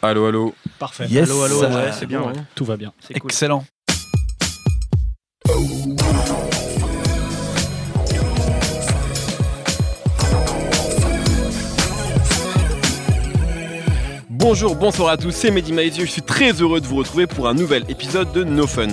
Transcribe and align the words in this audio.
Allô, 0.00 0.26
allô. 0.26 0.54
Parfait. 0.78 1.06
Yes. 1.10 1.28
Allô, 1.28 1.42
allô, 1.42 1.60
ouais, 1.60 1.90
c'est 1.92 2.06
bien, 2.06 2.22
ouais. 2.22 2.32
Tout 2.54 2.64
va 2.64 2.76
bien. 2.76 2.92
C'est 3.00 3.18
cool. 3.18 3.30
Excellent. 3.30 3.64
Bonjour, 14.30 14.76
bonsoir 14.76 15.10
à 15.10 15.16
tous, 15.16 15.32
c'est 15.32 15.50
Mehdi 15.50 15.72
Maizieux, 15.72 16.06
je 16.06 16.10
suis 16.12 16.22
très 16.22 16.52
heureux 16.52 16.80
de 16.80 16.86
vous 16.86 16.94
retrouver 16.94 17.26
pour 17.26 17.48
un 17.48 17.54
nouvel 17.54 17.84
épisode 17.88 18.30
de 18.32 18.44
No 18.44 18.68
Fun. 18.68 18.86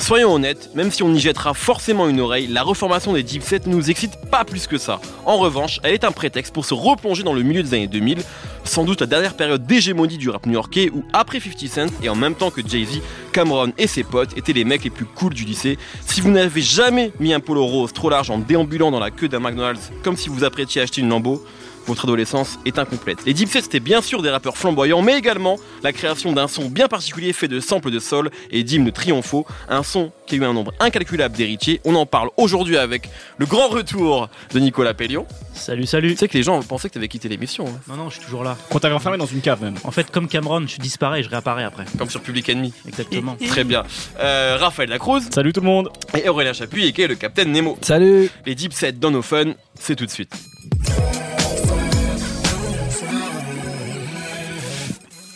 Soyons 0.00 0.34
honnêtes, 0.34 0.70
même 0.74 0.90
si 0.90 1.02
on 1.02 1.12
y 1.14 1.20
jettera 1.20 1.52
forcément 1.52 2.08
une 2.08 2.20
oreille, 2.20 2.46
la 2.46 2.62
reformation 2.62 3.12
des 3.12 3.22
Deep 3.22 3.42
Set 3.42 3.66
ne 3.66 3.76
nous 3.76 3.90
excite 3.90 4.16
pas 4.30 4.44
plus 4.44 4.66
que 4.66 4.78
ça. 4.78 4.98
En 5.26 5.36
revanche, 5.36 5.78
elle 5.84 5.92
est 5.92 6.04
un 6.04 6.10
prétexte 6.10 6.54
pour 6.54 6.64
se 6.64 6.72
replonger 6.72 7.22
dans 7.22 7.34
le 7.34 7.42
milieu 7.42 7.62
des 7.62 7.74
années 7.74 7.86
2000, 7.86 8.22
sans 8.64 8.84
doute 8.84 9.02
la 9.02 9.06
dernière 9.06 9.34
période 9.34 9.66
d'hégémonie 9.66 10.16
du 10.16 10.30
rap 10.30 10.46
new-yorkais 10.46 10.90
où 10.92 11.04
après 11.12 11.38
50 11.38 11.68
Cent 11.68 11.86
et 12.02 12.08
en 12.08 12.16
même 12.16 12.34
temps 12.34 12.50
que 12.50 12.66
Jay-Z, 12.66 13.02
Cameron 13.32 13.72
et 13.76 13.86
ses 13.86 14.02
potes 14.02 14.36
étaient 14.38 14.54
les 14.54 14.64
mecs 14.64 14.84
les 14.84 14.90
plus 14.90 15.04
cool 15.04 15.34
du 15.34 15.44
lycée. 15.44 15.78
Si 16.06 16.22
vous 16.22 16.30
n'avez 16.30 16.62
jamais 16.62 17.12
mis 17.20 17.34
un 17.34 17.40
polo 17.40 17.64
rose 17.64 17.92
trop 17.92 18.08
large 18.08 18.30
en 18.30 18.38
déambulant 18.38 18.90
dans 18.90 19.00
la 19.00 19.10
queue 19.10 19.28
d'un 19.28 19.40
McDonald's 19.40 19.92
comme 20.02 20.16
si 20.16 20.30
vous 20.30 20.44
apprêtiez 20.44 20.80
à 20.80 20.84
acheter 20.84 21.02
une 21.02 21.10
Lambo, 21.10 21.44
votre 21.86 22.04
adolescence 22.04 22.58
est 22.66 22.78
incomplète. 22.78 23.18
Les 23.26 23.34
Deep 23.34 23.48
Set 23.48 23.64
c'était 23.64 23.80
bien 23.80 24.00
sûr 24.02 24.22
des 24.22 24.30
rappeurs 24.30 24.56
flamboyants, 24.56 25.02
mais 25.02 25.16
également 25.18 25.56
la 25.82 25.92
création 25.92 26.32
d'un 26.32 26.48
son 26.48 26.68
bien 26.68 26.88
particulier 26.88 27.32
fait 27.32 27.48
de 27.48 27.60
samples 27.60 27.90
de 27.90 27.98
sol 27.98 28.30
et 28.50 28.62
d'hymnes 28.62 28.92
triomphaux, 28.92 29.46
un 29.68 29.82
son 29.82 30.12
qui 30.26 30.36
a 30.36 30.38
eu 30.38 30.44
un 30.44 30.52
nombre 30.52 30.72
incalculable 30.80 31.36
d'héritiers. 31.36 31.80
On 31.84 31.94
en 31.94 32.06
parle 32.06 32.30
aujourd'hui 32.36 32.76
avec 32.76 33.08
le 33.38 33.46
grand 33.46 33.68
retour 33.68 34.28
de 34.54 34.58
Nicolas 34.60 34.94
Pellion. 34.94 35.26
Salut, 35.54 35.86
salut. 35.86 36.12
Tu 36.12 36.16
sais 36.18 36.28
que 36.28 36.36
les 36.38 36.42
gens 36.42 36.60
pensaient 36.62 36.88
que 36.88 36.94
tu 36.94 36.98
avais 36.98 37.08
quitté 37.08 37.28
l'émission, 37.28 37.66
hein. 37.66 37.80
Non, 37.88 37.96
non, 37.96 38.08
je 38.10 38.14
suis 38.16 38.24
toujours 38.24 38.44
là. 38.44 38.56
Qu'on 38.70 38.78
t'avait 38.78 38.94
enfermé 38.94 39.18
dans 39.18 39.26
une 39.26 39.40
cave 39.40 39.62
même. 39.62 39.74
En 39.84 39.90
fait, 39.90 40.10
comme 40.10 40.28
Cameron, 40.28 40.64
je 40.66 40.78
disparais 40.78 41.20
et 41.20 41.22
je 41.22 41.28
réapparais 41.28 41.64
après. 41.64 41.84
comme 41.98 42.08
sur 42.08 42.20
Public 42.20 42.48
Enemy. 42.48 42.72
Exactement. 42.86 43.36
Très 43.48 43.64
bien. 43.64 43.82
Euh, 44.20 44.56
Raphaël 44.60 44.88
Lacruz 44.90 45.22
Salut 45.30 45.52
tout 45.52 45.60
le 45.60 45.66
monde. 45.66 45.90
et 46.14 46.28
Aurélien 46.28 46.52
Chapuis, 46.52 46.86
et 46.86 46.92
qui 46.92 47.02
est 47.02 47.08
le 47.08 47.16
Capitaine 47.16 47.52
Nemo. 47.52 47.76
Salut. 47.82 48.30
Les 48.46 48.54
Deep 48.54 48.72
Set 48.72 48.98
dans 48.98 49.10
nos 49.10 49.22
fun, 49.22 49.52
c'est 49.78 49.96
tout 49.96 50.06
de 50.06 50.10
suite. 50.10 50.32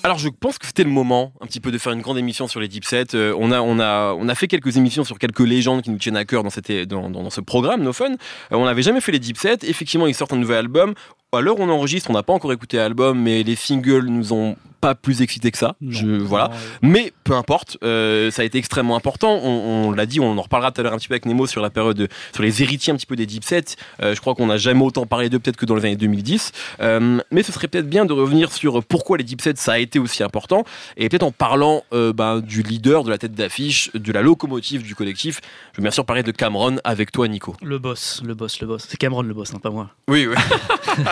Alors 0.04 0.18
je 0.18 0.28
pense 0.28 0.58
que 0.58 0.66
c'était 0.66 0.84
le 0.84 0.90
moment 0.90 1.32
un 1.40 1.46
petit 1.46 1.60
peu 1.60 1.72
de 1.72 1.78
faire 1.78 1.90
une 1.90 2.02
grande 2.02 2.18
émission 2.18 2.46
sur 2.46 2.60
les 2.60 2.68
Deep 2.68 2.84
Set. 2.84 3.14
Euh, 3.14 3.34
on, 3.38 3.50
a, 3.50 3.62
on, 3.62 3.78
a, 3.78 4.12
on 4.12 4.28
a 4.28 4.34
fait 4.34 4.48
quelques 4.48 4.76
émissions 4.76 5.02
sur 5.02 5.18
quelques 5.18 5.40
légendes 5.40 5.80
qui 5.80 5.88
nous 5.88 5.96
tiennent 5.96 6.18
à 6.18 6.26
cœur 6.26 6.42
dans, 6.42 6.50
cette, 6.50 6.70
dans, 6.70 7.08
dans, 7.08 7.30
ce 7.30 7.40
programme, 7.40 7.82
No 7.82 7.94
Fun. 7.94 8.10
Euh, 8.12 8.16
on 8.50 8.66
n'avait 8.66 8.82
jamais 8.82 9.00
fait 9.00 9.12
les 9.12 9.18
Deep 9.18 9.38
Set. 9.38 9.64
Effectivement, 9.64 10.06
ils 10.06 10.14
sortent 10.14 10.34
un 10.34 10.36
nouvel 10.36 10.58
album. 10.58 10.92
À 11.32 11.40
l'heure 11.40 11.58
on 11.58 11.70
enregistre, 11.70 12.10
on 12.10 12.12
n'a 12.12 12.22
pas 12.22 12.34
encore 12.34 12.52
écouté 12.52 12.76
l'album, 12.76 13.18
mais 13.18 13.42
les 13.42 13.56
singles 13.56 14.04
nous 14.08 14.34
ont 14.34 14.56
pas 14.84 14.94
plus 14.94 15.22
excités 15.22 15.50
que 15.50 15.56
ça. 15.56 15.76
Je, 15.88 16.06
voilà. 16.06 16.50
Mais 16.82 17.14
peu 17.24 17.32
importe, 17.32 17.78
euh, 17.82 18.30
ça 18.30 18.42
a 18.42 18.44
été 18.44 18.58
extrêmement 18.58 18.96
important. 18.96 19.40
On, 19.42 19.86
on 19.86 19.90
l'a 19.92 20.04
dit, 20.04 20.20
on 20.20 20.36
en 20.36 20.42
reparlera 20.42 20.72
tout 20.72 20.82
à 20.82 20.84
l'heure 20.84 20.92
un 20.92 20.98
petit 20.98 21.08
peu 21.08 21.14
avec 21.14 21.24
Nemo 21.24 21.46
sur 21.46 21.62
la 21.62 21.70
période, 21.70 21.96
de- 21.96 22.08
sur 22.34 22.42
les 22.42 22.62
héritiers 22.62 22.92
un 22.92 22.96
petit 22.96 23.06
peu 23.06 23.16
des 23.16 23.24
Deep 23.24 23.44
Set. 23.44 23.76
Euh, 24.02 24.14
je 24.14 24.20
crois 24.20 24.34
qu'on 24.34 24.46
n'a 24.48 24.58
jamais 24.58 24.82
autant 24.82 25.06
parlé 25.06 25.30
d'eux 25.30 25.38
peut-être 25.38 25.56
que 25.56 25.64
dans 25.64 25.74
les 25.74 25.86
années 25.86 25.96
2010. 25.96 26.52
Euh, 26.80 27.18
mais 27.30 27.42
ce 27.42 27.50
serait 27.50 27.66
peut-être 27.68 27.88
bien 27.88 28.04
de 28.04 28.12
revenir 28.12 28.52
sur 28.52 28.84
pourquoi 28.84 29.16
les 29.16 29.24
Deep 29.24 29.40
Set 29.40 29.56
ça 29.56 29.72
a 29.72 29.78
été 29.78 29.98
aussi 29.98 30.22
important 30.22 30.64
et 30.98 31.08
peut-être 31.08 31.22
en 31.22 31.32
parlant 31.32 31.82
euh, 31.94 32.12
ben, 32.12 32.40
du 32.40 32.62
leader, 32.62 33.04
de 33.04 33.10
la 33.10 33.16
tête 33.16 33.32
d'affiche, 33.32 33.90
de 33.94 34.12
la 34.12 34.20
locomotive 34.20 34.82
du 34.82 34.94
collectif. 34.94 35.40
Je 35.72 35.78
veux 35.78 35.82
bien 35.82 35.90
sûr 35.92 36.04
parler 36.04 36.22
de 36.22 36.30
Cameron 36.30 36.76
avec 36.84 37.10
toi, 37.10 37.26
Nico. 37.26 37.56
Le 37.62 37.78
boss, 37.78 38.20
le 38.22 38.34
boss, 38.34 38.60
le 38.60 38.66
boss. 38.66 38.86
C'est 38.86 38.98
Cameron 38.98 39.22
le 39.22 39.32
boss, 39.32 39.50
non 39.54 39.60
pas 39.60 39.70
moi. 39.70 39.88
Oui, 40.08 40.26
oui. 40.26 40.34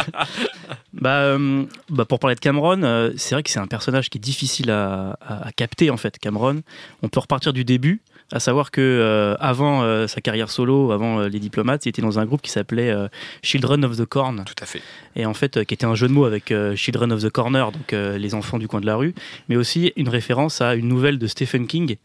Bah, 0.92 1.20
euh, 1.23 1.64
bah, 1.89 2.05
pour 2.05 2.19
parler 2.19 2.34
de 2.34 2.41
Cameron, 2.41 2.83
euh, 2.83 3.11
c'est 3.17 3.34
vrai 3.34 3.42
que 3.42 3.51
c'est 3.51 3.59
un 3.63 3.67
personnage 3.67 4.11
qui 4.11 4.19
est 4.19 4.21
difficile 4.21 4.71
à, 4.71 5.17
à- 5.21 5.49
à 5.49 5.53
capter 5.53 5.91
en 5.91 5.97
fait. 5.97 6.19
Cameron, 6.19 6.63
on 7.03 7.09
peut 7.09 7.21
repartir 7.21 7.53
du 7.53 7.65
début, 7.65 8.03
à 8.33 8.41
savoir 8.41 8.71
que 8.71 8.81
euh, 8.81 9.35
avant 9.41 9.83
euh, 9.83 10.07
sa 10.07 10.21
carrière 10.21 10.51
solo, 10.51 10.93
avant 10.93 11.21
euh, 11.21 11.29
les 11.29 11.39
diplomates, 11.39 11.87
il 11.87 11.91
était 11.91 12.03
dans 12.03 12.19
un 12.19 12.25
groupe 12.27 12.42
qui 12.42 12.51
s'appelait 12.51 12.95
Children 13.42 13.85
of 13.85 13.97
the 13.97 14.05
Corn, 14.07 14.45
Tout 14.45 14.55
à 14.63 14.67
fait. 14.67 14.83
et 15.17 15.25
en 15.27 15.35
fait 15.35 15.64
qui 15.64 15.75
était 15.75 15.86
un 15.86 15.95
jeu 15.95 16.09
de 16.09 16.13
mots 16.13 16.25
avec 16.25 16.53
Children 16.77 17.13
of 17.13 17.23
the 17.23 17.31
Corner, 17.31 17.73
donc 17.73 17.92
les 17.92 18.35
enfants 18.35 18.59
du 18.59 18.69
coin 18.69 18.81
de 18.81 18.86
la 18.86 18.97
rue, 18.97 19.14
mais 19.48 19.57
aussi 19.57 19.92
une 19.97 20.09
référence 20.09 20.61
à 20.61 20.75
une 20.75 20.89
nouvelle 20.89 21.19
de 21.19 21.27
Stephen 21.27 21.67
King. 21.67 21.97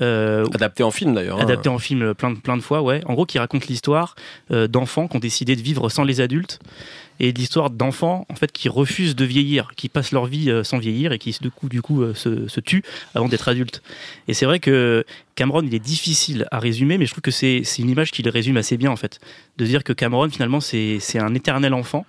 Adapté 0.00 0.82
en 0.82 0.90
film 0.90 1.14
d'ailleurs. 1.14 1.38
hein. 1.38 1.42
adapté 1.42 1.68
en 1.68 1.78
film 1.78 2.14
plein 2.14 2.30
de, 2.30 2.38
plein 2.38 2.56
de 2.56 2.62
fois, 2.62 2.82
ouais. 2.82 3.00
En 3.06 3.14
gros, 3.14 3.24
qui 3.26 3.38
raconte 3.38 3.66
l'histoire 3.66 4.14
d'enfants 4.50 5.08
qui 5.08 5.16
ont 5.16 5.20
décidé 5.20 5.56
de 5.56 5.62
vivre 5.62 5.88
sans 5.88 6.04
les 6.04 6.20
adultes 6.20 6.58
et 7.20 7.32
l'histoire 7.32 7.70
d'enfants 7.70 8.26
en 8.28 8.34
fait 8.34 8.52
qui 8.52 8.68
refusent 8.68 9.16
de 9.16 9.24
vieillir, 9.24 9.70
qui 9.76 9.88
passent 9.88 10.12
leur 10.12 10.26
vie 10.26 10.50
euh, 10.50 10.64
sans 10.64 10.78
vieillir 10.78 11.12
et 11.12 11.18
qui 11.18 11.36
du 11.40 11.50
coup, 11.50 11.68
du 11.68 11.82
coup 11.82 12.02
euh, 12.02 12.14
se, 12.14 12.60
tuent 12.60 12.82
avant 13.14 13.28
d'être 13.28 13.48
adultes. 13.48 13.82
Et 14.28 14.34
c'est 14.34 14.46
vrai 14.46 14.60
que 14.60 15.04
Cameron, 15.34 15.62
il 15.62 15.74
est 15.74 15.80
difficile 15.80 16.46
à 16.50 16.58
résumer, 16.58 16.98
mais 16.98 17.06
je 17.06 17.12
trouve 17.12 17.22
que 17.22 17.30
c'est 17.30 17.62
une 17.78 17.90
image 17.90 18.10
qui 18.10 18.22
le 18.22 18.30
résume 18.30 18.56
assez 18.56 18.76
bien 18.76 18.90
en 18.90 18.96
fait. 18.96 19.20
De 19.56 19.64
dire 19.64 19.84
que 19.84 19.92
Cameron 19.92 20.28
finalement 20.30 20.60
c'est 20.60 21.00
un 21.18 21.34
éternel 21.34 21.74
enfant 21.74 22.06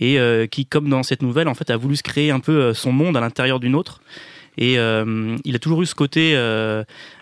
et 0.00 0.18
euh, 0.18 0.46
qui, 0.46 0.66
comme 0.66 0.88
dans 0.88 1.04
cette 1.04 1.22
nouvelle, 1.22 1.46
en 1.46 1.54
fait, 1.54 1.70
a 1.70 1.76
voulu 1.76 1.94
se 1.94 2.02
créer 2.02 2.32
un 2.32 2.40
peu 2.40 2.74
son 2.74 2.90
monde 2.90 3.16
à 3.16 3.20
l'intérieur 3.20 3.60
d'une 3.60 3.74
autre. 3.74 4.00
Et 4.56 4.74
il 4.74 5.56
a 5.56 5.58
toujours 5.60 5.82
eu 5.82 5.86
ce 5.86 5.94
côté, 5.96 6.34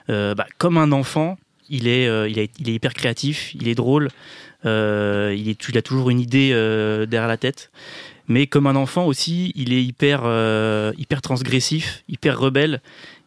bah, 0.08 0.46
comme 0.58 0.76
un 0.78 0.92
enfant, 0.92 1.38
il 1.68 1.88
est, 1.88 2.06
euh, 2.06 2.28
il, 2.28 2.38
est, 2.38 2.50
il 2.58 2.68
est 2.68 2.74
hyper 2.74 2.94
créatif, 2.94 3.54
il 3.54 3.68
est 3.68 3.74
drôle, 3.74 4.08
euh, 4.64 5.34
il, 5.36 5.48
est, 5.48 5.68
il 5.68 5.78
a 5.78 5.82
toujours 5.82 6.10
une 6.10 6.20
idée 6.20 6.50
euh, 6.52 7.06
derrière 7.06 7.28
la 7.28 7.36
tête. 7.36 7.70
Mais 8.28 8.46
comme 8.46 8.66
un 8.66 8.76
enfant 8.76 9.06
aussi, 9.06 9.52
il 9.56 9.72
est 9.72 9.82
hyper, 9.82 10.20
hyper 10.96 11.20
transgressif, 11.22 12.04
hyper 12.08 12.38
rebelle. 12.38 12.80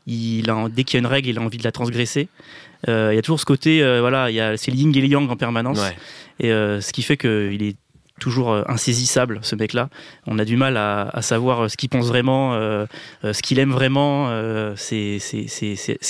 Il 0.07 0.49
a, 0.49 0.69
dès 0.69 0.83
qu'il 0.83 0.97
y 0.97 0.97
a 0.97 1.01
une 1.01 1.11
règle, 1.11 1.29
il 1.29 1.37
a 1.37 1.41
envie 1.41 1.57
de 1.57 1.63
la 1.63 1.73
transgresser. 1.73 2.29
Il 2.87 2.91
y 2.93 3.17
a 3.17 3.21
toujours 3.21 3.39
ce 3.39 3.45
côté, 3.45 3.81
voilà, 3.99 4.31
il 4.31 4.35
y 4.35 4.39
a 4.39 4.55
c'est 4.55 4.71
le 4.71 4.77
yin 4.77 4.95
et 4.95 5.01
le 5.01 5.07
yang 5.07 5.29
en 5.29 5.35
permanence. 5.35 5.79
Ouais. 5.79 5.95
Et 6.47 6.49
ce 6.49 6.93
qui 6.93 7.01
fait 7.01 7.17
qu'il 7.17 7.61
est 7.61 7.75
toujours 8.19 8.51
euh, 8.51 8.63
insaisissable, 8.67 9.39
ce 9.41 9.55
mec-là. 9.55 9.89
On 10.25 10.39
a 10.39 10.45
du 10.45 10.55
mal 10.55 10.77
à, 10.77 11.09
à 11.09 11.21
savoir 11.21 11.61
euh, 11.65 11.67
ce 11.67 11.75
qu'il 11.75 11.89
pense 11.89 12.07
vraiment, 12.07 12.53
euh, 12.53 12.85
ce 13.23 13.41
qu'il 13.41 13.59
aime 13.59 13.71
vraiment. 13.71 14.29
euh, 14.29 14.73
c'est 14.77 15.19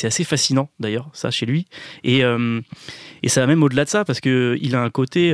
assez 0.03 0.23
fascinant, 0.23 0.69
d'ailleurs, 0.79 1.09
ça, 1.13 1.31
chez 1.31 1.45
lui. 1.45 1.65
Et, 2.03 2.23
euh, 2.23 2.61
et 3.23 3.29
ça 3.29 3.41
va 3.41 3.47
même 3.47 3.63
au-delà 3.63 3.85
de 3.85 3.89
ça, 3.89 4.05
parce 4.05 4.19
qu'il 4.19 4.75
a 4.75 4.81
un 4.81 4.89
côté... 4.89 5.33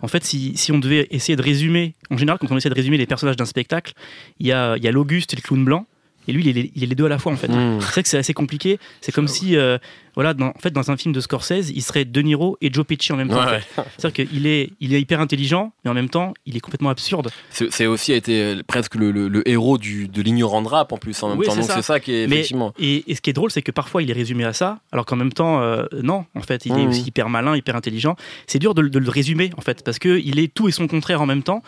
en 0.00 0.08
fait, 0.08 0.24
si, 0.24 0.56
si 0.56 0.72
on 0.72 0.78
devait 0.78 1.08
essayer 1.10 1.36
de 1.36 1.42
résumer... 1.42 1.94
En 2.10 2.16
général, 2.16 2.38
quand 2.38 2.50
on 2.50 2.56
essaie 2.56 2.70
de 2.70 2.74
résumer 2.74 2.98
les 2.98 3.06
personnages 3.06 3.36
d'un 3.36 3.46
spectacle, 3.46 3.94
il 4.38 4.46
y 4.46 4.52
a, 4.52 4.76
il 4.76 4.84
y 4.84 4.88
a 4.88 4.92
l'Auguste 4.92 5.32
et 5.32 5.36
le 5.36 5.42
clown 5.42 5.64
blanc. 5.64 5.86
Et 6.28 6.32
lui, 6.32 6.46
il 6.46 6.56
est, 6.56 6.70
il 6.76 6.84
est 6.84 6.86
les 6.86 6.94
deux 6.94 7.06
à 7.06 7.08
la 7.08 7.18
fois, 7.18 7.32
en 7.32 7.36
fait. 7.36 7.48
Mmh. 7.48 7.80
C'est 7.80 7.86
vrai 7.88 8.02
que 8.04 8.08
c'est 8.08 8.18
assez 8.18 8.32
compliqué. 8.32 8.78
C'est 9.00 9.10
comme 9.10 9.26
si, 9.26 9.56
euh, 9.56 9.76
voilà, 10.14 10.34
dans, 10.34 10.48
en 10.48 10.58
fait, 10.60 10.70
dans 10.70 10.90
un 10.90 10.96
film 10.96 11.14
de 11.14 11.20
Scorsese, 11.20 11.70
il 11.74 11.82
serait 11.82 12.04
De 12.04 12.20
Niro 12.22 12.56
et 12.60 12.72
Joe 12.72 12.84
Pesci 12.86 13.12
en 13.12 13.16
même 13.16 13.28
temps. 13.28 13.40
en 13.42 13.46
Ouais. 13.46 13.60
fait. 13.60 13.82
C'est-à-dire 13.98 14.26
qu'il 14.28 14.46
est, 14.46 14.70
il 14.80 14.94
est 14.94 15.00
hyper 15.00 15.20
intelligent, 15.20 15.72
mais 15.84 15.90
en 15.90 15.94
même 15.94 16.08
temps, 16.08 16.34
il 16.46 16.56
est 16.56 16.60
complètement 16.60 16.90
absurde. 16.90 17.30
C'est 17.50 17.86
aussi 17.86 18.12
été 18.12 18.42
euh, 18.42 18.62
presque 18.66 18.94
le, 18.94 19.10
le- 19.10 19.28
le 19.28 19.48
héros 19.48 19.78
du, 19.78 20.08
de 20.08 20.22
l'ignorant 20.22 20.62
de 20.62 20.68
rap 20.68 20.92
en 20.92 20.98
plus 20.98 21.22
en 21.22 21.30
même 21.30 21.38
Oui, 21.38 21.46
temps. 21.46 21.52
c'est 21.52 21.60
Donc 21.60 21.68
ça. 21.70 21.76
c'est 21.76 21.82
ça 21.82 22.00
qui 22.00 22.12
est 22.12 22.26
Mais- 22.26 22.36
effectivement. 22.36 22.72
Et, 22.78 23.04
et 23.10 23.14
ce 23.14 23.20
qui 23.20 23.30
est 23.30 23.32
drôle, 23.32 23.50
c'est 23.50 23.62
que 23.62 23.70
parfois, 23.72 24.02
il 24.02 24.10
est 24.10 24.14
résumé 24.14 24.44
à 24.44 24.52
ça, 24.52 24.80
alors 24.92 25.06
qu'en 25.06 25.16
même 25.16 25.32
temps, 25.32 25.60
euh, 25.62 25.84
non, 26.02 26.24
en 26.34 26.40
fait, 26.42 26.66
il 26.66 26.72
est 26.72 26.82
Mhm. 26.82 26.88
aussi 26.88 27.02
hyper 27.02 27.28
malin, 27.28 27.56
hyper 27.56 27.76
intelligent. 27.76 28.16
C'est 28.46 28.58
dur 28.58 28.74
de, 28.74 28.82
le- 28.82 28.90
de 28.90 28.98
le 28.98 29.08
résumer, 29.10 29.50
en 29.56 29.60
fait, 29.60 29.82
parce 29.84 29.98
que 29.98 30.20
il 30.22 30.38
est 30.38 30.52
tout 30.52 30.68
et 30.68 30.72
son 30.72 30.86
contraire 30.88 31.20
en 31.22 31.26
même 31.26 31.42
temps. 31.42 31.62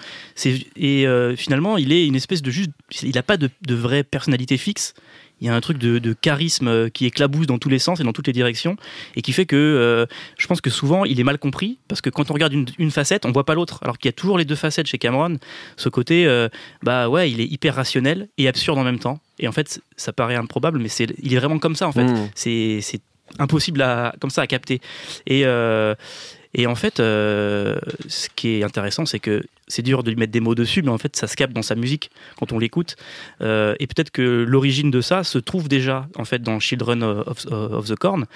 Et 0.76 1.06
euh, 1.06 1.37
finalement, 1.37 1.76
il 1.76 1.93
est 1.93 2.06
une 2.06 2.16
espèce 2.16 2.43
de 2.43 2.50
juste. 2.50 2.71
Il 3.03 3.15
n'a 3.15 3.22
pas 3.22 3.37
de, 3.37 3.49
de 3.66 3.75
vraie 3.75 4.05
personnalité 4.05 4.56
fixe. 4.56 4.94
Il 5.40 5.46
y 5.46 5.50
a 5.50 5.54
un 5.54 5.60
truc 5.60 5.78
de, 5.78 5.98
de 5.98 6.12
charisme 6.12 6.68
euh, 6.68 6.88
qui 6.88 7.06
éclabousse 7.06 7.46
dans 7.46 7.58
tous 7.58 7.68
les 7.68 7.78
sens 7.78 8.00
et 8.00 8.04
dans 8.04 8.12
toutes 8.12 8.26
les 8.26 8.32
directions, 8.32 8.76
et 9.16 9.22
qui 9.22 9.32
fait 9.32 9.46
que 9.46 9.56
euh, 9.56 10.06
je 10.38 10.46
pense 10.46 10.60
que 10.60 10.70
souvent 10.70 11.04
il 11.04 11.18
est 11.18 11.24
mal 11.24 11.38
compris, 11.38 11.78
parce 11.88 12.00
que 12.00 12.10
quand 12.10 12.30
on 12.30 12.34
regarde 12.34 12.52
une, 12.52 12.66
une 12.78 12.90
facette, 12.90 13.26
on 13.26 13.32
voit 13.32 13.44
pas 13.44 13.54
l'autre, 13.54 13.80
alors 13.82 13.98
qu'il 13.98 14.08
y 14.08 14.10
a 14.10 14.12
toujours 14.12 14.38
les 14.38 14.44
deux 14.44 14.54
facettes 14.54 14.86
chez 14.86 14.98
Cameron. 14.98 15.38
Ce 15.76 15.88
côté, 15.88 16.26
euh, 16.26 16.48
bah 16.82 17.08
ouais, 17.08 17.30
il 17.30 17.40
est 17.40 17.46
hyper 17.46 17.74
rationnel 17.74 18.28
et 18.38 18.48
absurde 18.48 18.78
en 18.78 18.84
même 18.84 18.98
temps. 18.98 19.20
Et 19.38 19.48
en 19.48 19.52
fait, 19.52 19.80
ça 19.96 20.12
paraît 20.12 20.36
improbable, 20.36 20.78
mais 20.78 20.88
c'est, 20.88 21.08
il 21.22 21.34
est 21.34 21.38
vraiment 21.38 21.58
comme 21.58 21.76
ça 21.76 21.88
en 21.88 21.92
fait. 21.92 22.04
Mmh. 22.04 22.30
C'est, 22.34 22.78
c'est 22.80 23.00
impossible 23.38 23.82
à, 23.82 24.14
comme 24.20 24.30
ça 24.30 24.42
à 24.42 24.46
capter. 24.46 24.80
Et, 25.26 25.44
euh, 25.44 25.94
et 26.54 26.66
en 26.66 26.74
fait, 26.74 27.00
euh, 27.00 27.76
ce 28.06 28.28
qui 28.34 28.60
est 28.60 28.62
intéressant, 28.62 29.06
c'est 29.06 29.18
que 29.18 29.42
c'est 29.66 29.82
dur 29.82 30.02
de 30.02 30.10
lui 30.10 30.16
mettre 30.16 30.32
des 30.32 30.40
mots 30.40 30.54
dessus, 30.54 30.82
mais 30.82 30.90
en 30.90 30.98
fait, 30.98 31.16
ça 31.16 31.26
se 31.26 31.36
capte 31.36 31.52
dans 31.52 31.62
sa 31.62 31.74
musique 31.74 32.10
quand 32.38 32.52
on 32.52 32.58
l'écoute. 32.58 32.96
Euh, 33.40 33.74
et 33.80 33.86
peut-être 33.86 34.10
que 34.10 34.44
l'origine 34.46 34.90
de 34.90 35.00
ça 35.00 35.24
se 35.24 35.38
trouve 35.38 35.68
déjà 35.68 36.06
en 36.16 36.24
fait 36.24 36.42
dans 36.42 36.60
Children 36.60 37.02
of, 37.02 37.46
of 37.50 37.88
the 37.88 37.96
Corn. 37.96 38.26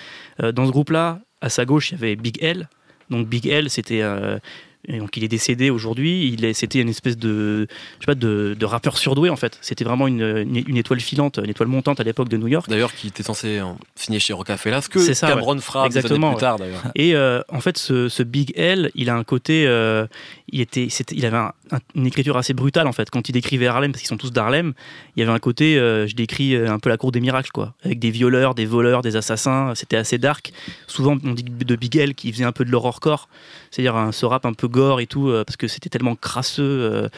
Euh, 0.42 0.52
dans 0.52 0.66
ce 0.66 0.72
groupe-là, 0.72 1.20
à 1.40 1.48
sa 1.48 1.64
gauche, 1.64 1.90
il 1.90 1.94
y 1.94 1.96
avait 1.96 2.16
Big 2.16 2.42
L. 2.42 2.68
Donc 3.10 3.28
Big 3.28 3.46
L, 3.46 3.70
c'était 3.70 4.02
euh, 4.02 4.38
Et 4.86 4.98
donc 4.98 5.16
il 5.16 5.24
est 5.24 5.28
décédé 5.28 5.70
aujourd'hui. 5.70 6.28
Il 6.28 6.54
c'était 6.54 6.80
une 6.80 6.88
espèce 6.88 7.16
de, 7.18 7.66
je 7.98 8.04
sais 8.04 8.06
pas, 8.06 8.14
de, 8.14 8.56
de 8.58 8.64
rappeur 8.64 8.96
surdoué 8.96 9.28
en 9.28 9.36
fait. 9.36 9.58
C'était 9.60 9.84
vraiment 9.84 10.06
une, 10.06 10.22
une, 10.22 10.62
une 10.66 10.76
étoile 10.76 11.00
filante, 11.00 11.38
une 11.42 11.50
étoile 11.50 11.68
montante 11.68 12.00
à 12.00 12.04
l'époque 12.04 12.28
de 12.28 12.36
New 12.36 12.46
York. 12.48 12.68
D'ailleurs, 12.70 12.94
qui 12.94 13.08
était 13.08 13.22
censé 13.24 13.58
euh, 13.58 13.64
signer 13.96 14.18
chez 14.20 14.32
Rockefeller, 14.32 14.78
ce 14.82 14.88
que 14.88 15.00
ça, 15.14 15.28
Cameron 15.28 15.58
fera 15.58 15.88
des 15.88 15.96
années 15.96 16.04
Exactement, 16.06 16.30
plus 16.32 16.40
tard 16.40 16.58
d'ailleurs. 16.58 16.82
Et 16.94 17.14
euh, 17.16 17.40
en 17.48 17.60
fait, 17.60 17.76
ce, 17.76 18.08
ce 18.08 18.22
Big 18.22 18.52
L, 18.56 18.90
il 18.94 19.10
a 19.10 19.16
un 19.16 19.24
côté, 19.24 19.66
euh, 19.66 20.06
il 20.52 20.60
était, 20.60 20.86
il 21.10 21.26
avait 21.26 21.36
un- 21.36 21.52
un- 21.72 21.78
une 21.96 22.06
écriture 22.06 22.36
assez 22.36 22.54
brutale 22.54 22.86
en 22.86 22.92
fait. 22.92 23.10
Quand 23.10 23.28
il 23.28 23.32
décrivait 23.32 23.66
Harlem, 23.66 23.90
parce 23.92 24.00
qu'ils 24.00 24.08
sont 24.08 24.16
tous 24.16 24.32
d'Harlem, 24.32 24.74
il 25.16 25.20
y 25.20 25.22
avait 25.22 25.32
un 25.32 25.38
côté, 25.40 25.76
euh, 25.76 26.06
je 26.06 26.14
décris 26.14 26.56
un 26.56 26.78
peu 26.78 26.88
la 26.88 26.96
cour 26.96 27.10
des 27.12 27.20
miracles 27.20 27.50
quoi, 27.52 27.74
avec 27.84 27.98
des 27.98 28.10
violeurs, 28.10 28.54
des 28.54 28.64
voleurs, 28.64 29.02
des 29.02 29.16
assassins. 29.16 29.72
C'était 29.74 29.96
assez 29.96 30.18
dark. 30.18 30.52
Souvent, 30.86 31.18
on 31.24 31.32
dit 31.32 31.42
de 31.44 31.76
Big 31.76 31.96
L 31.96 32.14
qui 32.14 32.32
faisait 32.32 32.44
un 32.44 32.52
peu 32.52 32.64
de 32.64 32.70
l'horrorcore, 32.70 33.28
c'est-à-dire 33.70 33.96
un, 33.96 34.12
ce 34.12 34.24
rap 34.24 34.46
un 34.46 34.52
peu 34.52 34.67
gore 34.68 35.00
et 35.00 35.06
tout, 35.06 35.28
euh, 35.28 35.44
parce 35.44 35.56
que 35.56 35.66
c'était 35.68 35.88
tellement 35.88 36.14
crasseux 36.16 36.62
euh, 36.62 37.08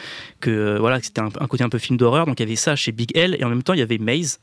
que 0.41 0.51
euh, 0.51 0.79
voilà, 0.79 1.01
c'était 1.03 1.21
un, 1.21 1.29
un 1.41 1.47
côté 1.47 1.65
un 1.65 1.69
peu 1.69 1.79
film 1.79 1.97
d'horreur. 1.99 2.27
Donc 2.27 2.41
il 2.41 2.43
y 2.45 2.47
avait 2.47 2.57
ça 2.57 2.77
chez 2.77 2.93
Big 2.93 3.17
L, 3.17 3.37
et 3.39 3.45
en 3.45 3.49
même 3.49 3.63
temps 3.63 3.73
il 3.75 3.81
y 3.81 3.83
avait 3.83 3.99
Maze. 3.99 4.39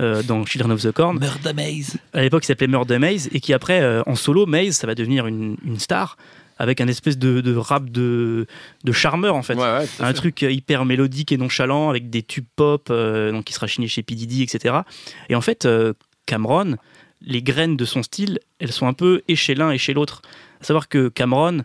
euh, 0.00 0.22
dans 0.22 0.44
Children 0.46 0.72
of 0.72 0.82
the 0.82 0.92
Corn, 0.92 1.18
Murder 1.18 1.52
Maze. 1.52 1.96
à 2.14 2.22
l'époque 2.22 2.44
il 2.44 2.46
s'appelait 2.46 2.68
Murder 2.68 2.98
Maze 2.98 3.28
et 3.32 3.40
qui 3.40 3.52
après 3.52 3.80
euh, 3.82 4.02
en 4.06 4.14
solo 4.14 4.46
Maze 4.46 4.74
ça 4.76 4.86
va 4.86 4.94
devenir 4.94 5.26
une, 5.26 5.56
une 5.64 5.78
star 5.78 6.16
avec 6.58 6.80
un 6.80 6.88
espèce 6.88 7.18
de, 7.18 7.40
de 7.40 7.54
rap 7.56 7.90
de, 7.90 8.46
de 8.84 8.92
charmeur 8.92 9.34
en 9.34 9.42
fait 9.42 9.54
Ouais, 9.54 9.62
ouais, 9.62 9.86
un 10.00 10.06
fait. 10.08 10.12
truc 10.14 10.42
hyper 10.42 10.84
mélodique 10.86 11.32
et 11.32 11.36
nonchalant 11.36 11.90
avec 11.90 12.08
des 12.08 12.22
tubes 12.22 12.46
pop 12.56 12.88
euh, 12.90 13.30
donc 13.32 13.44
qui 13.44 13.52
sera 13.52 13.66
chiné 13.66 13.88
chez 13.88 14.02
P 14.02 14.14
Diddy 14.14 14.42
etc 14.42 14.76
et 15.28 15.34
en 15.34 15.40
fait 15.42 15.66
euh, 15.66 15.92
Cameron 16.26 16.76
les 17.22 17.42
graines 17.42 17.76
de 17.76 17.84
son 17.84 18.02
style 18.02 18.38
elles 18.58 18.72
sont 18.72 18.86
un 18.86 18.92
peu 18.92 19.22
et 19.28 19.36
chez 19.36 19.54
l'un 19.54 19.70
et 19.70 19.78
chez 19.78 19.92
l'autre 19.94 20.22
à 20.60 20.64
savoir 20.64 20.88
que 20.88 21.08
Cameron 21.08 21.62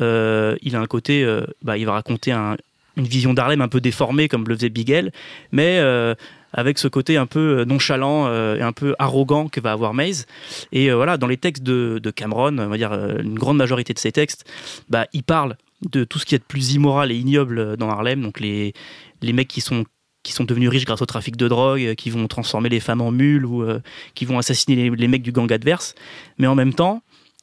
euh, 0.00 0.56
il 0.62 0.76
a 0.76 0.80
un 0.80 0.86
côté 0.86 1.24
euh, 1.24 1.44
bah, 1.62 1.76
il 1.78 1.86
va 1.86 1.92
raconter 1.92 2.32
un- 2.32 2.56
une 2.96 3.06
vision 3.06 3.32
d'Harlem 3.32 3.60
un 3.60 3.68
peu 3.68 3.80
déformée 3.80 4.28
comme 4.28 4.46
le 4.48 4.54
faisait 4.54 4.68
Big 4.68 4.90
L 4.90 5.12
mais 5.52 5.78
euh, 5.78 6.14
avec 6.52 6.78
ce 6.78 6.88
côté 6.88 7.16
un 7.16 7.26
peu 7.26 7.64
nonchalant 7.64 8.26
et 8.54 8.62
un 8.62 8.72
peu 8.72 8.94
arrogant 8.98 9.48
que 9.48 9.60
va 9.60 9.72
avoir 9.72 9.92
Maze. 9.92 10.24
Et 10.72 10.90
voilà, 10.90 11.18
dans 11.18 11.26
les 11.26 11.36
textes 11.36 11.62
de, 11.62 12.10
Cameron, 12.10 12.58
on 12.58 12.68
va 12.68 12.76
dire 12.78 12.90
une 13.20 13.34
grande 13.34 13.58
majorité 13.58 13.92
de 13.92 13.98
ses 13.98 14.12
textes, 14.12 14.46
bah, 14.88 15.06
il 15.12 15.24
parle 15.24 15.58
de 15.82 16.04
tout 16.04 16.18
ce 16.18 16.24
qui 16.24 16.34
est 16.34 16.38
de 16.38 16.44
plus 16.44 16.72
immoral 16.72 17.12
et 17.12 17.16
ignoble 17.16 17.76
dans 17.76 17.90
Harlem, 17.90 18.22
donc 18.22 18.40
les, 18.40 18.72
les 19.20 19.34
mecs 19.34 19.48
qui 19.48 19.60
sont 19.60 19.84
qui 20.28 20.34
sont 20.34 20.44
devenus 20.44 20.68
riches 20.68 20.84
grâce 20.84 21.00
au 21.00 21.06
trafic 21.06 21.36
de 21.36 21.48
drogue, 21.48 21.80
euh, 21.82 21.94
qui 21.94 22.10
vont 22.10 22.28
transformer 22.28 22.68
les 22.68 22.80
femmes 22.80 23.00
en 23.00 23.10
mules 23.10 23.46
ou 23.46 23.62
euh, 23.62 23.80
qui 24.14 24.26
vont 24.26 24.38
assassiner 24.38 24.76
les, 24.76 24.90
les 24.94 25.08
mecs 25.08 25.22
du 25.22 25.32
gang 25.32 25.50
adverse. 25.50 25.94
Mais 26.36 26.46
en 26.46 26.54
même 26.54 26.74
temps, 26.74 27.02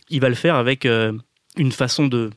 il 0.09 0.21
va 0.21 0.29
le 0.29 0.35
faire 0.35 0.53
avec 0.53 0.85
euh, 0.85 1.11
une 1.57 1.71
façon 1.71 2.05
de, 2.05 2.29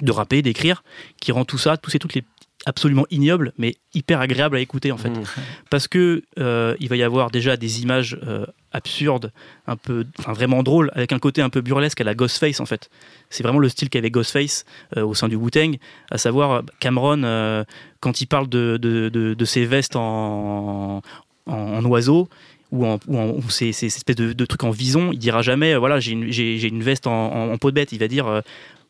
de 0.00 0.12
rapper, 0.12 0.42
d'écrire, 0.42 0.84
qui 1.20 1.32
rend 1.32 1.44
tout 1.44 1.58
ça, 1.58 1.76
tous 1.76 1.90
ces 1.90 1.98
trucs 1.98 2.14
les 2.14 2.24
absolument 2.66 3.06
ignobles, 3.10 3.52
mais 3.58 3.74
hyper 3.94 4.20
agréables 4.20 4.56
à 4.56 4.60
écouter 4.60 4.92
en 4.92 4.98
fait 4.98 5.10
Mm. 5.10 5.22
parce 5.70 5.88
que 5.88 6.22
euh, 6.38 6.76
il 6.80 6.88
va 6.88 6.96
y 6.96 7.02
avoir 7.02 7.30
déjà 7.30 7.56
des 7.56 7.82
images 7.82 8.18
euh, 8.22 8.46
absurdes, 8.72 9.32
un 9.66 9.76
peu, 9.76 10.04
enfin 10.18 10.32
vraiment 10.32 10.62
drôles, 10.62 10.90
avec 10.94 11.12
un 11.12 11.18
côté 11.18 11.40
un 11.42 11.48
peu 11.50 11.60
burlesque 11.60 12.00
à 12.00 12.04
la 12.04 12.14
Ghostface 12.14 12.60
en 12.60 12.66
fait. 12.66 12.90
C'est 13.30 13.42
vraiment 13.42 13.58
le 13.58 13.68
style 13.68 13.88
qu'avait 13.90 14.10
Ghostface 14.10 14.64
euh, 14.96 15.04
au 15.04 15.14
sein 15.14 15.28
du 15.28 15.36
Wu-Tang, 15.36 15.76
à 16.10 16.18
savoir 16.18 16.50
euh, 16.52 16.62
Cameron 16.80 17.22
euh, 17.24 17.64
quand 18.00 18.20
il 18.20 18.26
parle 18.26 18.48
de, 18.48 18.78
de, 18.80 19.08
de- 19.08 19.34
de 19.34 19.44
ses 19.44 19.64
vestes 19.64 19.96
en, 19.96 21.02
en, 21.46 21.52
en 21.52 21.84
oiseau. 21.86 22.28
Ou, 22.70 22.84
en, 22.84 22.98
ou, 23.06 23.16
en- 23.18 23.30
ou 23.30 23.48
ces, 23.48 23.72
ces 23.72 23.86
espèces 23.86 24.16
de, 24.16 24.34
de 24.34 24.44
trucs 24.44 24.62
en 24.64 24.70
vison, 24.70 25.10
il 25.12 25.18
dira 25.18 25.40
jamais, 25.40 25.72
euh, 25.72 25.78
voilà, 25.78 26.00
j'ai 26.00 26.12
une, 26.12 26.24
une 26.24 26.82
veste 26.82 27.06
en, 27.06 27.56
peau 27.56 27.70
de 27.70 27.74
bête. 27.76 27.92
Il 27.92 27.98
va 27.98 28.08
dire, 28.08 28.42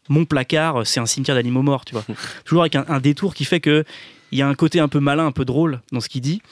mon 0.09 0.25
placard, 0.25 0.85
c'est 0.85 0.99
un 0.99 1.07
cimetière 1.07 1.37
d'animaux 1.37 1.63
morts, 1.63 1.85
tu 1.85 1.93
vois. 1.95 2.05
Toujours 2.45 2.63
avec 2.63 2.75
un, 2.75 2.85
un 2.89 2.99
détour 2.99 3.35
qui 3.35 3.45
fait 3.45 3.61
que 3.61 3.85
il 4.33 4.39
y 4.39 4.43
a 4.43 4.49
un 4.49 4.55
côté 4.55 4.81
un 4.81 4.89
peu 4.89 5.01
malin, 5.01 5.27
un 5.27 5.33
peu 5.33 5.45
drôle 5.45 5.81
dans 5.93 6.01
ce 6.01 6.09
qu'il 6.09 6.21
dit. 6.21 6.43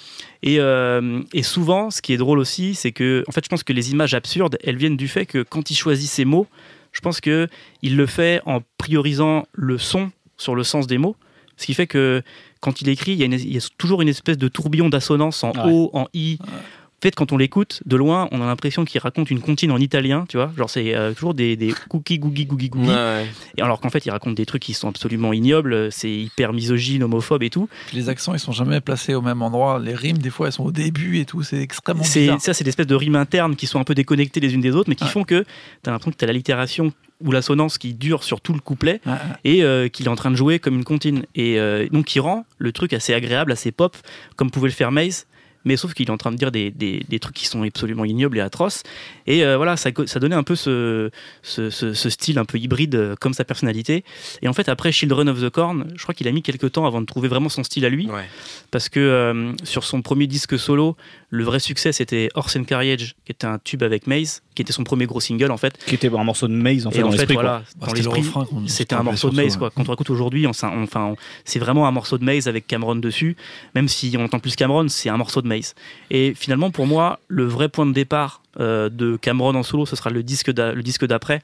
Et, 0.42 0.60
euh, 0.60 1.20
et 1.32 1.42
souvent, 1.42 1.90
ce 1.90 2.00
qui 2.02 2.12
est 2.12 2.16
drôle 2.16 2.38
aussi, 2.38 2.74
c'est 2.74 2.92
que, 2.92 3.24
en 3.28 3.32
fait, 3.32 3.44
je 3.44 3.48
pense 3.48 3.62
que 3.64 3.72
les 3.72 3.90
images 3.92 4.14
absurdes, 4.14 4.58
elles 4.64 4.76
viennent 4.76 4.96
du 4.96 5.08
fait 5.08 5.26
que 5.26 5.42
quand 5.42 5.70
il 5.70 5.74
choisit 5.74 6.08
ses 6.08 6.24
mots, 6.24 6.46
je 6.92 7.00
pense 7.00 7.20
que 7.20 7.48
il 7.82 7.96
le 7.96 8.06
fait 8.06 8.40
en 8.46 8.60
priorisant 8.78 9.44
le 9.52 9.76
son 9.78 10.10
sur 10.38 10.54
le 10.54 10.64
sens 10.64 10.86
des 10.86 10.98
mots. 10.98 11.16
Ce 11.58 11.66
qui 11.66 11.74
fait 11.74 11.86
que 11.86 12.22
quand 12.60 12.80
il 12.80 12.88
écrit, 12.88 13.12
il 13.12 13.18
y 13.18 13.22
a, 13.22 13.26
une- 13.26 13.32
il 13.34 13.52
y 13.52 13.58
a 13.58 13.68
toujours 13.78 14.00
une 14.02 14.08
espèce 14.08 14.38
de 14.38 14.48
tourbillon 14.48 14.88
d'assonance 14.88 15.44
en 15.44 15.50
Ouais. 15.52 15.72
O, 15.72 15.90
en 15.94 16.06
I. 16.14 16.38
fait, 17.10 17.14
quand 17.14 17.32
on 17.32 17.36
l'écoute 17.36 17.80
de 17.86 17.96
loin, 17.96 18.28
on 18.32 18.40
a 18.42 18.46
l'impression 18.46 18.84
qu'il 18.84 19.00
raconte 19.00 19.30
une 19.30 19.40
comptine 19.40 19.70
en 19.70 19.78
italien, 19.78 20.24
tu 20.28 20.36
vois. 20.36 20.52
Genre, 20.56 20.68
c'est 20.70 20.94
euh, 20.94 21.12
toujours 21.14 21.34
des, 21.34 21.56
des 21.56 21.72
cookies, 21.88 22.18
googie, 22.18 22.46
googie, 22.46 22.68
googie. 22.68 22.88
Ouais, 22.88 22.94
ouais. 22.94 23.26
Et 23.56 23.62
alors 23.62 23.80
qu'en 23.80 23.90
fait, 23.90 24.04
il 24.06 24.10
raconte 24.10 24.34
des 24.34 24.46
trucs 24.46 24.62
qui 24.62 24.74
sont 24.74 24.88
absolument 24.88 25.32
ignobles, 25.32 25.90
c'est 25.92 26.10
hyper 26.10 26.52
misogyne, 26.52 27.02
homophobe 27.02 27.42
et 27.42 27.50
tout. 27.50 27.68
Puis 27.86 27.96
les 27.96 28.08
accents, 28.08 28.34
ils 28.34 28.38
sont 28.40 28.52
jamais 28.52 28.80
placés 28.80 29.14
au 29.14 29.22
même 29.22 29.42
endroit. 29.42 29.78
Les 29.78 29.94
rimes, 29.94 30.18
des 30.18 30.30
fois, 30.30 30.46
elles 30.48 30.52
sont 30.52 30.64
au 30.64 30.72
début 30.72 31.18
et 31.18 31.24
tout. 31.24 31.42
C'est 31.42 31.60
extrêmement 31.60 32.02
C'est 32.04 32.20
bizarre. 32.20 32.40
ça, 32.40 32.54
c'est 32.54 32.64
des 32.64 32.70
espèces 32.70 32.86
de 32.86 32.94
rimes 32.94 33.16
internes 33.16 33.56
qui 33.56 33.66
sont 33.66 33.78
un 33.80 33.84
peu 33.84 33.94
déconnectées 33.94 34.40
les 34.40 34.52
unes 34.54 34.60
des 34.60 34.72
autres, 34.74 34.88
mais 34.88 34.94
qui 34.96 35.04
Ouais. 35.04 35.10
font 35.10 35.24
que 35.24 35.42
tu 35.82 35.88
as 35.88 35.90
l'impression 35.92 36.10
que 36.10 36.16
tu 36.16 36.24
as 36.24 36.26
l'allitération 36.26 36.92
ou 37.24 37.32
l'assonance 37.32 37.78
qui 37.78 37.94
dure 37.94 38.22
sur 38.24 38.40
tout 38.42 38.52
le 38.52 38.60
couplet 38.60 39.00
et 39.44 39.62
euh, 39.62 39.88
qu'il 39.88 40.04
est 40.06 40.10
en 40.10 40.16
train 40.16 40.30
de 40.30 40.36
jouer 40.36 40.58
comme 40.58 40.74
une 40.74 40.84
comptine. 40.84 41.24
Et 41.34 41.58
euh, 41.58 41.86
donc, 41.90 42.06
qui 42.06 42.20
rend 42.20 42.44
le 42.58 42.72
truc 42.72 42.92
assez 42.92 43.14
agréable, 43.14 43.52
assez 43.52 43.72
pop, 43.72 43.96
comme 44.36 44.50
pouvait 44.50 44.68
le 44.68 44.74
faire 44.74 44.92
Mace. 44.92 45.26
Mais 45.66 45.76
sauf 45.76 45.92
qu'il 45.92 46.06
est 46.08 46.10
en 46.10 46.16
train 46.16 46.30
de 46.32 46.36
dire 46.36 46.50
des, 46.50 46.70
des- 46.70 47.04
des 47.06 47.18
trucs 47.18 47.34
qui 47.36 47.44
sont 47.46 47.62
absolument 47.62 48.06
ignobles 48.06 48.38
et 48.38 48.40
atroces. 48.40 48.82
Et 49.26 49.44
euh, 49.44 49.58
voilà, 49.58 49.76
ça, 49.76 49.90
ça 50.06 50.18
donnait 50.18 50.34
un 50.36 50.42
peu 50.44 50.56
ce, 50.56 51.10
ce, 51.42 51.68
ce- 51.68 51.92
ce 51.92 52.08
style 52.08 52.38
un 52.38 52.46
peu 52.46 52.56
hybride 52.58 52.94
euh, 52.94 53.14
comme 53.20 53.34
sa 53.34 53.44
personnalité. 53.44 54.04
Et 54.40 54.48
en 54.48 54.54
fait, 54.54 54.68
après 54.70 54.92
Children 54.92 55.28
of 55.28 55.40
the 55.42 55.50
Corn, 55.50 55.92
je 55.94 56.02
crois 56.02 56.14
qu'il 56.14 56.26
a 56.28 56.32
mis 56.32 56.40
quelques 56.42 56.72
temps 56.72 56.86
avant 56.86 57.02
de 57.02 57.06
trouver 57.06 57.28
vraiment 57.28 57.48
son 57.50 57.62
style 57.64 57.84
à 57.84 57.90
lui 57.90 58.06
Ouais. 58.08 58.24
parce 58.70 58.88
que 58.88 59.00
euh, 59.00 59.52
sur 59.64 59.84
son 59.84 60.00
premier 60.00 60.26
disque 60.26 60.58
solo, 60.58 60.96
le 61.30 61.42
vrai 61.44 61.58
succès 61.58 61.92
c'était 61.92 62.28
Horse 62.34 62.56
and 62.56 62.64
Carriage, 62.64 63.14
qui 63.24 63.32
était 63.32 63.46
un 63.46 63.58
tube 63.58 63.82
avec 63.82 64.06
Maze, 64.06 64.42
qui 64.54 64.62
était 64.62 64.72
son 64.72 64.84
premier 64.84 65.06
gros 65.06 65.20
single 65.20 65.50
en 65.50 65.56
fait. 65.56 65.76
Qui 65.86 65.94
était 65.96 66.08
un 66.14 66.24
morceau 66.24 66.46
de 66.48 66.52
Maze 66.54 66.86
en 66.86 66.90
fait 66.90 66.98
et 67.00 67.02
en 67.02 67.06
dans 67.06 67.12
fait, 67.12 67.18
l'esprit. 67.18 67.34
voilà, 67.34 67.58
Bah, 67.80 67.86
dans 67.88 67.94
c'était 68.66 68.94
le 68.94 69.00
un 69.00 69.04
morceau 69.04 69.30
de 69.30 69.36
Maze 69.36 69.56
quoi. 69.56 69.70
Quand 69.70 69.88
on 69.88 69.92
écoute 69.94 70.10
aujourd'hui, 70.10 70.46
on, 70.46 70.52
s'en- 70.52 70.72
on- 70.72 70.84
enfin, 70.84 71.04
on- 71.12 71.16
c'est 71.44 71.58
vraiment 71.58 71.86
un 71.86 71.90
morceau 71.90 72.16
de 72.18 72.24
Maze 72.24 72.48
avec 72.48 72.66
Cameron 72.66 72.96
dessus. 72.96 73.36
Même 73.74 73.88
si 73.88 74.14
on 74.18 74.24
entend 74.24 74.38
plus 74.38 74.56
Cameron, 74.56 74.88
c'est 74.88 75.08
un 75.08 75.16
morceau 75.16 75.42
de 75.42 75.48
Maze. 75.48 75.74
Et 76.10 76.32
finalement, 76.34 76.70
pour 76.70 76.86
moi, 76.86 77.18
le 77.28 77.44
vrai 77.44 77.68
point 77.68 77.86
de 77.86 77.92
départ 77.92 78.40
euh, 78.60 78.88
de 78.88 79.16
Cameron 79.16 79.54
en 79.54 79.62
solo, 79.62 79.86
ce 79.86 79.96
sera 79.96 80.10
le 80.10 80.22
disque 80.22 80.50
d'a- 80.50 80.72
le 80.72 80.82
disque 80.82 81.04
d'après, 81.06 81.40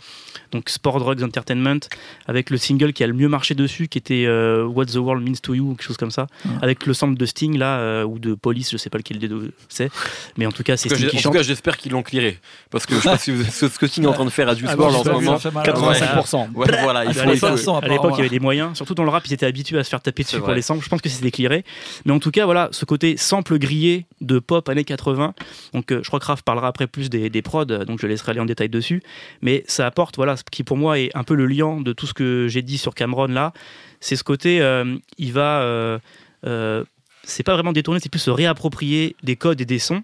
donc 0.51 0.69
Sport 0.69 0.99
Drugs 0.99 1.23
Entertainment, 1.23 1.81
avec 2.27 2.51
le 2.51 2.57
single 2.57 2.93
qui 2.93 3.05
a 3.05 3.07
le 3.07 3.13
mieux 3.13 3.29
marché 3.29 3.55
dessus, 3.55 3.89
qui 3.89 3.99
était 3.99 4.25
euh, 4.27 4.65
What 4.65 4.87
the 4.87 4.97
World 4.97 5.23
Means 5.27 5.37
to 5.43 5.55
You, 5.55 5.71
ou 5.71 5.75
quelque 5.75 5.87
chose 5.87 5.97
comme 5.97 6.11
ça, 6.11 6.27
Ouais. 6.45 6.51
avec 6.63 6.87
le 6.87 6.95
sample 6.95 7.17
de 7.19 7.27
Sting 7.27 7.59
là, 7.59 7.79
euh, 7.79 8.05
ou 8.05 8.19
de 8.19 8.35
Police, 8.35 8.71
je 8.71 8.77
sais 8.77 8.91
pas 8.91 8.99
lequel 8.99 9.19
des 9.19 9.29
deux 9.29 9.53
c'est, 9.69 9.91
mais 10.37 10.47
en 10.47 10.53
tout 10.53 10.63
cas, 10.63 10.77
c'est 10.77 10.89
Sting 10.89 11.09
qui 11.09 11.19
en 11.19 11.21
tout 11.23 11.31
cas, 11.31 11.43
j'espère 11.43 11.77
qu'ils 11.77 11.93
l'ont 11.93 12.03
clearé. 12.03 12.39
Parce 12.71 12.87
que 12.87 12.95
je 12.95 13.01
sais 13.01 13.09
pas 13.11 13.19
si 13.19 13.31
vous- 13.31 13.45
ce 13.45 13.69
ce 13.69 13.79
que 13.79 13.87
Sting 13.87 14.05
est 14.05 14.07
en 14.07 14.13
train 14.13 14.25
de 14.25 14.31
faire 14.31 14.49
à 14.49 14.55
Juice 14.55 14.71
Ah, 14.73 14.77
bon, 14.77 14.87
en 14.87 15.05
ce 15.05 15.09
moment. 15.11 15.39
ça 15.39 15.51
fait 15.51 15.55
mal. 15.55 15.65
85%. 15.67 16.49
Ouais, 16.55 16.67
voilà, 16.83 17.05
il 17.05 17.15
faut, 17.15 17.37
faut- 17.37 17.57
sans 17.57 17.79
À 17.79 17.89
l'époque, 17.89 18.13
il 18.15 18.19
y 18.19 18.21
avait 18.21 18.29
des 18.29 18.41
moyens. 18.41 18.77
Surtout 18.77 18.95
dans 18.95 19.05
le 19.05 19.11
rap, 19.11 19.27
ils 19.27 19.33
étaient 19.33 19.47
habitués 19.47 19.79
à 19.79 19.85
se 19.85 19.91
faire 19.91 20.01
taper 20.01 20.23
dessus 20.23 20.37
pour 20.39 20.47
vrai. 20.47 20.55
les 20.57 20.63
samples. 20.63 20.83
Je 20.85 20.89
pense 20.89 21.01
que 21.01 21.09
c'était 21.09 21.29
éclairé. 21.29 21.65
Mais 22.05 22.13
en 22.13 22.19
tout 22.21 22.31
cas, 22.31 22.45
voilà, 22.45 22.69
ce 22.73 22.85
côté 22.85 23.17
sample 23.17 23.59
grillé 23.59 24.07
de 24.21 24.39
pop 24.39 24.69
années 24.69 24.85
80. 24.85 25.35
Donc, 25.75 25.93
euh, 25.93 26.01
je 26.03 26.09
crois 26.09 26.21
que 26.21 26.27
Raph 26.27 26.43
parlera 26.43 26.69
après 26.69 26.87
plus 26.87 27.02
des, 27.11 27.31
des 27.31 27.43
prods, 27.43 27.65
donc 27.65 28.01
je 28.01 28.07
laisserai 28.07 28.31
aller 28.33 28.41
en 28.41 28.47
détail 28.47 28.69
dessus. 28.69 29.03
Mais 29.41 29.65
ça 29.67 29.87
apporte, 29.87 30.17
voilà, 30.17 30.37
ce 30.37 30.43
qui 30.51 30.65
pour 30.65 30.77
moi 30.77 30.99
est 30.99 31.11
un 31.15 31.25
peu 31.25 31.35
le 31.35 31.47
lien 31.47 31.81
de 31.81 31.93
tout 31.93 32.07
ce 32.07 32.15
que 32.15 32.47
j'ai 32.49 32.63
dit 32.63 32.79
sur 32.79 32.95
Cameron 32.95 33.27
là. 33.27 33.53
C'est 34.01 34.17
ce 34.17 34.25
côté, 34.25 34.61
euh, 34.61 34.97
il 35.19 35.33
va. 35.33 35.63
euh, 35.63 35.99
euh, 36.47 36.85
c'est 37.25 37.45
pas 37.45 37.55
vraiment 37.55 37.73
détourner, 37.73 38.01
c'est 38.01 38.09
plus 38.09 38.19
se 38.19 38.31
réapproprier 38.31 39.15
des 39.23 39.37
codes 39.37 39.61
et 39.61 39.65
des 39.65 39.79
sons 39.79 40.03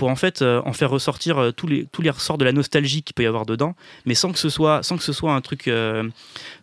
pour 0.00 0.08
en 0.08 0.16
fait 0.16 0.40
euh, 0.40 0.62
en 0.64 0.72
faire 0.72 0.88
ressortir 0.88 1.36
euh, 1.38 1.50
tous 1.52 1.66
les 1.66 1.86
tous 1.92 2.00
les 2.00 2.08
ressorts 2.08 2.38
de 2.38 2.44
la 2.46 2.52
nostalgie 2.52 3.02
qu'il 3.02 3.12
peut 3.14 3.22
y 3.22 3.26
avoir 3.26 3.44
dedans, 3.44 3.74
mais 4.06 4.14
sans 4.14 4.32
que 4.32 4.38
ce 4.38 4.48
soit 4.48 4.82
sans 4.82 4.96
que 4.96 5.02
ce 5.04 5.12
soit 5.12 5.34
un 5.34 5.42
truc 5.42 5.68
euh, 5.68 6.08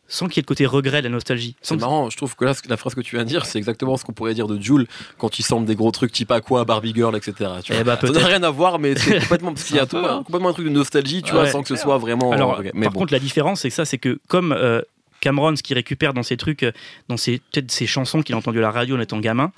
sans 0.08 0.28
qu'il 0.28 0.38
y 0.38 0.40
ait 0.40 0.42
le 0.42 0.48
côté 0.48 0.66
regret 0.66 1.02
de 1.02 1.08
la 1.08 1.12
nostalgie. 1.14 1.56
C'est 1.62 1.76
que- 1.76 1.82
marrant, 1.82 2.10
je 2.10 2.18
trouve 2.18 2.36
que 2.36 2.46
là, 2.46 2.54
la 2.68 2.78
phrase 2.78 2.96
que 2.96 3.02
tu 3.02 3.16
viens 3.16 3.26
de 3.26 3.30
dire, 3.30 3.46
c'est 3.46 3.60
exactement 3.60 3.96
ce 3.98 4.06
qu'on 4.06 4.14
pourrait 4.14 4.34
dire 4.34 4.48
de 4.48 4.60
Jules 4.60 4.88
quand 5.20 5.38
il 5.38 5.44
semble 5.44 5.68
des 5.68 5.76
gros 5.76 5.92
trucs 5.92 6.12
type 6.14 6.32
Aqua, 6.32 6.64
Barbie 6.66 6.94
Girl, 6.96 7.16
etc. 7.16 7.34
Tu 7.64 7.74
vois. 7.74 7.82
Eh 7.82 7.84
bah, 7.84 8.00
ça 8.02 8.10
n'a 8.10 8.26
rien 8.26 8.42
à 8.44 8.50
voir, 8.50 8.80
mais 8.80 8.96
c'est 8.98 9.20
complètement, 9.22 9.54
parce 9.54 9.66
qu'il 9.66 9.76
y 9.76 9.80
a 9.80 9.84
Un 9.84 9.86
peu, 9.86 10.00
tout- 10.02 10.06
hein. 10.08 10.24
complètement 10.26 10.50
un 10.50 10.54
truc 10.54 10.66
de 10.66 10.72
nostalgie, 10.72 11.22
tu 11.22 11.34
Ouais. 11.34 11.42
vois, 11.42 11.50
sans 11.52 11.62
que 11.62 11.68
ce 11.68 11.76
soit 11.76 11.98
vraiment. 12.00 12.32
Alors, 12.32 12.62
mais 12.74 12.86
par 12.86 12.94
bon. 12.94 13.00
contre, 13.02 13.14
la 13.14 13.20
différence, 13.20 13.62
c'est 13.62 13.70
que 13.70 13.76
ça, 13.76 13.86
c'est 13.86 13.98
que 14.00 14.20
comme 14.28 14.52
euh, 14.54 14.82
Cameron, 15.20 15.56
ce 15.56 15.64
qu'il 15.64 15.76
récupère 15.76 16.14
dans 16.14 16.24
ses 16.24 16.38
trucs, 16.38 16.64
euh, 16.64 16.72
dans 17.08 17.18
ses 17.18 17.40
peut-être 17.40 17.72
ses 17.72 17.88
chansons 17.88 18.22
qu'il 18.22 18.36
a 18.36 18.38
entendues 18.38 18.60
à 18.60 18.62
la 18.62 18.72
radio 18.72 18.96
en 18.98 19.00
étant 19.00 19.20
gamin, 19.20 19.52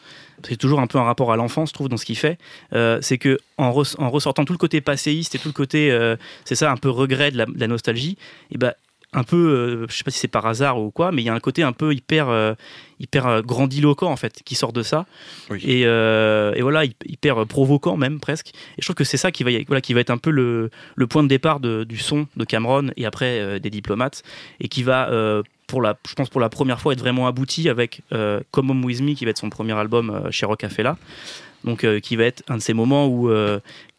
c'est 0.47 0.55
toujours 0.57 0.79
un 0.79 0.87
peu 0.87 0.97
un 0.97 1.03
rapport 1.03 1.31
à 1.31 1.35
l'enfance, 1.35 1.69
je 1.69 1.73
trouve, 1.73 1.89
dans 1.89 1.97
ce 1.97 2.05
qu'il 2.05 2.17
fait. 2.17 2.37
euh, 2.73 2.99
c'est 3.01 3.17
que 3.17 3.37
en, 3.57 3.71
res- 3.71 3.95
en 3.99 4.09
ressortant 4.09 4.45
tout 4.45 4.53
le 4.53 4.57
côté 4.57 4.81
passéiste 4.81 5.35
et 5.35 5.39
tout 5.39 5.49
le 5.49 5.53
côté, 5.53 5.91
euh, 5.91 6.15
c'est 6.45 6.55
ça, 6.55 6.71
un 6.71 6.77
peu 6.77 6.89
regret 6.89 7.31
de 7.31 7.37
la, 7.37 7.67
nostalgie, 7.67 8.17
et 8.51 8.57
ben 8.57 8.73
un 9.13 9.23
peu, 9.23 9.35
euh, 9.37 9.85
je 9.89 9.95
sais 9.97 10.03
pas 10.03 10.11
si 10.11 10.19
c'est 10.19 10.27
par 10.27 10.45
hasard 10.45 10.79
ou 10.79 10.91
quoi, 10.91 11.11
mais 11.11 11.21
il 11.23 11.25
y 11.25 11.29
a 11.29 11.33
un 11.33 11.39
côté 11.39 11.63
un 11.63 11.71
peu 11.71 11.93
hyper, 11.93 12.29
euh, 12.29 12.53
hyper 12.99 13.25
euh, 13.25 13.41
grandiloquent 13.41 14.07
en 14.11 14.15
fait 14.15 14.41
qui 14.45 14.53
sort 14.55 14.71
de 14.71 14.83
ça. 14.83 15.05
Oui. 15.49 15.59
Et, 15.65 15.83
euh, 15.85 16.53
et 16.53 16.61
voilà, 16.61 16.85
hy- 16.85 16.95
hyper 17.07 17.45
provoquant 17.47 17.97
même 17.97 18.19
presque. 18.19 18.49
Et 18.77 18.81
je 18.81 18.85
trouve 18.85 18.95
que 18.95 19.03
c'est 19.03 19.17
ça 19.17 19.31
qui 19.31 19.43
va, 19.43 19.49
voilà, 19.67 19.81
qui 19.81 19.93
va 19.95 19.99
être 20.01 20.11
un 20.11 20.17
peu 20.19 20.29
le, 20.29 20.69
le 20.95 21.07
point 21.07 21.23
de 21.23 21.27
départ 21.27 21.59
de- 21.59 21.83
du 21.85 21.97
son 21.97 22.27
de 22.37 22.43
Cameron 22.45 22.89
et 22.97 23.05
après 23.05 23.59
des 23.59 23.69
diplomates 23.71 24.21
et 24.59 24.67
qui 24.67 24.83
va 24.83 25.09
pour 25.67 25.81
la, 25.81 25.97
je 26.07 26.13
pense 26.13 26.29
pour 26.29 26.41
la 26.41 26.49
première 26.49 26.79
fois 26.79 26.93
être 26.93 26.99
vraiment 26.99 27.25
abouti 27.27 27.67
avec 27.69 28.01
Come 28.51 28.69
Home 28.69 28.85
With 28.85 29.01
Me 29.01 29.13
qui 29.13 29.25
va 29.25 29.31
être 29.31 29.39
son 29.39 29.49
premier 29.49 29.73
album 29.73 30.27
chez 30.31 30.45
Rocafella. 30.45 30.97
Donc 31.63 31.85
qui 32.01 32.15
va 32.15 32.23
être 32.25 32.43
un 32.47 32.57
de 32.57 32.61
ces 32.61 32.73
moments 32.73 33.07
où 33.07 33.29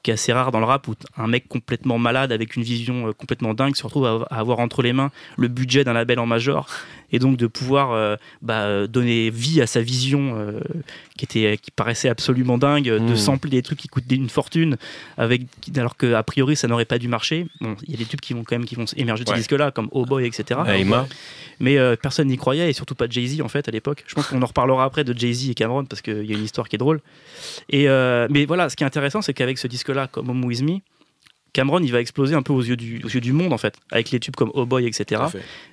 qui 0.02 0.10
est 0.10 0.14
assez 0.14 0.32
rare 0.32 0.50
dans 0.50 0.60
le 0.60 0.66
rap 0.66 0.86
où 0.88 0.94
un 1.16 1.26
mec 1.26 1.48
complètement 1.48 1.98
malade 1.98 2.32
avec 2.32 2.56
une 2.56 2.62
vision 2.62 3.08
euh, 3.08 3.12
complètement 3.12 3.54
dingue 3.54 3.76
se 3.76 3.82
retrouve 3.82 4.06
à, 4.06 4.26
à 4.30 4.40
avoir 4.40 4.58
entre 4.60 4.82
les 4.82 4.92
mains 4.92 5.10
le 5.36 5.48
budget 5.48 5.84
d'un 5.84 5.92
label 5.92 6.18
en 6.18 6.26
major 6.26 6.68
et 7.12 7.18
donc 7.18 7.36
de 7.36 7.46
pouvoir 7.46 7.92
euh, 7.92 8.16
bah, 8.42 8.62
euh, 8.62 8.86
donner 8.86 9.30
vie 9.30 9.60
à 9.60 9.66
sa 9.66 9.80
vision 9.82 10.34
euh, 10.38 10.60
qui 11.18 11.24
était 11.24 11.58
qui 11.60 11.70
paraissait 11.70 12.08
absolument 12.08 12.58
dingue 12.58 12.84
de 12.84 12.98
Mm. 12.98 13.16
sampler 13.16 13.50
des 13.50 13.62
trucs 13.62 13.78
qui 13.78 13.88
coûtent 13.88 14.04
une 14.10 14.28
fortune 14.28 14.76
avec 15.18 15.42
alors 15.76 15.96
que 15.96 16.12
a 16.14 16.22
priori 16.22 16.56
ça 16.56 16.68
n'aurait 16.68 16.84
pas 16.84 16.98
dû 16.98 17.08
marcher 17.08 17.46
bon 17.60 17.76
il 17.86 17.90
y 17.92 17.94
a 17.94 17.98
des 17.98 18.04
tubes 18.06 18.20
qui 18.20 18.32
vont 18.34 18.44
quand 18.44 18.56
même 18.56 18.64
qui 18.66 18.74
vont 18.74 18.84
émerger 18.96 19.24
de 19.24 19.28
ce 19.28 19.32
Ouais. 19.34 19.38
disque 19.38 19.52
là 19.52 19.70
comme 19.70 19.88
Oh 19.92 20.04
Boy 20.06 20.26
etc 20.26 20.60
Aïma. 20.66 21.06
mais 21.58 21.78
euh, 21.78 21.96
personne 22.00 22.28
n'y 22.28 22.36
croyait 22.36 22.70
et 22.70 22.72
surtout 22.72 22.94
pas 22.94 23.06
Jay-Z 23.08 23.40
en 23.42 23.48
fait 23.48 23.68
à 23.68 23.70
l'époque. 23.70 24.04
Je 24.06 24.14
pense 24.14 24.26
qu'on 24.26 24.40
en 24.42 24.46
reparlera 24.46 24.84
après 24.84 25.04
de 25.04 25.16
Jay-Z 25.18 25.50
et 25.50 25.54
Cameron 25.54 25.84
parce 25.84 26.02
qu'il 26.02 26.24
y 26.24 26.32
a 26.32 26.36
une 26.36 26.44
histoire 26.44 26.68
qui 26.68 26.76
est 26.76 26.78
drôle. 26.78 27.00
Et 27.68 27.88
euh, 27.88 28.26
mais 28.30 28.44
voilà, 28.46 28.68
ce 28.68 28.76
qui 28.76 28.82
est 28.84 28.86
intéressant, 28.86 29.22
c'est 29.22 29.34
qu'avec 29.34 29.58
ce 29.58 29.66
disque-là, 29.66 30.06
comme 30.06 30.28
Home 30.30 30.44
With 30.44 30.62
Me, 30.62 30.78
Cameron 31.52 31.80
il 31.82 31.90
va 31.92 32.00
exploser 32.00 32.34
un 32.34 32.42
peu 32.42 32.52
aux 32.52 32.62
yeux 32.62 32.76
du, 32.76 33.02
aux 33.04 33.08
yeux 33.08 33.20
du 33.20 33.32
monde 33.32 33.52
en 33.52 33.58
fait, 33.58 33.74
avec 33.90 34.10
les 34.10 34.20
tubes 34.20 34.36
comme 34.36 34.50
Oh 34.54 34.66
Boy 34.66 34.86
etc. 34.86 35.22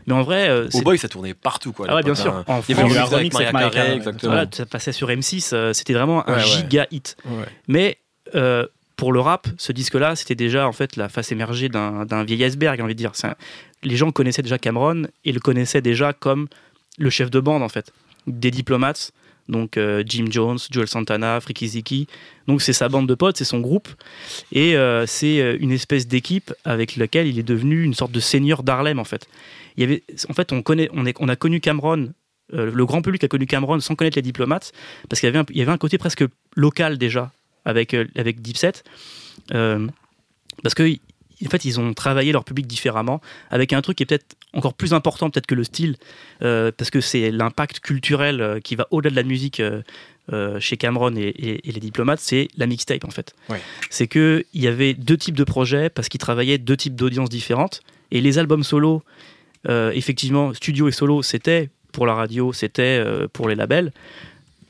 Mais 0.08 0.14
en 0.14 0.24
vrai, 0.24 0.50
euh, 0.50 0.68
Oh 0.74 0.82
boy, 0.82 0.98
ça 0.98 1.08
tournait 1.10 1.34
partout 1.34 1.72
quoi. 1.74 1.86
ah 1.90 1.96
ouais, 1.96 2.04
bien 2.04 2.16
sûr. 2.16 2.34
hein. 2.34 2.44
En 2.48 2.62
Il 2.68 2.76
y 2.76 2.80
avait 2.80 2.90
France, 2.94 3.14
avec 3.14 3.54
Maria 3.54 3.70
Carey, 3.70 3.96
exactement. 3.96 4.34
voilà, 4.34 4.48
ça 4.52 4.66
passait 4.66 4.92
sur 4.92 5.10
M6, 5.10 5.52
euh, 5.54 5.74
c'était 5.74 5.94
vraiment 5.94 6.28
un 6.30 6.34
Ouais, 6.34 6.40
ouais. 6.40 6.46
giga 6.46 6.88
hit. 6.92 7.16
Ouais. 7.26 7.46
Mais 7.68 7.98
euh, 8.36 8.66
pour 8.96 9.14
le 9.14 9.20
rap, 9.20 9.48
ce 9.58 9.72
disque-là, 9.72 10.16
c'était 10.16 10.36
déjà 10.36 10.68
en 10.68 10.72
fait 10.72 10.96
la 10.96 11.08
face 11.10 11.32
émergée 11.32 11.70
d'un 11.70 12.24
vieil 12.24 12.44
iceberg, 12.44 12.78
j'ai 12.78 12.84
envie 12.84 12.96
de 12.96 12.98
dire. 13.00 13.12
Un- 13.24 13.36
Les 13.84 13.96
gens 13.96 14.12
connaissaient 14.12 14.42
déjà 14.42 14.58
Cameron 14.58 15.04
et 15.24 15.32
le 15.32 15.40
connaissaient 15.40 15.82
déjà 15.82 16.14
comme 16.14 16.48
le 16.98 17.10
chef 17.12 17.30
de 17.30 17.40
bande 17.40 17.62
en 17.62 17.70
fait, 17.70 17.92
des 18.26 18.50
diplomates. 18.52 19.12
Donc 19.50 19.78
euh, 19.78 20.04
Jim 20.06 20.26
Jones, 20.30 20.58
Joel 20.72 20.88
Santana, 20.88 21.40
Freaky 21.40 21.68
Ziki. 21.68 22.08
Donc 22.48 22.62
c'est 22.62 22.74
sa 22.74 22.90
bande 22.90 23.08
de 23.08 23.16
potes, 23.16 23.38
c'est 23.38 23.46
son 23.46 23.60
groupe. 23.60 23.88
Et 24.52 24.76
euh, 24.76 25.06
c'est 25.06 25.40
euh, 25.40 25.58
une 25.60 25.72
espèce 25.72 26.08
d'équipe 26.08 26.54
avec 26.66 26.96
laquelle 26.96 27.28
il 27.28 27.40
est 27.40 27.44
devenu 27.44 27.84
une 27.84 27.94
sorte 27.94 28.12
de 28.12 28.20
seigneur 28.20 28.64
d'Harlem 28.64 29.00
en 29.00 29.06
fait. 29.06 29.28
En 30.30 30.34
fait, 30.34 30.52
on, 30.54 30.64
connaît, 30.64 30.90
on, 30.92 31.30
a 31.30 31.36
connu 31.36 31.60
Cameron, 31.60 32.12
le 32.52 32.86
grand 32.88 33.04
public 33.04 33.24
a 33.24 33.28
connu 33.28 33.46
Cameron 33.46 33.80
sans 33.80 33.94
connaître 33.94 34.16
les 34.16 34.24
diplomates, 34.24 34.72
parce 35.08 35.20
qu'il 35.20 35.28
y 35.28 35.62
avait 35.62 35.72
un, 35.72 35.78
côté 35.78 36.00
presque 36.00 36.26
local 36.56 36.98
déjà 36.98 37.32
avec, 37.64 37.94
avec 37.94 38.42
Dipset. 38.42 38.82
Euh, 39.54 39.88
parce 40.64 40.76
que 40.76 40.96
en 41.46 41.50
fait, 41.50 41.66
ils 41.66 41.80
ont 41.80 41.94
travaillé 41.94 42.32
leur 42.32 42.44
public 42.44 42.66
différemment, 42.66 43.22
avec 43.52 43.72
un 43.74 43.82
truc 43.82 43.98
qui 43.98 44.04
est 44.04 44.06
peut-être 44.08 44.36
encore 44.54 44.74
plus 44.74 44.94
important 44.94 45.30
peut-être 45.30 45.46
que 45.46 45.54
le 45.56 45.64
style, 45.64 45.98
euh, 46.42 46.72
parce 46.76 46.90
que 46.90 47.00
c'est 47.02 47.30
l'impact 47.30 47.80
culturel 47.80 48.42
euh, 48.42 48.60
qui 48.60 48.76
va 48.76 48.88
au-delà 48.90 49.12
de 49.12 49.16
la 49.16 49.24
musique 49.24 49.60
euh, 49.60 50.60
chez 50.60 50.76
Cameron 50.78 51.16
et, 51.16 51.22
et- 51.22 51.70
et 51.70 51.72
les 51.72 51.80
diplomates, 51.80 52.20
c'est 52.20 52.48
la 52.58 52.66
mixtape 52.66 53.06
en 53.06 53.12
fait. 53.12 53.34
Ouais. 53.50 53.62
C'est 53.90 54.08
qu'il 54.08 54.44
y 54.56 54.68
avait 54.68 54.94
deux 54.96 55.16
types 55.18 55.38
de 55.38 55.44
projets, 55.44 55.90
parce 55.90 56.10
qu'ils 56.10 56.20
travaillaient 56.20 56.58
deux 56.58 56.76
types 56.78 56.96
d'audiences 56.96 57.30
différentes, 57.30 57.82
et 58.12 58.20
les 58.20 58.38
albums 58.40 58.64
solo, 58.64 59.04
euh, 59.70 59.92
effectivement, 59.94 60.54
studio 60.54 60.88
et 60.88 60.92
solo, 60.92 61.22
c'était 61.22 61.70
pour 61.92 62.06
la 62.06 62.14
radio, 62.16 62.52
c'était 62.54 63.04
pour 63.34 63.48
les 63.50 63.56
labels. 63.56 63.92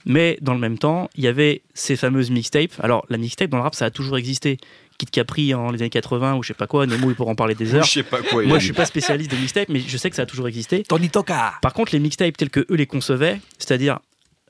Mais 0.06 0.38
dans 0.42 0.54
le 0.54 0.60
même 0.60 0.78
temps, 0.78 1.10
il 1.18 1.24
y 1.26 1.28
avait 1.28 1.62
ces 1.74 1.98
fameuses 1.98 2.30
mixtapes. 2.32 2.72
Alors, 2.80 3.06
la 3.10 3.18
mixtape 3.18 3.50
dans 3.50 3.58
le 3.58 3.64
rap, 3.64 3.76
ça 3.76 3.86
a 3.86 3.90
toujours 3.92 4.18
existé. 4.18 4.58
Kid 4.98 5.10
Capri 5.12 5.54
en 5.54 5.72
les 5.72 5.82
années 5.82 5.90
80 5.90 6.36
ou 6.36 6.44
je 6.44 6.48
sais 6.50 6.54
pas 6.54 6.66
quoi, 6.68 6.86
Nemo, 6.88 7.10
il 7.12 7.16
pourra 7.16 7.32
en 7.32 7.36
parler 7.36 7.54
des 7.56 7.66
Je 7.68 7.78
heures. 7.78 7.86
sais 7.86 8.04
pas 8.04 8.22
quoi. 8.22 8.44
Moi, 8.44 8.58
je 8.60 8.64
suis 8.66 8.74
pas 8.74 8.86
spécialiste 8.86 9.30
des 9.32 9.38
mixtapes, 9.38 9.70
mais 9.70 9.80
je 9.80 9.98
sais 9.98 10.10
que 10.10 10.16
ça 10.16 10.24
a 10.24 10.26
toujours 10.26 10.48
existé. 10.48 10.84
Tony 10.84 11.10
Toka 11.10 11.54
Par 11.62 11.74
contre, 11.74 11.94
les 11.94 12.00
mixtapes 12.00 12.36
tels 12.36 12.50
que 12.50 12.62
eux 12.72 12.76
les 12.76 12.88
concevaient, 12.88 13.40
c'est-à-dire 13.60 14.00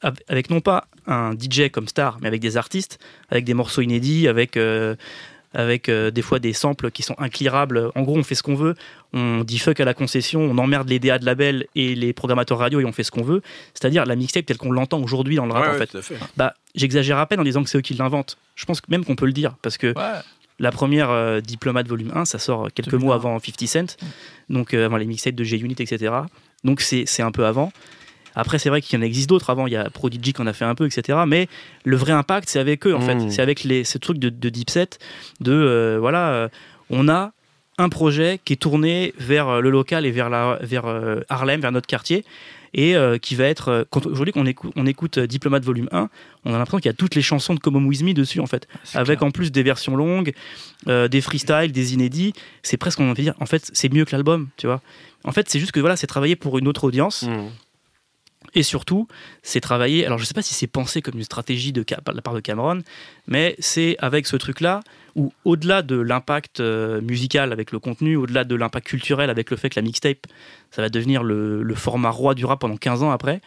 av- 0.01 0.17
avec 0.29 0.49
non 0.49 0.61
pas 0.61 0.87
un 1.05 1.33
DJ 1.33 1.69
comme 1.69 1.87
star, 1.87 2.17
mais 2.21 2.27
avec 2.27 2.39
des 2.41 2.55
artistes, 2.57 2.97
avec 3.29 3.43
des 3.45 3.53
morceaux 3.53 3.81
inédits, 3.81 4.27
avec, 4.29 4.55
euh, 4.55 4.95
avec 5.53 5.89
euh, 5.89 6.11
des 6.11 6.21
fois 6.21 6.39
des 6.39 6.53
samples 6.53 6.91
qui 6.91 7.01
sont 7.03 7.15
inclirables. 7.17 7.91
En 7.95 8.03
gros, 8.03 8.17
on 8.17 8.23
fait 8.23 8.35
ce 8.35 8.43
qu'on 8.43 8.55
veut, 8.55 8.75
on 9.13 9.43
dit 9.43 9.57
fuck 9.59 9.79
à 9.81 9.85
la 9.85 9.93
concession, 9.93 10.41
on 10.41 10.57
emmerde 10.57 10.87
les 10.87 10.99
DA 10.99 11.19
de 11.19 11.25
label 11.25 11.65
et 11.75 11.93
les 11.95 12.13
programmateurs 12.13 12.57
radio 12.59 12.79
et 12.79 12.85
on 12.85 12.91
fait 12.93 13.03
ce 13.03 13.11
qu'on 13.11 13.23
veut. 13.23 13.41
C'est-à-dire 13.73 14.05
la 14.05 14.15
mixtape 14.15 14.45
telle 14.45 14.57
qu'on 14.57 14.71
l'entend 14.71 14.99
aujourd'hui 15.01 15.35
dans 15.35 15.45
le 15.45 15.51
rap, 15.53 15.63
Ouais, 15.77 15.83
en 15.83 16.01
fait. 16.01 16.13
Bah, 16.37 16.53
j'exagère 16.75 17.17
à 17.17 17.25
peine 17.25 17.39
en 17.39 17.43
disant 17.43 17.63
que 17.63 17.69
c'est 17.69 17.77
eux 17.77 17.81
qui 17.81 17.95
l'inventent. 17.95 18.37
Je 18.55 18.65
pense 18.65 18.81
même 18.89 19.03
qu'on 19.05 19.15
peut 19.15 19.25
le 19.25 19.33
dire, 19.33 19.55
parce 19.61 19.77
que 19.77 19.87
Ouais. 19.87 20.19
La 20.59 20.71
première 20.71 21.09
euh, 21.09 21.39
Diplomate 21.39 21.87
volume 21.87 22.11
1, 22.13 22.25
ça 22.25 22.39
sort 22.39 22.69
quelques 22.73 22.91
2001. 22.91 23.05
mois 23.05 23.15
avant 23.15 23.39
50 23.39 23.67
Cent, 23.67 23.97
donc 24.49 24.73
euh, 24.73 24.85
avant 24.85 24.97
les 24.97 25.05
mixtapes 25.05 25.35
de 25.35 25.43
G-Unit, 25.43 25.75
etc. 25.79 26.13
Donc 26.63 26.81
c'est 26.81 27.03
c'est 27.05 27.23
un 27.23 27.31
peu 27.31 27.45
avant. 27.45 27.71
Après, 28.35 28.59
c'est 28.59 28.69
vrai 28.69 28.81
qu'il 28.81 28.99
y 28.99 29.01
en 29.01 29.05
existe 29.05 29.29
d'autres 29.29 29.49
avant. 29.49 29.65
Il 29.65 29.73
y 29.73 29.75
a 29.75 29.89
Prodigy 29.89 30.31
qui 30.31 30.41
en 30.41 30.47
a 30.47 30.53
fait 30.53 30.65
un 30.65 30.75
peu, 30.75 30.85
etc. 30.85 31.19
Mais 31.25 31.47
le 31.83 31.95
vrai 31.95 32.11
impact, 32.11 32.47
c'est 32.49 32.59
avec 32.59 32.85
eux, 32.85 32.93
en 32.93 33.01
fait. 33.01 33.17
C'est 33.31 33.41
avec 33.41 33.63
les, 33.63 33.83
ce 33.83 33.97
truc 33.97 34.19
de, 34.19 34.29
de 34.29 34.49
Dipset, 34.49 34.89
de 35.39 35.51
euh, 35.51 35.97
voilà, 35.99 36.47
on 36.91 37.09
a 37.09 37.31
un 37.79 37.89
projet 37.89 38.39
qui 38.45 38.53
est 38.53 38.57
tourné 38.57 39.15
vers 39.17 39.59
le 39.59 39.71
local 39.71 40.05
et 40.05 40.11
vers, 40.11 40.29
la, 40.29 40.59
vers 40.61 40.85
Harlem, 41.29 41.61
vers 41.61 41.71
notre 41.71 41.87
quartier, 41.87 42.25
et 42.73 42.95
euh, 42.95 43.17
qui 43.17 43.35
va 43.35 43.45
être. 43.45 43.69
euh, 43.69 43.83
quand- 43.89 44.05
Aujourd'hui, 44.05 44.33
quand 44.33 44.41
on 44.41 44.45
écoute, 44.45 44.71
on 44.75 44.85
écoute 44.85 45.17
euh, 45.17 45.27
Diplomate 45.27 45.63
Volume 45.65 45.89
1, 45.91 46.09
on 46.45 46.53
a 46.53 46.57
l'impression 46.57 46.77
qu'il 46.77 46.87
y 46.87 46.89
a 46.89 46.93
toutes 46.93 47.15
les 47.15 47.21
chansons 47.21 47.53
de 47.55 47.59
Come 47.59 47.75
Home 47.77 47.87
With 47.87 48.03
Me 48.03 48.13
dessus, 48.13 48.39
en 48.39 48.45
fait 48.47 48.67
C'est 48.83 48.97
avec 48.97 49.19
clair. 49.19 49.27
en 49.27 49.31
plus 49.31 49.51
des 49.51 49.63
versions 49.63 49.95
longues, 49.95 50.33
euh, 50.87 51.07
des 51.07 51.21
freestyles, 51.21 51.71
des 51.71 51.93
inédits. 51.93 52.33
C'est 52.63 52.77
presque, 52.77 52.99
on 52.99 53.07
va 53.07 53.13
dire, 53.13 53.33
en 53.39 53.45
fait, 53.45 53.69
c'est 53.73 53.91
mieux 53.91 54.05
que 54.05 54.11
l'album, 54.15 54.47
tu 54.57 54.67
vois. 54.67 54.81
En 55.23 55.31
fait, 55.31 55.49
c'est 55.49 55.59
juste 55.59 55.71
que 55.71 55.79
voilà, 55.79 55.95
c'est 55.97 56.07
travaillé 56.07 56.35
pour 56.35 56.57
une 56.57 56.67
autre 56.67 56.83
audience. 56.85 57.23
Mmh. 57.23 57.49
Et 58.53 58.63
surtout, 58.63 59.07
c'est 59.43 59.59
travaillé. 59.59 60.05
Alors, 60.05 60.17
je 60.17 60.25
sais 60.25 60.33
pas 60.33 60.41
si 60.41 60.53
c'est 60.53 60.67
pensé 60.67 61.01
comme 61.01 61.15
une 61.15 61.23
stratégie 61.23 61.73
de, 61.73 61.85
la 62.13 62.21
part 62.21 62.33
de 62.33 62.39
Cameron, 62.39 62.79
mais 63.27 63.55
c'est 63.59 63.97
avec 63.99 64.25
ce 64.25 64.35
truc-là 64.35 64.79
où, 65.15 65.33
au-delà 65.43 65.81
de 65.81 65.95
l'impact 65.95 66.59
euh, 66.59 67.01
musical 67.01 67.51
avec 67.51 67.71
le 67.71 67.79
contenu, 67.79 68.15
au-delà 68.15 68.43
de 68.45 68.55
l'impact 68.55 68.87
culturel 68.87 69.29
avec 69.29 69.51
le 69.51 69.57
fait 69.57 69.69
que 69.69 69.79
la 69.79 69.83
mixtape, 69.83 70.27
ça 70.71 70.81
va 70.81 70.89
devenir 70.89 71.23
le, 71.23 71.61
le 71.61 71.75
format 71.75 72.09
roi 72.09 72.35
du 72.35 72.45
rap 72.45 72.59
pendant 72.59 72.77
15 72.77 73.03
ans 73.03 73.11
après, 73.11 73.41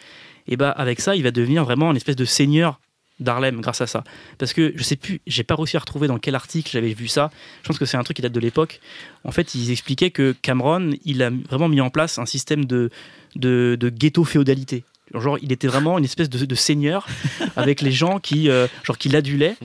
et 0.46 0.56
bah 0.56 0.70
avec 0.70 1.00
ça, 1.00 1.14
il 1.16 1.22
va 1.22 1.30
devenir 1.30 1.64
vraiment 1.64 1.90
une 1.90 1.96
espèce 1.96 2.16
de 2.16 2.24
seigneur 2.24 2.80
d'Harlem 3.20 3.60
grâce 3.60 3.80
à 3.80 3.86
ça. 3.86 4.02
Parce 4.38 4.52
que 4.52 4.72
je 4.74 4.82
sais 4.82 4.96
plus, 4.96 5.20
j'ai 5.26 5.44
pas 5.44 5.54
réussi 5.54 5.76
à 5.76 5.80
retrouver 5.80 6.08
dans 6.08 6.18
quel 6.18 6.34
article 6.34 6.70
j'avais 6.72 6.92
vu 6.94 7.06
ça. 7.08 7.30
Je 7.62 7.68
pense 7.68 7.78
que 7.78 7.84
c'est 7.84 7.96
un 7.96 8.02
truc 8.02 8.16
qui 8.16 8.22
date 8.22 8.32
de 8.32 8.40
l'époque. 8.40 8.80
En 9.24 9.30
fait, 9.32 9.54
ils 9.54 9.70
expliquaient 9.70 10.10
que 10.10 10.34
Cameron, 10.42 10.90
il 11.04 11.22
a 11.22 11.30
vraiment 11.48 11.68
mis 11.68 11.80
en 11.80 11.90
place 11.90 12.18
un 12.18 12.26
système 12.26 12.64
de, 12.64 12.90
de, 13.36 13.76
de 13.78 13.88
ghetto 13.90 14.24
féodalité. 14.24 14.84
Genre, 15.14 15.38
il 15.42 15.50
était 15.52 15.66
vraiment 15.66 15.98
une 15.98 16.04
espèce 16.04 16.30
de, 16.30 16.44
de 16.44 16.54
seigneur 16.54 17.06
avec 17.56 17.80
les 17.80 17.92
gens 17.92 18.18
qui, 18.20 18.48
euh, 18.48 18.66
genre, 18.84 18.96
qui 18.98 19.08
l'adulaient. 19.08 19.56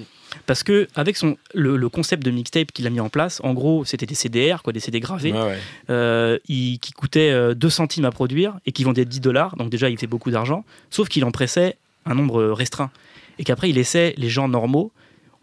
Parce 0.47 0.63
que 0.63 0.87
avec 0.95 1.15
son, 1.15 1.37
le, 1.53 1.77
le 1.77 1.87
concept 1.89 2.23
de 2.23 2.29
mixtape 2.31 2.71
qu'il 2.73 2.85
a 2.87 2.89
mis 2.89 2.99
en 2.99 3.09
place, 3.09 3.39
en 3.43 3.53
gros, 3.53 3.85
c'était 3.85 4.05
des 4.05 4.15
CDR, 4.15 4.57
quoi, 4.63 4.73
des 4.73 4.79
CD 4.81 4.99
gravés, 4.99 5.31
ouais. 5.31 5.57
euh, 5.89 6.37
il- 6.49 6.77
qui 6.79 6.91
coûtaient 6.91 7.31
euh, 7.31 7.53
2 7.53 7.69
centimes 7.69 8.03
à 8.05 8.11
produire 8.11 8.55
et 8.65 8.71
qui 8.73 8.83
vendaient 8.83 9.05
10 9.05 9.21
dollars. 9.21 9.55
Donc 9.55 9.69
déjà, 9.69 9.89
il 9.89 9.97
fait 9.97 10.07
beaucoup 10.07 10.31
d'argent. 10.31 10.65
Sauf 10.89 11.07
qu'il 11.07 11.23
en 11.23 11.31
pressait 11.31 11.77
un 12.05 12.15
nombre 12.15 12.43
restreint. 12.47 12.91
Et 13.39 13.43
qu'après, 13.43 13.69
il 13.69 13.75
laissait 13.75 14.13
les 14.17 14.29
gens 14.29 14.47
normaux. 14.47 14.91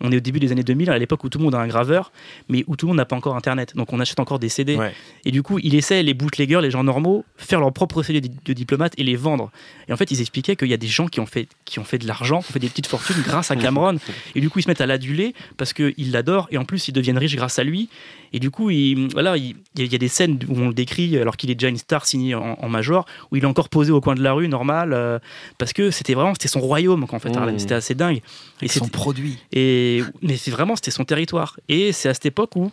On 0.02 0.10
est 0.12 0.16
au 0.16 0.20
début 0.20 0.40
des 0.40 0.52
années 0.52 0.62
2000, 0.64 0.90
à 0.90 0.98
l'époque 0.98 1.24
où 1.24 1.28
tout 1.28 1.38
le 1.38 1.44
monde 1.44 1.54
a 1.54 1.58
un 1.60 1.68
graveur, 1.68 2.12
mais 2.48 2.64
où 2.66 2.76
tout 2.76 2.86
le 2.86 2.88
monde 2.88 2.96
n'a 2.98 3.04
pas 3.04 3.16
encore 3.16 3.36
Internet. 3.36 3.74
Donc 3.76 3.92
on 3.92 4.00
achète 4.00 4.20
encore 4.20 4.38
des 4.38 4.48
CD. 4.48 4.76
Ouais. 4.76 4.92
Et 5.24 5.30
du 5.30 5.42
coup, 5.42 5.58
il 5.58 5.72
laissait 5.72 6.02
les 6.02 6.14
bootleggers, 6.14 6.60
les 6.60 6.70
gens 6.70 6.84
normaux, 6.84 7.24
faire 7.36 7.60
leur 7.60 7.72
propre 7.72 8.02
CD 8.02 8.20
de 8.20 8.28
de 8.44 8.52
diplomate 8.52 8.92
et 8.98 9.04
les 9.04 9.14
vendre. 9.16 9.50
Et 9.88 9.92
en 9.92 9.96
fait, 9.96 10.10
ils 10.10 10.20
expliquaient 10.20 10.56
qu'il 10.56 10.68
y 10.68 10.74
a 10.74 10.76
des 10.76 10.86
gens 10.88 11.06
qui 11.06 11.20
ont 11.20 11.26
fait, 11.26 11.46
qui 11.64 11.78
ont 11.78 11.84
fait 11.84 11.98
de 11.98 12.06
l'argent, 12.06 12.40
qui 12.40 12.50
ont 12.50 12.52
fait 12.54 12.58
des 12.58 12.68
petites 12.68 12.86
fortunes 12.88 13.16
grâce 13.24 13.50
à 13.50 13.56
Cameron. 13.56 13.96
Et 14.34 14.40
du 14.40 14.50
coup, 14.50 14.58
ils 14.58 14.62
se 14.62 14.68
mettent 14.68 14.80
à 14.80 14.86
l'aduler 14.86 15.34
parce 15.56 15.72
qu'ils 15.72 16.10
l'adorent 16.10 16.48
et 16.50 16.58
en 16.58 16.64
plus, 16.64 16.88
ils 16.88 16.92
deviennent 16.92 17.18
riches 17.18 17.36
grâce 17.36 17.58
à 17.58 17.64
lui. 17.64 17.88
Et 18.32 18.40
du 18.40 18.50
coup, 18.50 18.70
il, 18.70 19.08
voilà, 19.12 19.36
il, 19.36 19.54
il 19.76 19.92
y 19.92 19.94
a- 19.94 19.98
des 19.98 20.08
scènes 20.08 20.38
où 20.48 20.58
on 20.58 20.68
le 20.68 20.74
décrit 20.74 21.18
alors 21.18 21.36
qu'il 21.36 21.50
est 21.50 21.54
déjà 21.54 21.68
une 21.68 21.76
star 21.76 22.06
signée 22.06 22.34
en, 22.34 22.56
en 22.60 22.68
major, 22.68 23.04
où 23.30 23.36
il 23.36 23.42
est 23.42 23.46
encore 23.46 23.68
posé 23.68 23.92
au 23.92 24.00
coin 24.00 24.14
de 24.14 24.22
la 24.22 24.32
rue, 24.32 24.48
normal, 24.48 24.92
euh, 24.94 25.18
parce 25.58 25.72
que 25.74 25.90
c'était 25.90 26.14
vraiment 26.14 26.32
c'était 26.32 26.48
son 26.48 26.60
royaume, 26.60 27.04
en 27.08 27.18
fait. 27.18 27.28
Mmh. 27.28 27.58
C'était 27.58 27.74
assez 27.74 27.94
dingue. 27.94 28.16
Et 28.16 28.64
Avec 28.64 28.72
son 28.72 28.88
produit. 28.88 29.38
et, 29.52 29.91
mais 30.22 30.36
c'est 30.36 30.50
vraiment, 30.50 30.76
c'était 30.76 30.90
son 30.90 31.04
territoire. 31.04 31.58
Et 31.68 31.92
c'est 31.92 32.08
à 32.08 32.14
cette 32.14 32.26
époque 32.26 32.56
où, 32.56 32.70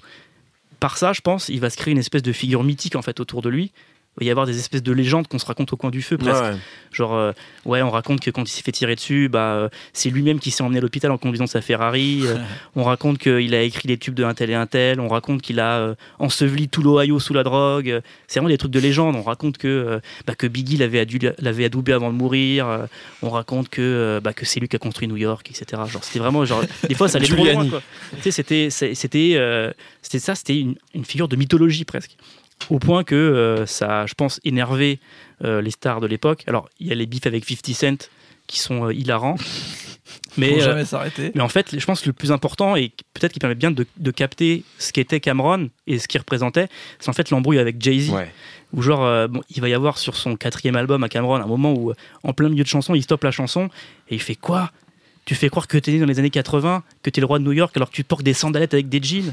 par 0.80 0.98
ça, 0.98 1.14
je 1.14 1.22
pense, 1.22 1.50
il 1.50 1.60
va 1.60 1.70
se 1.70 1.78
créer 1.78 1.92
une 1.92 1.98
espèce 1.98 2.24
de 2.24 2.32
figure 2.32 2.64
mythique 2.64 2.96
en 2.96 3.02
fait 3.02 3.20
autour 3.20 3.42
de 3.42 3.50
lui. 3.50 3.72
Il 4.20 4.26
va 4.26 4.28
y 4.28 4.32
avoir 4.32 4.46
des 4.46 4.58
espèces 4.60 4.84
de 4.84 4.92
légendes 4.92 5.28
qu'on 5.28 5.40
se 5.40 5.46
raconte 5.46 5.72
au 5.74 5.78
coin 5.78 5.90
du 5.90 6.02
feu 6.02 6.18
presque. 6.18 6.42
Ouais, 6.44 6.50
ouais. 6.50 6.58
Genre, 6.92 7.14
euh, 7.16 7.32
ouais, 7.66 7.82
on 7.82 7.90
raconte 7.90 8.20
que 8.20 8.32
quand 8.32 8.44
il 8.44 8.52
s'est 8.52 8.62
fait 8.64 8.72
tirer 8.72 8.96
dessus, 8.96 9.30
bah, 9.30 9.54
euh, 9.54 9.70
c'est 9.94 10.10
lui-même 10.10 10.40
qui 10.40 10.52
s'est 10.52 10.64
emmené 10.64 10.80
à 10.80 10.82
l'hôpital 10.82 11.12
en 11.12 11.18
conduisant 11.18 11.48
sa 11.48 11.62
Ferrari. 11.62 12.22
Euh, 12.26 12.36
on 12.76 12.84
raconte 12.84 13.18
qu'il 13.20 13.54
a 13.56 13.62
écrit 13.62 13.88
les 13.88 13.98
tubes 13.98 14.16
de 14.16 14.24
un 14.24 14.34
tel 14.34 14.50
et 14.50 14.56
un 14.56 14.66
tel. 14.68 15.00
On 15.00 15.08
raconte 15.08 15.42
qu'il 15.42 15.60
a 15.60 15.96
enseveli 16.20 16.68
tout 16.68 16.82
l'Ohio 16.82 17.20
sous 17.20 17.34
la 17.34 17.44
drogue. 17.44 18.02
C'est 18.28 18.40
vraiment 18.40 18.50
des 18.50 18.58
trucs 18.58 18.72
de 18.72 18.80
légende. 18.80 19.16
On 19.16 19.22
raconte 19.24 19.58
que, 19.58 20.02
bah, 20.28 20.36
que 20.36 20.48
Biggie 20.48 20.78
l'avait 20.78 21.66
adoubé 21.66 21.94
avant 21.94 22.12
de 22.12 22.18
mourir. 22.18 22.88
On 23.22 23.30
raconte 23.30 23.70
que, 23.70 24.20
bah, 24.24 24.34
que 24.34 24.46
c'est 24.46 24.60
lui 24.60 24.68
qui 24.68 24.76
a 24.76 24.80
construit 24.80 25.08
New 25.08 25.18
York, 25.18 25.50
etc. 25.50 25.82
Genre, 25.88 26.04
c'était 26.04 26.20
vraiment, 26.20 26.44
genre, 26.46 26.64
des 26.88 26.96
fois, 26.96 27.08
ça 27.08 27.18
allait 27.18 27.28
trop 27.30 27.38
loin. 27.38 27.46
Giuliani. 27.46 27.70
quoi. 27.70 27.82
Tu 28.18 28.22
sais, 28.24 28.32
c'était, 28.32 28.70
c'est- 28.70 28.96
c'était, 28.96 29.38
c'était 30.02 30.20
ça, 30.20 30.36
c'était 30.36 30.60
une, 30.60 30.76
une 30.96 31.06
figure 31.06 31.28
de 31.28 31.36
mythologie 31.36 31.86
presque. 31.86 32.16
Au 32.70 32.80
point 32.80 33.04
que 33.04 33.16
euh, 33.16 33.66
ça 33.66 34.02
a, 34.02 34.06
je 34.06 34.14
pense, 34.14 34.40
énervé 34.44 35.00
euh, 35.44 35.62
les 35.62 35.72
stars 35.72 36.02
de 36.02 36.08
l'époque. 36.08 36.44
Alors, 36.48 36.70
il 36.80 36.88
y 36.88 36.92
a 36.92 36.96
les 36.96 37.06
bifs 37.06 37.26
avec 37.26 37.46
50 37.46 37.76
Cent 37.76 38.10
qui 38.48 38.60
sont 38.60 38.86
euh, 38.86 38.94
hilarants. 38.94 39.36
Mais, 40.38 40.54
Faut 40.54 40.62
euh, 40.62 40.66
jamais 40.66 40.86
s'arrêter. 40.86 41.32
mais 41.36 41.42
en 41.42 41.50
fait, 41.50 41.78
je 41.78 41.86
pense 41.86 42.02
que 42.02 42.08
le 42.08 42.14
plus 42.14 42.32
important, 42.32 42.76
et 42.76 42.92
peut-être 43.14 43.34
qui 43.34 43.40
permet 43.40 43.56
bien 43.56 43.72
de, 43.72 43.86
de 43.98 44.12
capter 44.12 44.64
ce 44.78 44.92
qu'était 44.92 45.20
Cameron 45.20 45.70
et 45.88 46.00
ce 46.00 46.08
qu'il 46.08 46.20
représentait, 46.20 46.68
c'est 47.00 47.10
en 47.10 47.14
fait 47.14 47.30
l'embrouille 47.30 47.60
avec 47.60 47.82
Jay-Z. 47.82 48.12
Ouais. 48.12 48.32
Où 48.74 48.82
genre, 48.82 49.04
euh, 49.04 49.28
bon, 49.28 49.42
il 49.50 49.62
va 49.62 49.70
y 49.70 49.74
avoir 49.74 49.98
sur 49.98 50.16
son 50.16 50.36
quatrième 50.36 50.76
album 50.76 51.04
à 51.04 51.10
Cameron 51.10 51.36
un 51.36 51.48
moment 51.48 51.74
où, 51.74 51.94
en 52.24 52.34
plein 52.34 52.50
milieu 52.50 52.64
de 52.64 52.70
chanson, 52.70 52.94
il 52.94 53.04
stoppe 53.04 53.24
la 53.24 53.32
chanson 53.32 53.70
et 54.10 54.16
il 54.16 54.22
fait 54.22 54.36
quoi? 54.36 54.72
Tu 55.30 55.36
fais 55.36 55.50
croire 55.50 55.68
que 55.68 55.78
t'es 55.78 55.92
né 55.92 56.00
dans 56.00 56.08
les 56.08 56.18
années 56.18 56.32
80, 56.32 56.82
que 57.04 57.12
t'es 57.12 57.22
le 57.22 57.28
roi 57.28 57.38
de 57.38 57.44
New 57.44 57.52
York 57.52 57.78
alors 57.78 57.92
que 57.92 57.96
tu 57.96 58.04
portes 58.04 58.24
des 58.24 58.34
sandalettes 58.34 58.74
avec 58.74 58.90
des 58.90 59.00
jeans. 59.00 59.32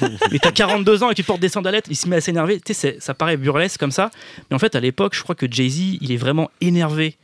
mais 0.30 0.38
t'as 0.38 0.52
42 0.52 1.02
ans 1.02 1.10
et 1.10 1.16
tu 1.16 1.24
portes 1.24 1.40
des 1.40 1.48
sandalettes, 1.48 1.86
il 1.90 1.96
se 1.96 2.08
met 2.08 2.14
à 2.14 2.20
s'énerver. 2.20 2.60
Tu 2.60 2.74
sais, 2.74 2.96
ça 3.00 3.12
paraît 3.12 3.36
burlesque 3.36 3.80
comme 3.80 3.90
ça. 3.90 4.12
Mais 4.48 4.54
en 4.54 4.60
fait, 4.60 4.76
à 4.76 4.80
l'époque, 4.80 5.16
je 5.16 5.22
crois 5.24 5.34
que 5.34 5.50
Jay-Z, 5.50 5.98
il 6.00 6.12
est 6.12 6.16
vraiment 6.16 6.48
énervé. 6.60 7.16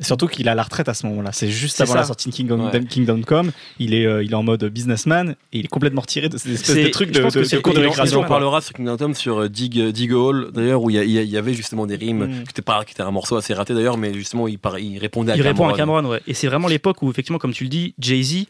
Surtout 0.00 0.26
qu'il 0.26 0.48
à 0.48 0.56
la 0.56 0.64
retraite 0.64 0.88
à 0.88 0.94
ce 0.94 1.06
moment-là. 1.06 1.30
C'est 1.32 1.48
juste 1.48 1.80
avant 1.80 1.92
ça. 1.92 1.98
la 2.00 2.04
sortie 2.04 2.28
de 2.28 2.34
Kingdom, 2.34 2.68
Ouais. 2.68 2.84
Kingdom 2.84 3.22
Come. 3.22 3.52
Il 3.78 3.94
est, 3.94 4.06
euh, 4.06 4.24
il 4.24 4.32
est 4.32 4.34
en 4.34 4.42
mode 4.42 4.64
businessman 4.64 5.36
et 5.52 5.58
il 5.60 5.64
est 5.66 5.68
complètement 5.68 6.00
retiré 6.00 6.28
de 6.28 6.36
ces 6.36 6.52
espèces 6.52 6.74
de 6.84 6.88
trucs 6.88 7.12
de, 7.12 7.20
de, 7.22 7.30
que 7.30 7.44
c'est 7.44 7.56
de 7.56 7.60
cours 7.62 7.74
de 7.74 7.78
récréation. 7.80 8.20
on 8.22 8.24
parlera 8.24 8.60
sur 8.60 8.72
Kingdom 8.74 8.96
Come 8.96 9.14
sur 9.14 9.42
euh, 9.42 9.48
Dig, 9.48 9.78
euh, 9.78 9.92
Dig 9.92 10.10
a 10.12 10.16
Hole, 10.16 10.50
d'ailleurs, 10.52 10.82
où 10.82 10.90
il 10.90 10.96
y, 10.96 10.98
a- 10.98 11.04
il 11.04 11.10
y 11.12 11.18
a- 11.18 11.22
il 11.22 11.30
y 11.30 11.36
avait 11.36 11.54
justement 11.54 11.86
des 11.86 11.94
rimes, 11.94 12.24
Mm. 12.26 12.42
qui 12.44 12.50
était 12.50 12.62
pas, 12.62 12.84
qui 12.84 12.90
était 12.92 13.02
un 13.02 13.10
morceau 13.12 13.36
assez 13.36 13.54
raté 13.54 13.72
d'ailleurs, 13.72 13.96
mais 13.96 14.12
justement, 14.14 14.48
il, 14.48 14.58
par- 14.58 14.80
il 14.80 14.98
répondait 14.98 15.30
à 15.30 15.36
il 15.36 15.42
Cameron. 15.44 15.64
répond 15.68 15.74
à 15.74 15.76
Cameron, 15.76 16.04
ouais. 16.06 16.20
Et 16.26 16.34
c'est 16.34 16.48
vraiment 16.48 16.66
l'époque 16.66 17.00
où, 17.02 17.10
effectivement, 17.10 17.38
comme 17.38 17.52
tu 17.52 17.62
le 17.62 17.70
dis, 17.70 17.94
Jay-Z, 18.00 18.46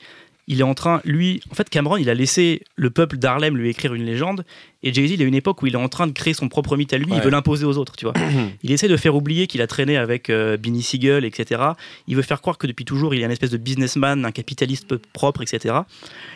il 0.47 0.61
est 0.61 0.65
en 0.65 0.75
train, 0.75 1.01
lui, 1.05 1.41
en 1.51 1.55
fait, 1.55 1.69
Cameron, 1.71 1.97
il 1.97 2.11
a 2.11 2.15
laissé 2.15 2.63
le 2.77 2.91
peuple 2.91 3.17
d'Harlem 3.17 3.57
lui 3.57 3.71
écrire 3.71 3.95
une 3.95 4.05
légende. 4.05 4.45
Et 4.83 4.93
Jay-Z, 4.93 5.13
il 5.13 5.23
a 5.23 5.25
une 5.25 5.35
époque 5.35 5.63
où 5.63 5.67
il 5.67 5.75
est 5.75 5.79
en 5.79 5.89
train 5.89 6.07
de 6.07 6.13
créer 6.13 6.35
son 6.35 6.49
propre 6.49 6.77
mythe 6.77 6.93
à 6.93 6.99
lui, 6.99 7.07
il 7.11 7.21
veut 7.21 7.31
l'imposer 7.31 7.65
aux 7.65 7.79
autres, 7.79 7.97
tu 7.97 8.05
vois. 8.05 8.15
il 8.63 8.71
essaie 8.71 8.89
de 8.89 8.97
faire 8.99 9.17
oublier 9.17 9.47
qu'il 9.47 9.63
a 9.63 9.67
traîné 9.67 9.97
avec 9.97 10.29
euh, 10.29 10.59
Benny 10.59 10.83
Siegel, 10.83 11.25
etc. 11.25 11.63
Il 12.07 12.17
veut 12.17 12.23
faire 12.23 12.43
croire 12.43 12.59
que 12.59 12.67
depuis 12.67 12.85
toujours, 12.85 13.15
il 13.15 13.23
est 13.23 13.25
un 13.25 13.31
espèce 13.31 13.51
de 13.51 13.57
businessman, 13.57 14.25
un 14.25 14.33
capitaliste 14.33 14.97
propre, 15.13 15.41
etc. 15.41 15.77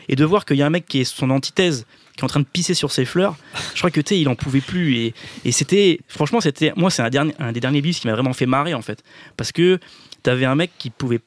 Et 0.08 0.16
de 0.16 0.24
voir 0.24 0.46
qu'il 0.46 0.56
y 0.56 0.62
a 0.62 0.66
un 0.66 0.70
mec 0.70 0.86
qui 0.86 1.00
est 1.00 1.04
son 1.04 1.28
antithèse, 1.28 1.84
qui 2.16 2.20
est 2.20 2.24
en 2.24 2.28
train 2.28 2.40
de 2.40 2.46
pisser 2.50 2.72
sur 2.72 2.90
ses 2.90 3.04
fleurs, 3.04 3.36
je 3.74 3.78
crois 3.80 3.90
que 3.90 4.00
tu 4.00 4.14
sais, 4.14 4.20
il 4.20 4.28
en 4.28 4.34
pouvait 4.34 4.62
plus. 4.62 4.96
Et, 4.96 5.14
et 5.44 5.52
c'était, 5.52 6.00
franchement, 6.08 6.40
c'était, 6.40 6.72
moi, 6.74 6.90
c'est 6.90 7.02
un, 7.02 7.10
dernier, 7.10 7.34
un 7.38 7.52
des 7.52 7.60
derniers 7.60 7.82
bis 7.82 8.00
qui 8.00 8.06
m'a 8.06 8.14
vraiment 8.14 8.32
fait 8.32 8.46
marrer, 8.46 8.72
en 8.72 8.82
fait. 8.82 9.04
Parce 9.36 9.52
que 9.52 9.78
t'avais 10.22 10.46
un 10.46 10.54
mec 10.54 10.70
qui 10.78 10.90
pouvait 10.90 11.20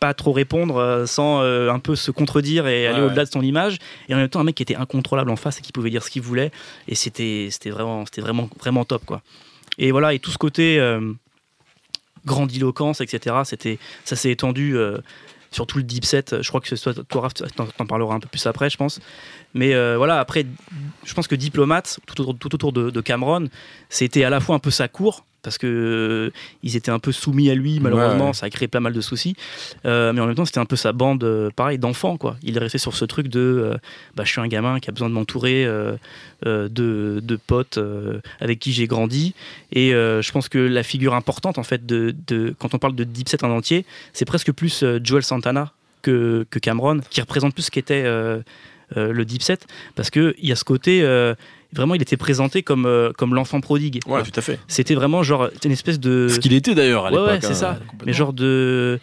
pas 0.00 0.14
trop 0.14 0.32
répondre 0.32 0.76
euh, 0.78 1.06
sans 1.06 1.42
euh, 1.42 1.70
un 1.70 1.78
peu 1.78 1.94
se 1.94 2.10
contredire 2.10 2.66
et 2.66 2.86
aller 2.86 3.00
Ouais, 3.00 3.06
au-delà 3.06 3.26
de 3.26 3.30
son 3.30 3.42
image. 3.42 3.78
Et 4.08 4.14
en 4.14 4.16
même 4.16 4.28
temps 4.28 4.40
un 4.40 4.44
mec 4.44 4.56
qui 4.56 4.62
était 4.62 4.74
incontrôlable 4.74 5.30
en 5.30 5.36
face 5.36 5.58
et 5.58 5.62
qui 5.62 5.72
pouvait 5.72 5.90
dire 5.90 6.02
ce 6.02 6.10
qu'il 6.10 6.22
voulait. 6.22 6.50
Et 6.88 6.94
c'était 6.94 7.48
c'était 7.50 7.70
vraiment 7.70 8.04
c'était 8.06 8.22
vraiment 8.22 8.48
vraiment 8.58 8.84
top 8.84 9.04
quoi. 9.04 9.22
Et 9.78 9.92
voilà 9.92 10.14
et 10.14 10.18
tout 10.18 10.30
ce 10.30 10.38
côté 10.38 10.80
euh, 10.80 11.12
grandiloquence 12.26 13.00
etc 13.00 13.36
c'était 13.44 13.78
ça 14.04 14.16
s'est 14.16 14.30
étendu 14.30 14.76
euh, 14.76 14.98
sur 15.50 15.66
tout 15.66 15.78
le 15.78 15.84
deep 15.84 16.04
set. 16.04 16.42
Je 16.42 16.48
crois 16.48 16.60
que 16.60 16.68
ce 16.68 16.76
soit 16.76 16.94
toi 17.06 17.22
Raph, 17.22 17.34
t'en 17.34 17.66
t'en 17.66 17.86
parleras 17.86 18.14
un 18.14 18.20
peu 18.20 18.28
plus 18.28 18.46
après 18.46 18.70
je 18.70 18.78
pense. 18.78 19.00
Mais 19.52 19.74
euh, 19.74 19.96
voilà 19.98 20.18
après 20.18 20.46
je 21.04 21.14
pense 21.14 21.28
que 21.28 21.34
diplomate 21.34 22.00
tout 22.06 22.20
autour, 22.22 22.38
tout 22.38 22.54
autour 22.54 22.72
de, 22.72 22.88
de 22.88 23.00
Cameron 23.02 23.48
c'était 23.90 24.24
à 24.24 24.30
la 24.30 24.40
fois 24.40 24.56
un 24.56 24.60
peu 24.60 24.70
sa 24.70 24.88
cour 24.88 25.24
parce 25.42 25.58
que 25.58 25.66
euh, 25.66 26.30
ils 26.62 26.76
étaient 26.76 26.90
un 26.90 26.98
peu 26.98 27.12
soumis 27.12 27.50
à 27.50 27.54
lui 27.54 27.80
malheureusement 27.80 28.28
Ouais. 28.28 28.32
ça 28.34 28.46
a 28.46 28.50
créé 28.50 28.68
pas 28.68 28.80
mal 28.80 28.92
de 28.92 29.00
soucis. 29.00 29.34
Euh, 29.86 30.12
mais 30.12 30.20
en 30.20 30.26
même 30.26 30.34
temps 30.34 30.44
c'était 30.44 30.58
un 30.60 30.66
peu 30.66 30.76
sa 30.76 30.92
bande 30.92 31.24
euh, 31.24 31.50
pareil 31.54 31.78
d'enfants 31.78 32.16
quoi. 32.16 32.36
Il 32.42 32.56
est 32.56 32.60
resté 32.60 32.78
sur 32.78 32.94
ce 32.94 33.04
truc 33.04 33.28
de 33.28 33.76
bah, 34.14 34.24
je 34.24 34.30
suis 34.30 34.40
un 34.40 34.48
gamin 34.48 34.80
qui 34.80 34.90
a 34.90 34.92
besoin 34.92 35.08
de 35.08 35.14
m'entourer 35.14 35.64
de, 36.44 36.68
de 37.22 37.36
potes 37.36 37.78
avec 38.40 38.58
qui 38.58 38.72
j'ai 38.72 38.86
grandi. 38.86 39.34
Et 39.72 39.90
je 39.90 40.32
pense 40.32 40.48
que 40.48 40.58
la 40.58 40.82
figure 40.82 41.14
importante 41.14 41.58
en 41.58 41.62
fait 41.62 41.86
de, 41.86 42.14
de 42.26 42.54
quand 42.58 42.74
on 42.74 42.78
parle 42.78 42.94
de 42.94 43.04
Deep 43.04 43.28
Set 43.28 43.44
en 43.44 43.50
entier 43.50 43.84
c'est 44.12 44.24
presque 44.24 44.52
plus 44.52 44.84
Joel 45.02 45.22
Santana 45.22 45.72
que, 46.02 46.46
que 46.50 46.58
Cameron 46.58 47.00
qui 47.10 47.20
représente 47.20 47.54
plus 47.54 47.64
ce 47.64 47.70
qu'était 47.70 48.04
le 48.04 49.24
Deep 49.24 49.42
Set 49.42 49.66
parce 49.94 50.10
que 50.10 50.34
il 50.38 50.48
y 50.48 50.52
a 50.52 50.56
ce 50.56 50.64
côté 50.64 51.02
vraiment 51.72 51.94
il 51.94 52.02
était 52.02 52.16
présenté 52.16 52.62
comme 52.62 52.86
euh, 52.86 53.12
comme 53.16 53.34
l'enfant 53.34 53.60
prodigue 53.60 54.00
Ouais, 54.06 54.22
tout 54.22 54.32
à 54.34 54.40
fait. 54.40 54.58
c'était 54.68 54.94
vraiment 54.94 55.22
genre 55.22 55.48
une 55.64 55.72
espèce 55.72 56.00
de 56.00 56.28
Ce 56.28 56.40
qu'il 56.40 56.52
était 56.52 56.74
d'ailleurs 56.74 57.06
à 57.06 57.10
Ouais, 57.12 57.16
l'époque. 57.18 57.30
ouais, 57.30 57.38
c'est 57.42 57.64
hein. 57.64 57.76
ça. 57.76 57.78
mais 58.06 58.12
genre 58.12 58.32
de 58.32 58.98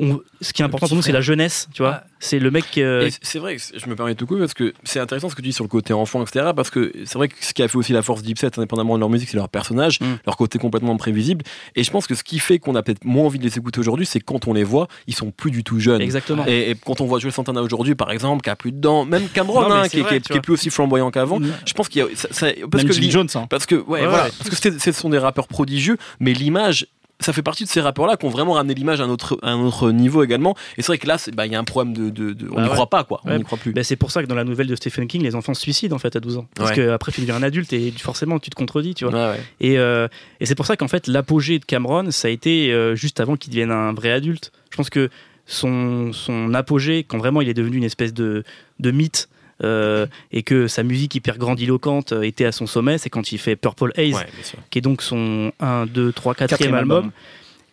on- 0.00 0.20
ce 0.40 0.52
qui 0.52 0.62
est 0.62 0.64
important 0.64 0.86
pour 0.88 0.96
nous 0.96 1.02
c'est 1.02 1.12
la 1.12 1.20
jeunesse 1.20 1.68
tu 1.74 1.82
vois 1.82 2.02
c'est 2.18 2.38
le 2.38 2.50
mec 2.50 2.64
euh, 2.78 3.10
c'est 3.20 3.38
vrai, 3.40 3.56
que 3.56 3.62
je 3.76 3.86
me 3.88 3.96
permets 3.96 4.14
de 4.14 4.18
te 4.18 4.24
couper 4.24 4.40
parce 4.40 4.54
que 4.54 4.72
c'est 4.84 5.00
intéressant 5.00 5.28
ce 5.28 5.34
que 5.34 5.42
tu 5.42 5.48
dis 5.48 5.52
sur 5.52 5.64
le 5.64 5.68
côté 5.68 5.92
enfant, 5.92 6.22
etc. 6.22 6.50
Parce 6.54 6.70
que 6.70 6.92
c'est 7.04 7.14
vrai 7.18 7.26
que 7.26 7.34
ce 7.40 7.52
qui 7.52 7.64
a 7.64 7.68
fait 7.68 7.76
aussi 7.76 7.92
la 7.92 8.02
force 8.02 8.22
Deep 8.22 8.38
Set, 8.38 8.56
indépendamment 8.58 8.94
de 8.94 9.00
leur 9.00 9.10
musique, 9.10 9.28
c'est 9.28 9.36
leur 9.36 9.48
personnage, 9.48 9.98
Mm. 10.00 10.04
leur 10.24 10.36
côté 10.36 10.60
complètement 10.60 10.96
prévisible. 10.96 11.44
Et 11.74 11.82
je 11.82 11.90
pense 11.90 12.06
que 12.06 12.14
ce 12.14 12.22
qui 12.22 12.38
fait 12.38 12.60
qu'on 12.60 12.76
a 12.76 12.82
peut-être 12.84 13.04
moins 13.04 13.24
envie 13.26 13.40
de 13.40 13.44
les 13.44 13.58
écouter 13.58 13.80
aujourd'hui, 13.80 14.06
c'est 14.06 14.20
quand 14.20 14.46
on 14.46 14.52
les 14.52 14.62
voit, 14.62 14.86
ils 15.08 15.16
sont 15.16 15.32
plus 15.32 15.50
du 15.50 15.64
tout 15.64 15.80
jeunes. 15.80 16.00
exactement 16.00 16.44
Et, 16.46 16.70
et 16.70 16.74
quand 16.76 17.00
on 17.00 17.06
voit 17.06 17.18
Joel 17.18 17.32
Santana 17.32 17.60
aujourd'hui, 17.60 17.96
par 17.96 18.12
exemple, 18.12 18.42
qui 18.44 18.50
a 18.50 18.54
plus 18.56 18.70
de 18.70 18.78
dents, 18.78 19.04
même 19.04 19.26
Cameron, 19.28 19.62
Non, 19.62 19.72
hein, 19.74 19.88
qui, 19.88 19.98
est- 19.98 20.02
vrai, 20.02 20.20
qui 20.20 20.30
est, 20.30 20.34
qui 20.36 20.40
plus 20.40 20.52
aussi 20.52 20.70
flamboyant 20.70 21.10
qu'avant, 21.10 21.40
Mm. 21.40 21.48
je 21.66 21.72
pense 21.72 21.88
qu'il 21.88 22.02
y 22.02 22.04
a. 22.04 22.08
ça- 22.14 22.28
ça- 22.30 22.46
parce 22.70 22.84
Même 22.84 22.92
que 22.92 23.00
Jim 23.00 23.10
Jones. 23.10 23.28
hein. 23.34 23.46
parce 23.50 23.66
que, 23.66 23.74
ouais, 23.74 23.82
Ouais, 24.02 24.06
voilà, 24.06 24.26
ouais. 24.26 24.30
parce 24.38 24.48
que 24.48 24.54
c'est- 24.56 24.78
ce 24.78 24.92
sont 24.92 25.10
des 25.10 25.18
rappeurs 25.18 25.48
prodigieux, 25.48 25.96
mais 26.20 26.32
l'image. 26.34 26.86
Ça 27.22 27.32
fait 27.32 27.42
partie 27.42 27.64
de 27.64 27.68
ces 27.68 27.80
rappeurs-là 27.80 28.16
qui 28.16 28.26
ont 28.26 28.30
vraiment 28.30 28.52
ramené 28.54 28.74
l'image 28.74 29.00
à 29.00 29.04
un 29.04 29.08
autre, 29.08 29.38
à 29.42 29.50
un 29.52 29.60
autre 29.60 29.90
niveau 29.92 30.22
également. 30.22 30.54
Et 30.76 30.82
c'est 30.82 30.88
vrai 30.88 30.98
que 30.98 31.06
là, 31.06 31.16
bah, 31.34 31.46
il 31.46 31.52
y 31.52 31.54
a 31.54 31.58
un 31.58 31.64
problème 31.64 31.94
de. 31.94 32.10
de- 32.10 32.32
de- 32.32 32.48
on 32.50 32.54
Bah 32.56 32.62
n'y 32.62 32.68
ouais. 32.68 32.74
croit 32.74 32.90
pas, 32.90 33.04
quoi. 33.04 33.20
On 33.24 33.36
n'y 33.36 33.44
croit 33.44 33.58
plus. 33.58 33.72
Ben, 33.72 33.82
c'est 33.84 33.96
pour 33.96 34.10
ça 34.10 34.22
que 34.22 34.28
dans 34.28 34.34
la 34.34 34.44
nouvelle 34.44 34.66
de 34.66 34.74
Stephen 34.76 35.06
King, 35.06 35.22
les 35.22 35.34
enfants 35.34 35.54
se 35.54 35.60
suicident 35.62 35.96
en 35.96 35.98
fait 35.98 36.14
à 36.16 36.20
12 36.20 36.36
ans. 36.38 36.46
Parce 36.54 36.70
Ouais. 36.70 36.76
que 36.76 36.90
après 36.90 37.12
tu 37.12 37.20
deviens 37.20 37.36
un 37.36 37.42
adulte 37.42 37.72
et 37.72 37.90
forcément 37.92 38.38
tu 38.38 38.50
te 38.50 38.54
contredis, 38.56 38.94
tu 38.94 39.04
vois. 39.06 39.34
Et, 39.60 39.78
euh, 39.78 40.08
et 40.40 40.46
c'est 40.46 40.54
pour 40.54 40.66
ça 40.66 40.76
qu'en 40.76 40.88
fait 40.88 41.06
l'apogée 41.06 41.58
de 41.58 41.64
Cameron, 41.64 42.10
ça 42.10 42.28
a 42.28 42.30
été 42.30 42.72
euh, 42.72 42.94
juste 42.94 43.20
avant 43.20 43.36
qu'il 43.36 43.50
devienne 43.52 43.70
un 43.70 43.92
vrai 43.92 44.10
adulte. 44.10 44.52
Je 44.70 44.76
pense 44.76 44.90
que 44.90 45.08
son, 45.46 46.12
son 46.12 46.54
apogée, 46.54 47.04
quand 47.04 47.18
vraiment 47.18 47.40
il 47.40 47.48
est 47.48 47.54
devenu 47.54 47.76
une 47.76 47.84
espèce 47.84 48.14
de, 48.14 48.44
de 48.80 48.90
mythe 48.90 49.28
euh, 49.62 50.06
et 50.32 50.42
que 50.42 50.66
sa 50.68 50.82
musique 50.82 51.14
hyper 51.14 51.38
grandiloquente 51.38 52.12
euh, 52.12 52.22
était 52.22 52.44
à 52.44 52.52
son 52.52 52.66
sommet, 52.66 52.98
c'est 52.98 53.10
quand 53.10 53.32
il 53.32 53.38
fait 53.38 53.56
Purple 53.56 53.92
Haze, 53.96 54.14
Ouais, 54.14 54.26
qui 54.70 54.78
est 54.78 54.82
donc 54.82 55.02
son 55.02 55.52
1, 55.60 55.86
2, 55.86 56.12
3, 56.12 56.34
4 56.34 56.48
Quatrième 56.50 56.74
album. 56.74 56.96
album. 56.96 57.12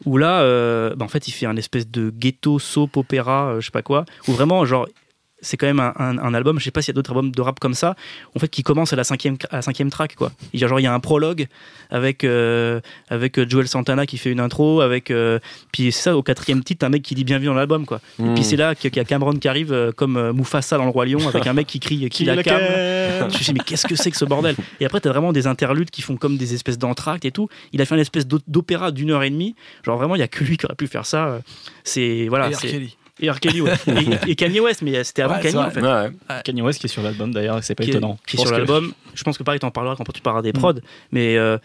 Où 0.06 0.17
là, 0.17 0.41
euh, 0.41 0.95
bah, 0.95 1.04
en 1.04 1.10
fait, 1.10 1.28
il 1.28 1.32
fait 1.32 1.45
un 1.45 1.58
espèce 1.58 1.89
de 1.89 2.10
ghetto 2.10 2.58
soap 2.60 2.95
opéra, 2.95 3.49
euh, 3.49 3.60
je 3.60 3.65
sais 3.65 3.71
pas 3.71 3.82
quoi, 3.82 4.06
où 4.28 4.32
vraiment, 4.32 4.63
genre, 4.65 4.88
c'est 5.41 5.58
quand 5.58 5.67
même 5.67 5.80
un, 5.80 5.93
un- 5.97 6.17
un 6.17 6.34
album, 6.34 6.60
je 6.60 6.63
sais 6.65 6.71
pas 6.71 6.82
s'il 6.82 6.91
y 6.91 6.95
a 6.95 6.97
d'autres 6.97 7.12
albums 7.12 7.32
de 7.32 7.41
rap 7.41 7.60
comme 7.60 7.73
ça, 7.73 7.95
en 8.36 8.39
fait, 8.39 8.47
qui 8.49 8.63
commence 8.63 8.93
à 8.93 8.95
la 8.95 9.04
cinquième, 9.04 9.38
à 9.52 9.58
la 9.58 9.62
cinquième 9.62 9.89
track, 9.89 10.15
quoi. 10.15 10.32
Il 10.54 10.60
y 10.60 10.63
a, 10.63 10.67
genre, 10.67 10.80
il 10.80 10.84
y 10.84 10.88
a 10.88 10.93
un 10.93 10.99
prologue 10.99 11.47
avec, 11.89 12.23
euh, 12.23 12.80
avec 13.10 13.38
euh, 13.39 13.45
Joel 13.47 13.67
Santana 13.67 14.06
qui 14.06 14.17
fait 14.17 14.32
une 14.32 14.39
intro, 14.39 14.82
avec, 14.82 15.12
euh, 15.12 15.39
puis 15.71 15.91
c'est 15.91 16.02
ça, 16.02 16.17
au 16.17 16.23
quatrième 16.23 16.63
titre, 16.63 16.86
un 16.86 16.89
mec 16.89 17.02
qui 17.04 17.15
dit 17.15 17.23
bienvenue 17.23 17.47
dans 17.47 17.54
l'album, 17.54 17.86
quoi. 17.86 18.02
Et 18.19 18.23
puis 18.36 18.43
c'est 18.43 18.56
là 18.58 18.75
qu'il 18.75 18.95
y 18.95 18.99
a 18.99 19.04
Cameron 19.06 19.34
qui 19.34 19.47
arrive 19.47 19.71
euh, 19.73 19.91
comme 19.91 20.32
Mufasa 20.32 20.78
dans 20.78 20.84
le 20.86 20.89
Roi 20.91 21.06
Lion, 21.06 21.19
avec 21.28 21.47
un 21.47 21.54
mec 21.54 21.67
qui 21.67 21.80
crie 21.80 22.10
qui 22.10 22.25
la 22.25 22.36
cam. 22.43 22.60
Je 23.19 23.25
me 23.25 23.30
suis 23.30 23.45
dit, 23.45 23.54
mais 23.54 23.60
qu'est-ce 23.65 23.88
que 23.88 23.95
c'est 23.95 24.12
que 24.12 24.17
ce 24.17 24.25
bordel? 24.25 24.56
Et 24.80 24.86
après, 24.86 24.99
t'as 24.99 25.10
vraiment 25.10 25.34
des 25.34 25.47
interludes 25.47 25.89
qui 25.89 26.02
font 26.02 26.15
comme 26.17 26.38
des 26.38 26.54
espèces 26.54 26.78
d'entractes 26.78 27.25
et 27.25 27.32
tout. 27.32 27.47
Il 27.73 27.82
a 27.82 27.86
fait 27.86 27.95
une 27.95 28.02
espèce 28.02 28.28
d'o- 28.28 28.39
d'opéra 28.47 28.91
d'une 28.91 29.12
heure 29.12 29.23
et 29.23 29.30
demie. 29.30 29.56
Genre, 29.84 29.97
vraiment, 29.97 30.15
il 30.15 30.19
y 30.19 30.23
a 30.23 30.28
que 30.28 30.43
lui 30.43 30.58
qui 30.58 30.65
aurait 30.65 30.75
pu 30.75 30.88
faire 30.88 31.06
ça. 31.06 31.39
C'est. 31.84 32.28
Voilà. 32.30 32.49
Et 32.49 32.54
R. 32.54 32.60
c'est- 32.60 32.67
Kelly. 32.71 32.95
Et 33.21 33.29
R. 33.29 33.39
Kelly, 33.39 33.62
ouais. 33.62 33.73
et, 34.25 34.32
et 34.32 34.36
Kanye 34.36 34.60
West, 34.60 34.82
mais 34.82 35.03
c'était 35.03 35.21
avant 35.23 35.36
Ouais, 35.36 35.41
Kanye, 35.41 35.58
en 35.58 35.69
fait. 35.71 35.82
Ouais, 35.82 35.88
ouais. 35.88 36.41
Kanye 36.43 36.62
West 36.62 36.79
qui 36.79 36.86
est 36.86 36.89
sur 36.89 37.01
l'album 37.03 37.34
d'ailleurs, 37.34 37.63
c'est 37.63 37.75
pas 37.75 37.84
Qui 37.84 37.89
est, 37.89 37.93
étonnant. 37.93 38.17
qui 38.25 38.38
est 38.38 38.39
sur 38.41 38.51
l'album. 38.51 38.93
Je 39.13 39.23
pense 39.23 39.38
que 39.38 39.43
pareil, 39.43 39.60
t'en 39.60 39.71
parleras 39.71 39.95
quand 39.95 40.03
tu 40.13 40.21
parleras 40.21 40.41
des 40.41 40.53
prods. 40.53 40.73
Mais. 41.12 41.38
euh, 41.38 41.58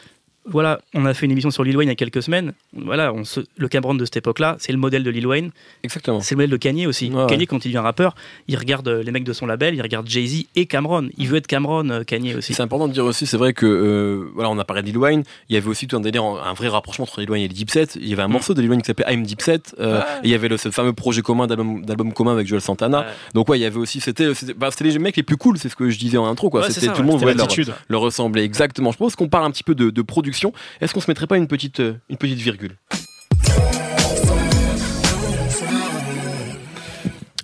voilà, 0.47 0.81
on 0.95 1.07
a 1.07 1.15
fait 1.15 1.27
une 1.27 1.33
émission 1.33 1.51
sur 1.51 1.65
Lil 1.65 1.77
Wayne 1.77 1.89
il 1.89 1.91
y 1.91 1.93
a 1.93 1.97
quelques 1.97 2.23
semaines. 2.23 2.53
Voilà, 2.77 3.13
on 3.15 3.25
se- 3.25 3.41
le 3.57 3.69
Cameron 3.69 3.95
de 3.95 4.05
cette 4.05 4.19
époque-là, 4.19 4.57
c'est 4.59 4.73
le 4.73 4.79
modèle 4.79 5.03
de 5.03 5.11
Lil 5.11 5.27
Wayne. 5.27 5.51
Exactement. 5.83 6.21
C'est 6.21 6.35
le 6.35 6.39
modèle 6.39 6.51
de 6.51 6.57
Kanye 6.57 6.87
aussi. 6.87 7.11
Ouais, 7.11 7.27
Kanye, 7.27 7.41
ouais. 7.43 7.47
quand 7.47 7.65
il 7.65 7.69
devient 7.69 7.79
rappeur, 7.79 8.15
il 8.49 8.57
regarde 8.59 8.87
euh, 8.89 9.03
les 9.03 9.11
mecs 9.11 9.25
de 9.25 9.33
son 9.33 9.47
label, 9.47 9.75
il 9.75 9.81
regarde 9.83 10.07
Jay-Z 10.09 10.45
et 10.57 10.67
Cameron. 10.67 11.09
Il 11.17 11.29
veut 11.29 11.37
être 11.39 11.47
Cameron, 11.47 11.89
euh, 11.89 12.03
Kanye 12.05 12.35
aussi. 12.35 12.53
C'est 12.55 12.63
important 12.63 12.89
de 12.89 12.93
dire 12.93 13.05
aussi, 13.05 13.27
c'est 13.27 13.37
vrai 13.39 13.53
que, 13.55 13.65
euh, 13.67 14.29
voilà, 14.35 14.51
on 14.51 14.59
a 14.59 14.65
parlé 14.65 14.83
de 14.83 14.87
Lil 14.89 14.99
Wayne, 14.99 15.23
il 15.49 15.55
y 15.55 15.57
avait 15.57 15.69
aussi 15.69 15.87
tout 15.87 15.97
un 15.97 16.01
délire, 16.01 16.25
un 16.25 16.53
vrai 16.55 16.69
rapprochement 16.69 17.05
entre 17.05 17.21
Lil 17.21 17.31
Wayne 17.31 17.45
et 17.45 17.49
le 17.49 17.55
Deep 17.55 17.71
Set. 17.71 17.97
Il 18.01 18.09
y 18.09 18.13
avait 18.13 18.23
un 18.23 18.29
Mm. 18.29 18.33
morceau 18.33 18.55
de 18.55 18.61
Lil 18.61 18.71
Wayne 18.71 18.83
qui 18.83 18.87
s'appelait 18.87 19.13
I'm 19.13 19.23
Deep 19.25 19.41
Set, 19.41 19.75
euh, 19.81 19.99
Ouais. 19.99 20.05
et 20.25 20.25
il 20.25 20.31
y 20.31 20.35
avait 20.35 20.49
le, 20.49 20.57
ce 20.57 20.71
fameux 20.71 20.93
projet 20.93 21.23
commun 21.23 21.47
d'album 21.47 22.13
commun 22.13 22.33
avec 22.33 22.47
Joel 22.47 22.61
Santana. 22.61 23.07
Donc 23.35 23.49
ouais, 23.49 23.59
il 23.59 23.63
y 23.63 23.67
avait 23.67 23.79
aussi, 23.79 24.01
c'était 24.01 24.29
bah, 24.57 24.69
les 24.81 24.99
mecs 24.99 25.17
les 25.17 25.23
plus 25.23 25.37
cool, 25.37 25.57
c'est 25.59 25.69
ce 25.69 25.77
que 25.77 25.89
je 25.89 25.99
disais 25.99 26.19
en 26.19 26.27
intro, 26.27 26.51
quoi. 26.51 26.69
C'était 26.71 26.93
tout 26.93 27.01
le 27.01 27.07
monde 27.09 27.21
voulait 27.21 27.35
leur, 27.35 27.49
leur 27.89 28.01
ressembler 28.03 28.43
exactement. 28.43 28.93
Je 28.93 28.99
pense 28.99 29.17
qu'on 29.17 29.29
parle 29.29 29.47
un 29.47 29.51
petit 29.51 29.63
peu 29.63 29.75
de, 29.75 29.89
de 29.91 30.03
production. 30.03 30.34
Est-ce 30.81 30.93
qu'on 30.95 31.01
se 31.01 31.11
mettrait 31.11 31.27
pas 31.27 31.37
une 31.37 31.49
petite, 31.49 31.81
euh, 31.81 31.95
une 32.09 32.17
petite 32.17 32.39
virgule? 32.39 32.77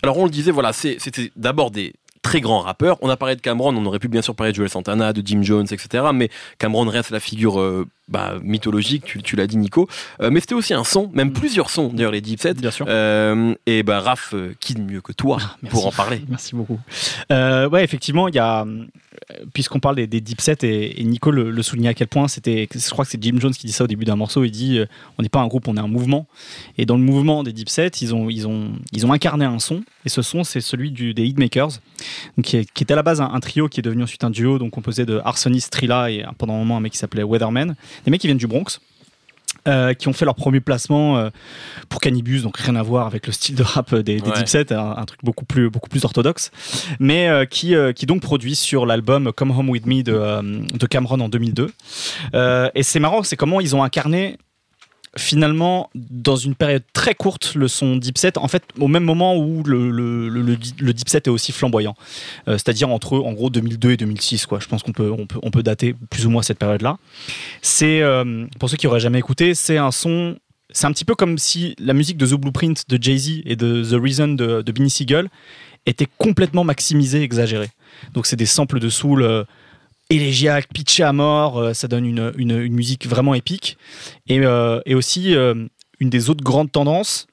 Alors 0.02 0.16
on 0.18 0.24
le 0.24 0.30
disait, 0.30 0.50
voilà, 0.50 0.72
c'était 0.72 1.30
d'abord 1.36 1.70
des 1.70 1.92
très 2.22 2.40
grands 2.40 2.60
rappeurs. 2.60 2.98
On 3.02 3.08
a 3.08 3.16
parlé 3.16 3.36
de 3.36 3.40
Cameron, 3.40 3.74
on 3.76 3.86
aurait 3.86 3.98
pu 3.98 4.08
bien 4.08 4.22
sûr 4.22 4.34
parler 4.34 4.52
de 4.52 4.56
Joel 4.56 4.68
Santana, 4.68 5.12
de 5.12 5.22
Jim 5.24 5.42
Jones, 5.42 5.66
etc. 5.70 6.04
Mais 6.14 6.30
Cameron 6.58 6.84
reste 6.84 7.10
la 7.10 7.20
figure 7.20 7.60
euh, 7.60 7.86
bah, 8.10 8.34
mythologique, 8.42 9.04
tu, 9.04 9.22
tu 9.22 9.36
l'as 9.36 9.46
dit 9.46 9.56
Nico, 9.56 9.88
Euh, 10.20 10.30
mais 10.30 10.40
c'était 10.40 10.54
aussi 10.54 10.74
un 10.74 10.84
son, 10.84 11.10
même 11.14 11.32
plusieurs 11.32 11.70
sons 11.70 11.88
d'ailleurs 11.92 12.12
les 12.12 12.20
Deep 12.20 12.40
Set. 12.40 12.60
Bien 12.60 12.70
sûr. 12.70 12.86
Euh, 12.88 13.54
et 13.66 13.82
bah 13.82 14.00
Raph, 14.00 14.34
euh, 14.34 14.54
qui 14.60 14.74
de 14.74 14.80
mieux 14.82 15.00
que 15.00 15.12
toi 15.12 15.38
Ah, 15.40 15.56
pour 15.70 15.86
en 15.86 15.92
parler? 15.92 16.22
Merci 16.28 16.54
beaucoup. 16.54 16.78
Euh, 17.32 17.68
ouais, 17.68 17.84
effectivement, 17.84 18.28
il 18.28 18.34
y 18.34 18.38
a, 18.38 18.66
puisqu'on 19.54 19.80
parle 19.80 19.96
des, 19.96 20.06
des 20.06 20.20
deep 20.20 20.40
sets 20.40 20.58
et, 20.62 21.00
et 21.00 21.04
Nico 21.04 21.30
le, 21.30 21.50
le 21.50 21.62
soulignait 21.62 21.90
à 21.90 21.94
quel 21.94 22.08
point 22.08 22.28
c'était, 22.28 22.68
je 22.72 22.90
crois 22.90 23.04
que 23.04 23.10
c'est 23.10 23.22
Jim 23.22 23.36
Jones 23.38 23.52
qui 23.52 23.66
dit 23.66 23.72
ça 23.72 23.84
au 23.84 23.86
début 23.86 24.04
d'un 24.04 24.16
morceau. 24.16 24.44
Il 24.44 24.50
dit, 24.50 24.80
on 25.18 25.22
n'est 25.22 25.28
pas 25.28 25.40
un 25.40 25.46
groupe, 25.46 25.68
on 25.68 25.76
est 25.76 25.80
un 25.80 25.88
mouvement. 25.88 26.26
Et 26.78 26.86
dans 26.86 26.96
le 26.96 27.02
mouvement 27.02 27.42
des 27.42 27.52
deep 27.52 27.68
sets, 27.68 27.88
ils 28.00 28.14
ont, 28.14 28.28
ils 28.28 28.46
ont, 28.48 28.72
ils 28.92 29.06
ont 29.06 29.12
incarné 29.12 29.44
un 29.44 29.58
son. 29.58 29.82
Et 30.04 30.08
ce 30.08 30.22
son, 30.22 30.44
c'est 30.44 30.60
celui 30.60 30.90
du, 30.90 31.14
des 31.14 31.26
Hitmakers, 31.26 31.70
qui, 32.42 32.56
est, 32.56 32.72
qui 32.72 32.82
était 32.82 32.92
à 32.94 32.96
la 32.96 33.02
base 33.02 33.20
un, 33.20 33.30
un 33.32 33.40
trio 33.40 33.68
qui 33.68 33.80
est 33.80 33.82
devenu 33.82 34.02
ensuite 34.02 34.24
un 34.24 34.30
duo, 34.30 34.58
donc 34.58 34.70
composé 34.70 35.04
de 35.06 35.20
Arsonist, 35.24 35.70
Trilla 35.72 36.10
et 36.10 36.24
pendant 36.38 36.54
un 36.54 36.58
moment 36.58 36.76
un 36.76 36.80
mec 36.80 36.92
qui 36.92 36.98
s'appelait 36.98 37.22
Weatherman. 37.22 37.74
Des 38.04 38.10
mecs 38.10 38.20
qui 38.20 38.26
viennent 38.26 38.38
du 38.38 38.46
Bronx. 38.46 38.80
euh, 39.68 39.92
qui 39.92 40.08
ont 40.08 40.14
fait 40.14 40.24
leur 40.24 40.36
premier 40.36 40.60
placement 40.60 41.18
euh, 41.18 41.28
pour 41.90 42.00
Cannibus, 42.00 42.42
donc 42.44 42.56
rien 42.56 42.76
à 42.76 42.82
voir 42.82 43.06
avec 43.06 43.26
le 43.26 43.32
style 43.32 43.56
de 43.56 43.62
rap 43.62 43.94
des, 43.94 44.16
des 44.16 44.22
Ouais. 44.22 44.32
Deep 44.38 44.48
Set, 44.48 44.72
un, 44.72 44.94
un 44.96 45.04
truc 45.04 45.20
beaucoup 45.22 45.44
plus, 45.44 45.68
beaucoup 45.68 45.90
plus 45.90 46.02
orthodoxe, 46.04 46.50
mais 46.98 47.28
euh, 47.28 47.44
qui, 47.44 47.74
euh, 47.74 47.92
qui 47.92 48.06
donc 48.06 48.22
produit 48.22 48.54
sur 48.54 48.86
l'album 48.86 49.32
Come 49.32 49.50
Home 49.50 49.68
With 49.68 49.84
Me 49.86 50.02
de, 50.02 50.12
euh, 50.14 50.40
de 50.42 50.86
Cameron 50.86 51.20
en 51.20 51.28
2002. 51.28 51.70
Euh, 52.34 52.70
et 52.74 52.82
c'est 52.82 53.00
marrant, 53.00 53.22
c'est 53.22 53.36
comment 53.36 53.60
ils 53.60 53.76
ont 53.76 53.82
incarné 53.82 54.38
finalement 55.16 55.90
dans 55.94 56.36
une 56.36 56.54
période 56.54 56.82
très 56.92 57.14
courte 57.14 57.54
le 57.54 57.68
son 57.68 57.96
Deep 57.96 58.16
Set, 58.16 58.38
en 58.38 58.48
fait 58.48 58.62
au 58.78 58.88
même 58.88 59.04
moment 59.04 59.36
où 59.36 59.62
le, 59.64 59.90
le, 59.90 60.92
Deep 60.92 61.08
Set 61.08 61.26
est 61.26 61.30
aussi 61.30 61.52
flamboyant, 61.52 61.94
Euh, 62.48 62.52
c'est-à-dire 62.52 62.88
entre 62.90 63.18
en 63.18 63.32
gros 63.32 63.50
2002 63.50 63.92
et 63.92 63.96
2006, 63.96 64.46
quoi. 64.46 64.60
je 64.60 64.66
pense 64.66 64.82
qu'on 64.82 64.92
peut, 64.92 65.10
on 65.10 65.26
peut, 65.26 65.38
on 65.42 65.50
peut 65.50 65.62
dater 65.62 65.94
plus 66.10 66.26
ou 66.26 66.30
moins 66.30 66.42
cette 66.42 66.58
période-là. 66.58 66.98
C'est, 67.62 68.00
euh, 68.02 68.46
pour 68.58 68.70
ceux 68.70 68.76
qui 68.76 68.86
auraient 68.86 69.00
jamais 69.00 69.18
écouté, 69.18 69.54
c'est 69.54 69.78
un 69.78 69.90
son 69.90 70.36
c'est 70.72 70.86
un 70.86 70.92
petit 70.92 71.04
peu 71.04 71.16
comme 71.16 71.36
si 71.36 71.74
la 71.80 71.94
musique 71.94 72.16
de 72.16 72.26
The 72.26 72.34
Blueprint 72.34 72.88
de 72.88 73.02
Jay-Z 73.02 73.42
et 73.44 73.56
de 73.56 73.82
The 73.82 74.00
Reason 74.00 74.28
de, 74.28 74.62
de 74.62 74.72
Benny 74.72 74.88
Siegel 74.88 75.28
était 75.86 76.06
complètement 76.18 76.62
maximisée, 76.64 77.22
exagérée. 77.22 77.70
Donc 78.14 78.26
c'est 78.26 78.36
des 78.36 78.46
samples 78.46 78.78
de 78.78 78.88
soul 78.88 79.22
euh, 79.22 79.44
élégiaques, 80.10 80.68
pitchés 80.74 81.02
à 81.04 81.12
mort, 81.12 81.58
euh, 81.58 81.72
ça 81.72 81.88
donne 81.88 82.04
une, 82.04 82.32
une- 82.36 82.58
une 82.58 82.74
musique 82.74 83.06
vraiment 83.06 83.34
épique. 83.34 83.78
Et, 84.28 84.40
euh, 84.40 84.80
et 84.86 84.94
aussi, 84.94 85.34
euh, 85.34 85.66
une 86.00 86.10
des 86.10 86.28
autres 86.30 86.44
grandes 86.44 86.70
tendances, 86.72 87.26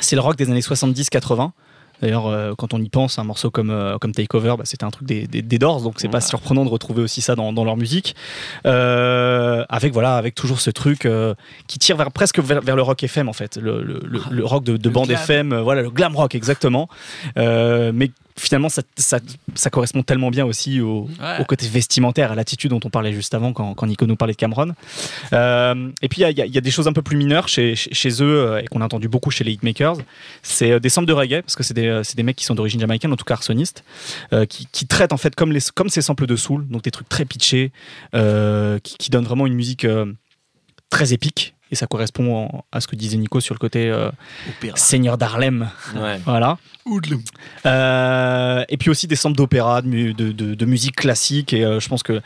c'est 0.00 0.16
le 0.16 0.22
rock 0.22 0.36
des 0.36 0.50
années 0.50 0.60
70-80. 0.60 1.52
D'ailleurs, 2.00 2.28
euh, 2.28 2.54
quand 2.56 2.74
on 2.74 2.80
y 2.80 2.88
pense, 2.88 3.18
un 3.18 3.24
morceau 3.24 3.50
comme, 3.50 3.70
euh, 3.70 3.98
comme 3.98 4.12
Takeover, 4.12 4.54
bah, 4.56 4.62
c'était 4.64 4.84
un 4.84 4.90
truc 4.90 5.08
des, 5.08 5.26
des, 5.26 5.42
des 5.42 5.58
Doors, 5.58 5.82
donc 5.82 5.94
c'est 5.96 6.06
pas 6.08 6.18
Ouais. 6.18 6.24
surprenant 6.24 6.64
de 6.64 6.70
retrouver 6.70 7.02
aussi 7.02 7.20
ça 7.20 7.34
dans, 7.34 7.52
dans 7.52 7.64
leur 7.64 7.76
musique. 7.76 8.14
Euh, 8.66 9.64
avec 9.68 9.92
voilà, 9.92 10.16
avec 10.16 10.36
toujours 10.36 10.60
ce 10.60 10.70
truc 10.70 11.08
qui 11.66 11.78
tire 11.80 11.96
vers, 11.96 12.12
presque 12.12 12.38
vers, 12.38 12.60
vers 12.60 12.76
le 12.76 12.82
rock 12.82 13.02
FM 13.02 13.28
en 13.28 13.32
fait, 13.32 13.56
le, 13.56 13.82
le, 13.82 14.00
le- 14.04 14.20
le 14.30 14.44
rock 14.44 14.62
de, 14.62 14.76
de 14.76 14.88
bande 14.88 15.08
glam. 15.08 15.20
FM, 15.20 15.56
voilà 15.58 15.82
le 15.82 15.90
glam 15.90 16.14
rock 16.14 16.36
exactement. 16.36 16.88
Mais 17.36 18.10
finalement, 18.38 18.68
ça, 18.68 18.82
ça, 18.96 19.18
ça 19.54 19.70
correspond 19.70 20.02
tellement 20.02 20.30
bien 20.30 20.44
aussi 20.46 20.80
au, 20.80 21.08
Ouais. 21.20 21.40
au 21.40 21.44
côté 21.44 21.66
vestimentaire, 21.68 22.32
à 22.32 22.34
l'attitude 22.34 22.70
dont 22.70 22.80
on 22.84 22.90
parlait 22.90 23.12
juste 23.12 23.34
avant 23.34 23.52
quand, 23.52 23.74
quand 23.74 23.86
Nico 23.86 24.06
nous 24.06 24.16
parlait 24.16 24.34
de 24.34 24.38
Cameron. 24.38 24.74
Euh, 25.32 25.90
et 26.02 26.08
puis 26.08 26.22
il 26.22 26.36
y 26.36 26.40
a- 26.42 26.46
y, 26.46 26.50
y 26.56 26.60
des 26.60 26.70
choses 26.70 26.88
un 26.88 26.92
peu 26.92 27.02
plus 27.02 27.16
mineures 27.16 27.48
chez, 27.48 27.74
eux 28.20 28.22
euh, 28.22 28.60
et 28.62 28.66
qu'on 28.66 28.80
a 28.80 28.84
entendu 28.84 29.08
beaucoup 29.08 29.30
chez 29.30 29.44
les 29.44 29.52
hitmakers. 29.52 29.96
C'est 30.42 30.70
euh, 30.72 30.80
des 30.80 30.88
samples 30.88 31.08
de 31.08 31.12
reggae 31.12 31.42
parce 31.42 31.56
que 31.56 31.62
c'est 31.62 31.74
des, 31.74 32.22
mecs 32.22 32.36
qui 32.36 32.44
sont 32.44 32.54
d'origine 32.54 32.80
jamaïcaine, 32.80 33.12
en 33.12 33.16
tout 33.16 33.24
cas 33.24 33.34
arsonistes, 33.34 33.84
euh, 34.32 34.46
qui, 34.46 34.66
qui 34.70 34.86
traitent 34.86 35.12
en 35.12 35.16
fait 35.18 35.34
comme, 35.34 35.52
les, 35.52 35.60
comme 35.74 35.88
ces 35.88 36.02
samples 36.02 36.26
de 36.26 36.36
soul, 36.36 36.66
donc 36.68 36.82
des 36.82 36.90
trucs 36.90 37.08
très 37.08 37.24
pitchés, 37.24 37.72
euh, 38.14 38.78
qui, 38.80 38.96
qui 38.96 39.10
donnent 39.10 39.24
vraiment 39.24 39.46
une 39.46 39.54
musique 39.54 39.86
très 40.90 41.12
épique. 41.12 41.54
Et 41.70 41.74
ça 41.74 41.86
correspond 41.86 42.34
en- 42.46 42.64
à 42.72 42.80
ce 42.80 42.86
que 42.86 42.96
disait 42.96 43.16
Nico 43.18 43.40
sur 43.40 43.54
le 43.54 43.58
côté 43.58 43.90
euh, 43.90 44.10
Seigneur 44.76 45.18
d'Harlem. 45.18 45.68
Ouais. 45.96 46.18
Voilà. 46.24 46.58
Euh, 47.66 48.64
et 48.68 48.76
puis 48.78 48.88
aussi 48.90 49.06
des 49.06 49.16
samples 49.16 49.36
d'opéra, 49.36 49.82
de, 49.82 49.88
mu- 49.88 50.14
de, 50.14 50.32
de- 50.32 50.54
de 50.54 50.64
musique 50.64 50.96
classique. 50.96 51.52
Et 51.52 51.64
euh, 51.64 51.80
je 51.80 51.88
pense 51.88 52.02
que 52.02 52.20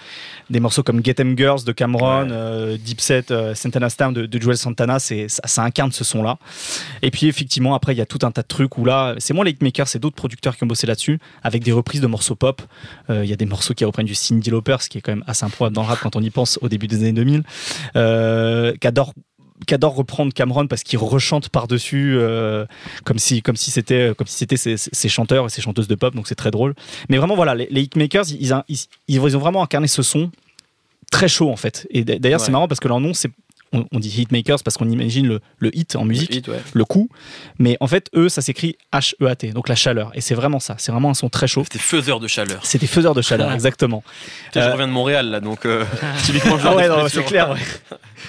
des 0.51 0.61
morceaux 0.61 0.83
comme 0.85 1.05
Get 1.05 1.17
'em 1.21 1.37
Girls 1.37 1.65
de 1.65 1.73
Cameron, 1.73 2.25
Ouais. 2.25 2.29
euh, 2.33 2.77
Deep 2.79 3.01
Set, 3.01 3.31
euh, 3.33 3.55
Santana's 3.55 3.97
Town 3.97 4.13
de, 4.15 4.27
de 4.27 4.41
Joel 4.41 4.57
Santana, 4.57 4.99
c'est, 4.99 5.29
ça, 5.29 5.43
ça 5.47 5.63
incarne 5.63 5.91
ce 5.93 6.05
son-là. 6.05 6.39
Et 7.03 7.11
puis 7.11 7.27
effectivement, 7.27 7.75
après, 7.75 7.95
il 7.95 7.99
y 7.99 8.03
a 8.03 8.07
tout 8.07 8.19
un 8.23 8.31
tas 8.31 8.43
de 8.43 8.47
trucs 8.47 8.79
où 8.79 8.85
là, 8.85 9.15
c'est 9.19 9.35
moins 9.35 9.45
les 9.45 9.51
hitmakers, 9.53 9.89
c'est 9.89 9.99
d'autres 9.99 10.17
producteurs 10.17 10.57
qui 10.57 10.65
ont 10.65 10.69
bossé 10.69 10.87
là-dessus, 10.87 11.19
avec 11.43 11.63
des 11.65 11.73
reprises 11.73 12.01
de 12.01 12.07
morceaux 12.07 12.37
pop. 12.37 12.63
Euh, 13.11 13.25
Il 13.25 13.31
y 13.31 13.33
a 13.33 13.37
des 13.37 13.47
morceaux 13.47 13.75
qui 13.75 13.85
reprennent 13.85 14.07
du 14.07 14.15
Cyndi 14.15 14.51
Lauper, 14.51 14.77
ce 14.81 14.89
qui 14.89 14.99
est 14.99 15.01
quand 15.01 15.13
même 15.13 15.25
assez 15.27 15.45
improbable 15.45 15.75
dans 15.75 15.83
le 15.83 15.89
rap 15.89 15.99
quand 16.01 16.17
on 16.17 16.21
y 16.23 16.31
pense 16.31 16.59
au 16.63 16.69
début 16.69 16.87
des 16.87 16.97
années 17.01 17.13
2000. 17.13 17.43
Euh, 17.97 18.75
qu'adore 18.81 19.13
qu'adore 19.67 19.95
reprendre 19.95 20.33
Cameron 20.33 20.67
parce 20.67 20.83
qu'il 20.83 20.99
rechante 20.99 21.49
par-dessus 21.49 22.17
euh, 22.19 22.67
comme 23.05 23.19
si 23.19 23.43
comme 23.43 23.57
si 23.57 23.71
c'était 23.71 24.13
comme 24.17 24.27
si 24.27 24.37
c'était 24.37 24.57
ses, 24.57 24.77
ses 24.77 25.09
chanteurs 25.09 25.47
et 25.47 25.49
ses 25.49 25.61
chanteuses 25.63 25.89
de 25.89 25.95
pop 25.95 26.15
donc 26.15 26.27
c'est 26.29 26.35
très 26.35 26.51
drôle 26.51 26.75
mais 27.09 27.19
vraiment 27.19 27.35
voilà 27.37 27.55
les, 27.55 27.67
les 27.71 27.83
hitmakers 27.83 28.25
ils, 28.31 28.43
ils, 28.43 28.55
ils, 28.69 28.79
ils 29.09 29.37
ont 29.37 29.41
vraiment 29.41 29.63
incarné 29.63 29.87
ce 29.89 30.03
son 30.03 30.31
très 31.11 31.29
chaud 31.29 31.51
en 31.51 31.57
fait 31.57 31.87
et 31.91 32.05
d'ailleurs 32.05 32.41
Ouais. 32.41 32.47
c'est 32.47 32.53
marrant 32.53 32.69
parce 32.69 32.81
que 32.81 32.89
leur 32.89 33.01
nom 33.01 33.13
c'est 33.15 33.31
on, 33.73 33.87
on 33.93 33.99
dit 33.99 34.09
hitmakers 34.23 34.63
parce 34.65 34.77
qu'on 34.77 34.89
imagine 34.89 35.27
le, 35.27 35.41
le 35.59 35.77
hit 35.77 35.97
en 35.97 36.05
musique 36.05 36.35
Hit, 36.35 36.49
ouais. 36.49 36.61
le 36.73 36.85
coup 36.85 37.09
mais 37.59 37.77
en 37.81 37.87
fait 37.87 38.09
eux 38.15 38.29
ça 38.29 38.43
s'écrit 38.43 38.77
H-E-A-T 38.93 39.53
donc 39.53 39.69
la 39.69 39.75
chaleur 39.75 40.11
et 40.15 40.21
c'est 40.21 40.35
vraiment 40.35 40.61
ça 40.61 40.75
c'est 40.79 40.93
vraiment 40.93 41.11
un 41.11 41.15
son 41.15 41.29
très 41.29 41.47
chaud 41.47 41.63
C'était 41.65 41.79
faiseur 41.79 42.21
de 42.21 42.29
chaleur. 42.29 42.61
c'est 42.65 42.79
des 42.79 42.87
faiseurs 42.87 43.15
de 43.15 43.23
chaleur 43.23 43.53
exactement 43.55 44.03
Je 44.55 44.61
Euh, 44.61 44.73
reviens 44.73 44.89
de 44.89 44.93
Montréal 44.93 45.31
là, 45.31 45.41
donc 45.41 45.65
euh, 45.67 45.85
typiquement 46.25 46.59
je 46.59 46.67
ah 46.67 46.75
ouais 46.75 46.89
non, 46.89 47.09
c'est 47.09 47.25
clair 47.25 47.51
ouais. 47.51 47.59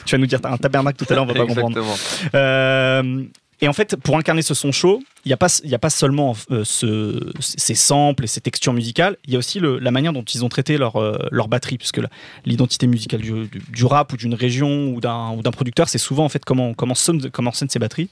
tu 0.05 0.15
vas 0.15 0.19
nous 0.19 0.25
dire 0.27 0.39
t'as 0.41 0.51
un 0.51 0.57
tabernacle 0.57 1.03
tout 1.05 1.11
à 1.11 1.15
l'heure 1.15 1.23
on 1.23 1.27
va 1.27 1.33
pas 1.33 1.45
comprendre 1.45 1.77
Exactement. 1.77 2.29
Euh, 2.35 3.23
et 3.63 3.67
en 3.69 3.73
fait, 3.73 3.95
pour 3.95 4.17
incarner 4.17 4.41
ce 4.41 4.53
son 4.53 4.73
chaud, 4.73 5.01
il 5.23 5.29
n'y 5.29 5.33
a, 5.33 5.37
pas- 5.37 5.47
a 5.71 5.77
pas 5.79 5.89
seulement 5.89 6.35
euh, 6.51 6.65
ce- 6.65 7.31
ces 7.39 7.75
samples 7.75 8.25
et 8.25 8.27
ces 8.27 8.41
textures 8.41 8.73
musicales, 8.73 9.15
il 9.25 9.31
y 9.31 9.35
a 9.37 9.39
aussi 9.39 9.61
la 9.61 9.89
manière 9.89 10.11
dont 10.11 10.23
ils 10.23 10.43
ont 10.43 10.49
traité 10.49 10.77
leur, 10.77 10.97
euh, 10.97 11.17
leur 11.31 11.47
batterie, 11.47 11.77
puisque 11.77 12.01
l'identité 12.45 12.87
musicale 12.87 13.21
du, 13.21 13.85
rap 13.85 14.11
ou 14.11 14.17
d'une 14.17 14.33
région 14.33 14.89
ou 14.93 14.99
d'un 14.99 15.51
producteur, 15.51 15.87
c'est 15.87 15.97
souvent 15.97 16.25
en 16.25 16.29
fait 16.29 16.43
comment, 16.43 16.73
comment, 16.73 16.93
sonne, 16.93 17.29
comment 17.31 17.53
sonnent 17.53 17.69
ces 17.69 17.79
batteries. 17.79 18.09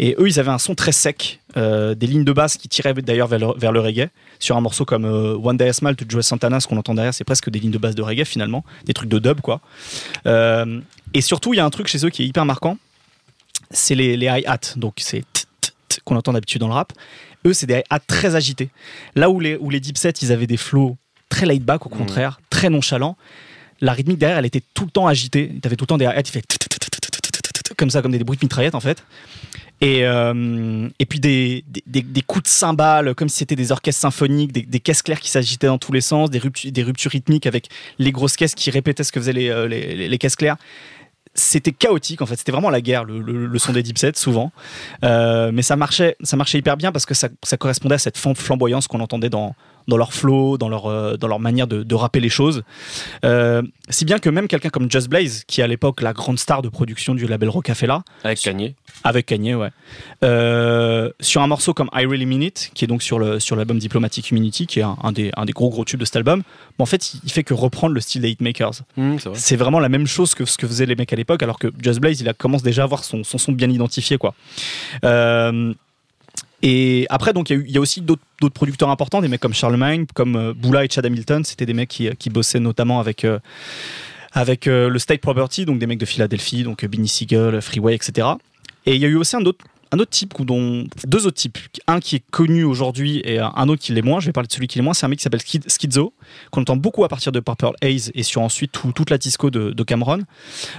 Et 0.00 0.16
eux, 0.18 0.26
ils 0.26 0.40
avaient 0.40 0.50
un 0.50 0.58
son 0.58 0.74
très 0.74 0.90
sec, 0.90 1.38
euh, 1.56 1.94
des 1.94 2.08
lignes 2.08 2.24
de 2.24 2.32
basse 2.32 2.56
qui 2.56 2.68
tiraient 2.68 2.94
d'ailleurs 2.94 3.28
vers 3.28 3.72
le, 3.72 3.80
reggae. 3.80 4.08
Sur 4.40 4.56
un 4.56 4.60
morceau 4.60 4.84
comme 4.84 5.04
euh, 5.04 5.36
One 5.36 5.56
Day 5.56 5.72
Smile 5.72 5.94
de 5.94 6.04
Joe 6.10 6.26
Santana, 6.26 6.58
ce 6.58 6.66
qu'on 6.66 6.78
entend 6.78 6.94
derrière, 6.94 7.14
c'est 7.14 7.22
presque 7.22 7.48
des 7.48 7.60
lignes 7.60 7.70
de 7.70 7.78
basse 7.78 7.94
de 7.94 8.02
reggae 8.02 8.24
finalement, 8.24 8.64
des 8.86 8.92
trucs 8.92 9.08
de 9.08 9.20
dub 9.20 9.40
quoi. 9.40 9.60
Et 11.14 11.20
surtout, 11.20 11.54
il 11.54 11.58
y 11.58 11.60
a 11.60 11.64
un 11.64 11.70
truc 11.70 11.86
chez 11.86 12.04
eux 12.04 12.10
qui 12.10 12.22
est 12.22 12.26
hyper 12.26 12.44
marquant, 12.44 12.76
c'est 13.70 13.94
les, 13.94 14.16
les 14.16 14.26
hi-hats, 14.26 14.76
donc 14.76 14.94
c'est 14.98 15.24
qu'on 16.04 16.16
entend 16.16 16.32
d'habitude 16.32 16.60
dans 16.60 16.68
le 16.68 16.74
rap. 16.74 16.92
Eux, 17.46 17.52
c'est 17.52 17.66
des 17.66 17.74
hi-hats 17.74 18.00
très 18.00 18.34
agités. 18.34 18.70
Là 19.14 19.30
où 19.30 19.40
les, 19.40 19.56
où 19.56 19.70
les 19.70 19.80
deep 19.80 19.98
sets, 19.98 20.14
ils 20.22 20.32
avaient 20.32 20.46
des 20.46 20.56
flows 20.56 20.96
très 21.28 21.46
laid 21.46 21.64
back, 21.64 21.86
au 21.86 21.88
contraire, 21.88 22.40
très 22.50 22.70
nonchalants. 22.70 23.16
La 23.80 23.92
rythmique 23.92 24.18
derrière, 24.18 24.38
elle 24.38 24.46
était 24.46 24.62
tout 24.74 24.84
le 24.84 24.90
temps 24.90 25.06
agitée. 25.06 25.50
T'avais 25.62 25.76
tout 25.76 25.84
le 25.84 25.88
temps 25.88 25.98
des 25.98 26.04
hi-hats, 26.04 26.20
il 26.20 26.30
fait 26.30 26.44
comme 27.76 27.90
ça, 27.90 28.02
comme 28.02 28.12
des 28.12 28.22
bruits 28.22 28.36
de 28.36 28.44
mitraillette 28.44 28.74
en 28.74 28.80
fait. 28.80 29.02
Et, 29.80 30.00
et 30.00 31.06
puis 31.06 31.20
des, 31.20 31.64
des, 31.86 32.02
des, 32.02 32.22
coups 32.22 32.42
de 32.44 32.48
cymbales, 32.48 33.14
comme 33.14 33.30
si 33.30 33.38
c'était 33.38 33.56
des 33.56 33.72
orchestres 33.72 34.02
symphoniques, 34.02 34.52
des, 34.52 34.80
caisses 34.80 35.00
claires 35.00 35.20
qui 35.20 35.30
s'agitaient 35.30 35.68
dans 35.68 35.78
tous 35.78 35.92
les 35.92 36.02
sens, 36.02 36.28
des 36.30 36.38
ruptures, 36.38 36.70
des 36.70 36.82
ruptures 36.82 37.10
rythmiques 37.10 37.46
avec 37.46 37.68
les 37.98 38.12
grosses 38.12 38.36
caisses 38.36 38.54
qui 38.54 38.70
répétaient 38.70 39.04
ce 39.04 39.12
que 39.12 39.20
faisaient 39.20 39.32
les, 39.32 39.68
les, 39.68 40.08
les 40.08 40.18
caisses 40.18 40.36
claires 40.36 40.58
c'était 41.34 41.72
chaotique 41.72 42.22
en 42.22 42.26
fait. 42.26 42.36
C'était 42.36 42.52
vraiment 42.52 42.70
la 42.70 42.80
guerre 42.80 43.04
le, 43.04 43.58
son 43.58 43.72
des 43.72 43.82
deep 43.82 43.98
sets 43.98 44.12
souvent. 44.16 44.52
Euh, 45.04 45.50
mais 45.52 45.62
ça 45.62 45.76
marchait 45.76 46.16
ça 46.22 46.36
marchait 46.36 46.58
hyper 46.58 46.76
bien 46.76 46.92
parce 46.92 47.06
que 47.06 47.14
ça, 47.14 47.28
ça 47.42 47.56
correspondait 47.56 47.94
à 47.94 47.98
cette 47.98 48.18
flamboyance 48.18 48.88
qu'on 48.88 49.00
entendait 49.00 49.30
dans 49.30 49.54
dans 49.90 49.98
leur 49.98 50.14
flow 50.14 50.56
dans 50.56 50.70
leur 50.70 50.86
euh, 50.86 51.16
dans 51.18 51.28
leur 51.28 51.38
manière 51.40 51.66
de, 51.66 51.82
de 51.82 51.94
rapper 51.94 52.20
les 52.20 52.30
choses 52.30 52.62
Euh, 53.24 53.60
si 53.90 54.04
bien 54.06 54.18
que 54.18 54.30
même 54.30 54.48
quelqu'un 54.48 54.70
comme 54.70 54.90
Just 54.90 55.08
Blaze 55.10 55.44
qui 55.46 55.60
est 55.60 55.64
à 55.64 55.66
l'époque 55.66 56.00
la 56.00 56.12
grande 56.14 56.38
star 56.38 56.62
de 56.62 56.70
production 56.70 57.14
du 57.14 57.26
label 57.26 57.48
Rocafella 57.50 58.02
Avec 58.24 58.40
Kanye. 58.40 58.74
avec 59.04 59.26
Kanye, 59.26 59.54
ouais. 59.54 59.70
Euh, 60.24 61.10
sur 61.20 61.42
un 61.42 61.46
morceau 61.46 61.74
comme 61.74 61.90
I 61.94 62.06
Really 62.06 62.26
Mean 62.26 62.42
It, 62.42 62.70
qui 62.74 62.84
est 62.84 62.88
donc 62.88 63.02
sur 63.02 63.18
le 63.18 63.40
sur 63.40 63.56
l'album 63.56 63.78
Diplomatic 63.78 64.30
Immunity, 64.30 64.66
qui 64.66 64.78
est 64.80 64.82
un, 64.82 64.96
un 65.02 65.12
des, 65.12 65.30
un 65.36 65.44
des 65.44 65.52
gros 65.52 65.68
gros 65.70 65.84
tubes 65.84 66.00
de 66.00 66.04
cet 66.04 66.16
album, 66.16 66.42
en 66.78 66.86
fait, 66.86 67.14
il 67.24 67.30
fait 67.32 67.42
que 67.44 67.52
reprendre 67.54 67.94
le 67.94 68.00
style 68.00 68.22
des 68.22 68.30
Hitmakers. 68.30 68.82
Hum, 68.96 69.18
c'est 69.18 69.28
vrai. 69.28 69.38
C'est 69.38 69.56
vraiment 69.56 69.80
la 69.80 69.88
même 69.88 70.06
chose 70.06 70.34
que 70.34 70.44
ce 70.44 70.56
que 70.56 70.66
faisaient 70.66 70.86
les 70.86 70.96
mecs 70.96 71.12
à 71.12 71.16
l'époque, 71.16 71.42
alors 71.42 71.58
que 71.58 71.68
Just 71.82 72.00
Blaze, 72.00 72.20
il 72.20 72.28
a, 72.28 72.32
commence 72.34 72.62
déjà 72.62 72.82
à 72.82 72.84
avoir 72.84 73.04
son, 73.04 73.24
son 73.24 73.38
son 73.38 73.52
bien 73.52 73.68
identifié, 73.70 74.16
quoi. 74.18 74.34
Euh, 75.04 75.74
et 76.62 77.06
après, 77.10 77.32
donc, 77.32 77.50
il 77.50 77.70
y 77.70 77.78
a 77.78 77.80
aussi 77.80 78.00
d'autres 78.02 78.22
producteurs 78.52 78.90
importants, 78.90 79.20
des 79.20 79.28
mecs 79.28 79.40
comme 79.40 79.54
Charlemagne, 79.54 80.06
comme 80.14 80.36
euh, 80.36 80.52
Bula 80.54 80.84
et 80.84 80.88
Chad 80.90 81.06
Hamilton. 81.06 81.44
C'était 81.44 81.66
des 81.66 81.74
mecs 81.74 81.88
qui, 81.88 82.08
qui 82.18 82.30
bossaient 82.30 82.60
notamment 82.60 83.00
avec, 83.00 83.24
euh, 83.24 83.38
avec 84.32 84.66
euh, 84.66 84.88
le 84.88 84.98
State 84.98 85.20
Property, 85.20 85.64
donc 85.64 85.78
des 85.78 85.86
mecs 85.86 85.98
de 85.98 86.06
Philadelphie, 86.06 86.62
donc 86.62 86.84
euh, 86.84 86.88
Benny 86.88 87.08
Siegel, 87.08 87.60
Freeway, 87.62 87.94
etc. 87.94 88.28
Et 88.86 88.94
il 88.94 89.00
y 89.00 89.04
a 89.04 89.08
eu 89.08 89.16
aussi 89.16 89.36
un 89.36 89.44
autre, 89.44 89.64
un 89.92 89.98
autre 89.98 90.10
type, 90.10 90.34
dont, 90.44 90.84
deux 91.06 91.26
autres 91.26 91.36
types. 91.36 91.58
Un 91.86 91.98
qui 91.98 92.16
est 92.16 92.22
connu 92.30 92.62
aujourd'hui 92.64 93.20
et 93.24 93.38
un 93.40 93.68
autre 93.68 93.82
qui 93.82 93.92
l'est 93.92 94.02
moins. 94.02 94.20
Je 94.20 94.26
vais 94.26 94.32
parler 94.32 94.46
de 94.46 94.52
celui 94.52 94.68
qui 94.68 94.78
l'est 94.78 94.84
moins. 94.84 94.94
C'est 94.94 95.04
un 95.04 95.08
mec 95.08 95.18
qui 95.18 95.24
s'appelle 95.24 95.40
Skidzo, 95.42 96.12
qu'on 96.52 96.60
entend 96.60 96.76
beaucoup 96.76 97.04
à 97.04 97.08
partir 97.08 97.32
de 97.32 97.40
Purple 97.40 97.72
Haze 97.82 98.12
et 98.14 98.22
sur 98.22 98.40
ensuite 98.42 98.70
tout- 98.72 98.92
toute 98.92 99.10
la 99.10 99.18
disco 99.18 99.50
de, 99.50 99.82
Cameron, 99.82 100.20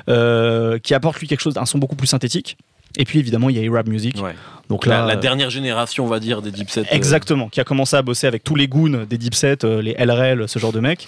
euh, 0.07 0.79
qui 0.79 0.93
apporte 0.93 1.19
lui 1.19 1.27
quelque 1.27 1.41
chose, 1.41 1.57
un 1.57 1.65
son 1.65 1.77
beaucoup 1.77 1.95
plus 1.97 2.07
synthétique. 2.07 2.57
Et 2.97 3.05
puis 3.05 3.19
évidemment, 3.19 3.49
il 3.49 3.57
y 3.57 3.65
a 3.67 3.71
Arab 3.71 3.87
Music. 3.89 4.15
Ouais. 4.21 4.35
Donc 4.69 4.85
La, 4.85 4.99
là, 5.01 5.05
la 5.07 5.13
euh, 5.13 5.17
dernière 5.17 5.49
génération, 5.49 6.05
on 6.05 6.07
va 6.07 6.21
dire, 6.21 6.41
des 6.41 6.49
Deep 6.49 6.69
Set. 6.69 6.85
euh, 6.89 6.95
Exactement, 6.95 7.49
qui 7.49 7.59
a 7.59 7.65
commencé 7.65 7.97
à 7.97 8.01
bosser 8.01 8.25
avec 8.27 8.41
tous 8.45 8.55
les 8.55 8.69
goons 8.69 9.05
des 9.09 9.17
Dipset, 9.17 9.65
euh, 9.65 9.81
les 9.81 9.93
LRL, 9.99 10.47
ce 10.47 10.59
genre 10.59 10.71
de 10.71 10.79
mecs, 10.79 11.07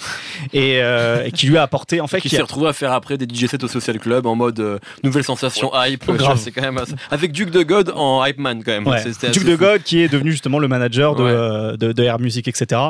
et, 0.51 0.79
euh, 0.81 1.23
et 1.23 1.31
qui 1.31 1.47
lui 1.47 1.57
a 1.57 1.61
apporté, 1.61 2.01
en 2.01 2.07
fait, 2.07 2.17
qui 2.19 2.27
qui 2.27 2.35
s'est 2.35 2.41
a- 2.41 2.43
retrouvé 2.43 2.67
à 2.67 2.73
faire 2.73 2.91
après 2.91 3.17
des 3.17 3.25
DJ 3.25 3.45
sets 3.47 3.63
au 3.63 3.69
Social 3.69 3.99
Club 3.99 4.25
en 4.25 4.35
mode 4.35 4.59
euh, 4.59 4.79
nouvelle 5.05 5.23
sensation 5.23 5.71
hype. 5.73 6.03
Oh, 6.09 6.13
grave. 6.13 6.37
C'est 6.37 6.51
quand 6.51 6.61
même 6.61 6.77
assez- 6.77 6.95
Avec 7.09 7.31
Duke 7.31 7.51
de 7.51 7.63
God 7.63 7.93
en 7.95 8.25
hype 8.25 8.37
man 8.37 8.61
quand 8.65 8.71
même. 8.73 8.85
Ouais. 8.85 9.01
Duke 9.01 9.15
assez 9.23 9.39
de 9.45 9.51
fou. 9.55 9.57
God 9.57 9.83
qui 9.83 10.01
est 10.01 10.09
devenu 10.09 10.31
justement 10.31 10.59
le 10.59 10.67
manager 10.67 11.15
de, 11.15 11.23
Ouais. 11.23 11.29
euh, 11.31 11.77
de, 11.77 11.93
de 11.93 12.03
Air 12.03 12.19
Music, 12.19 12.49
etc. 12.49 12.81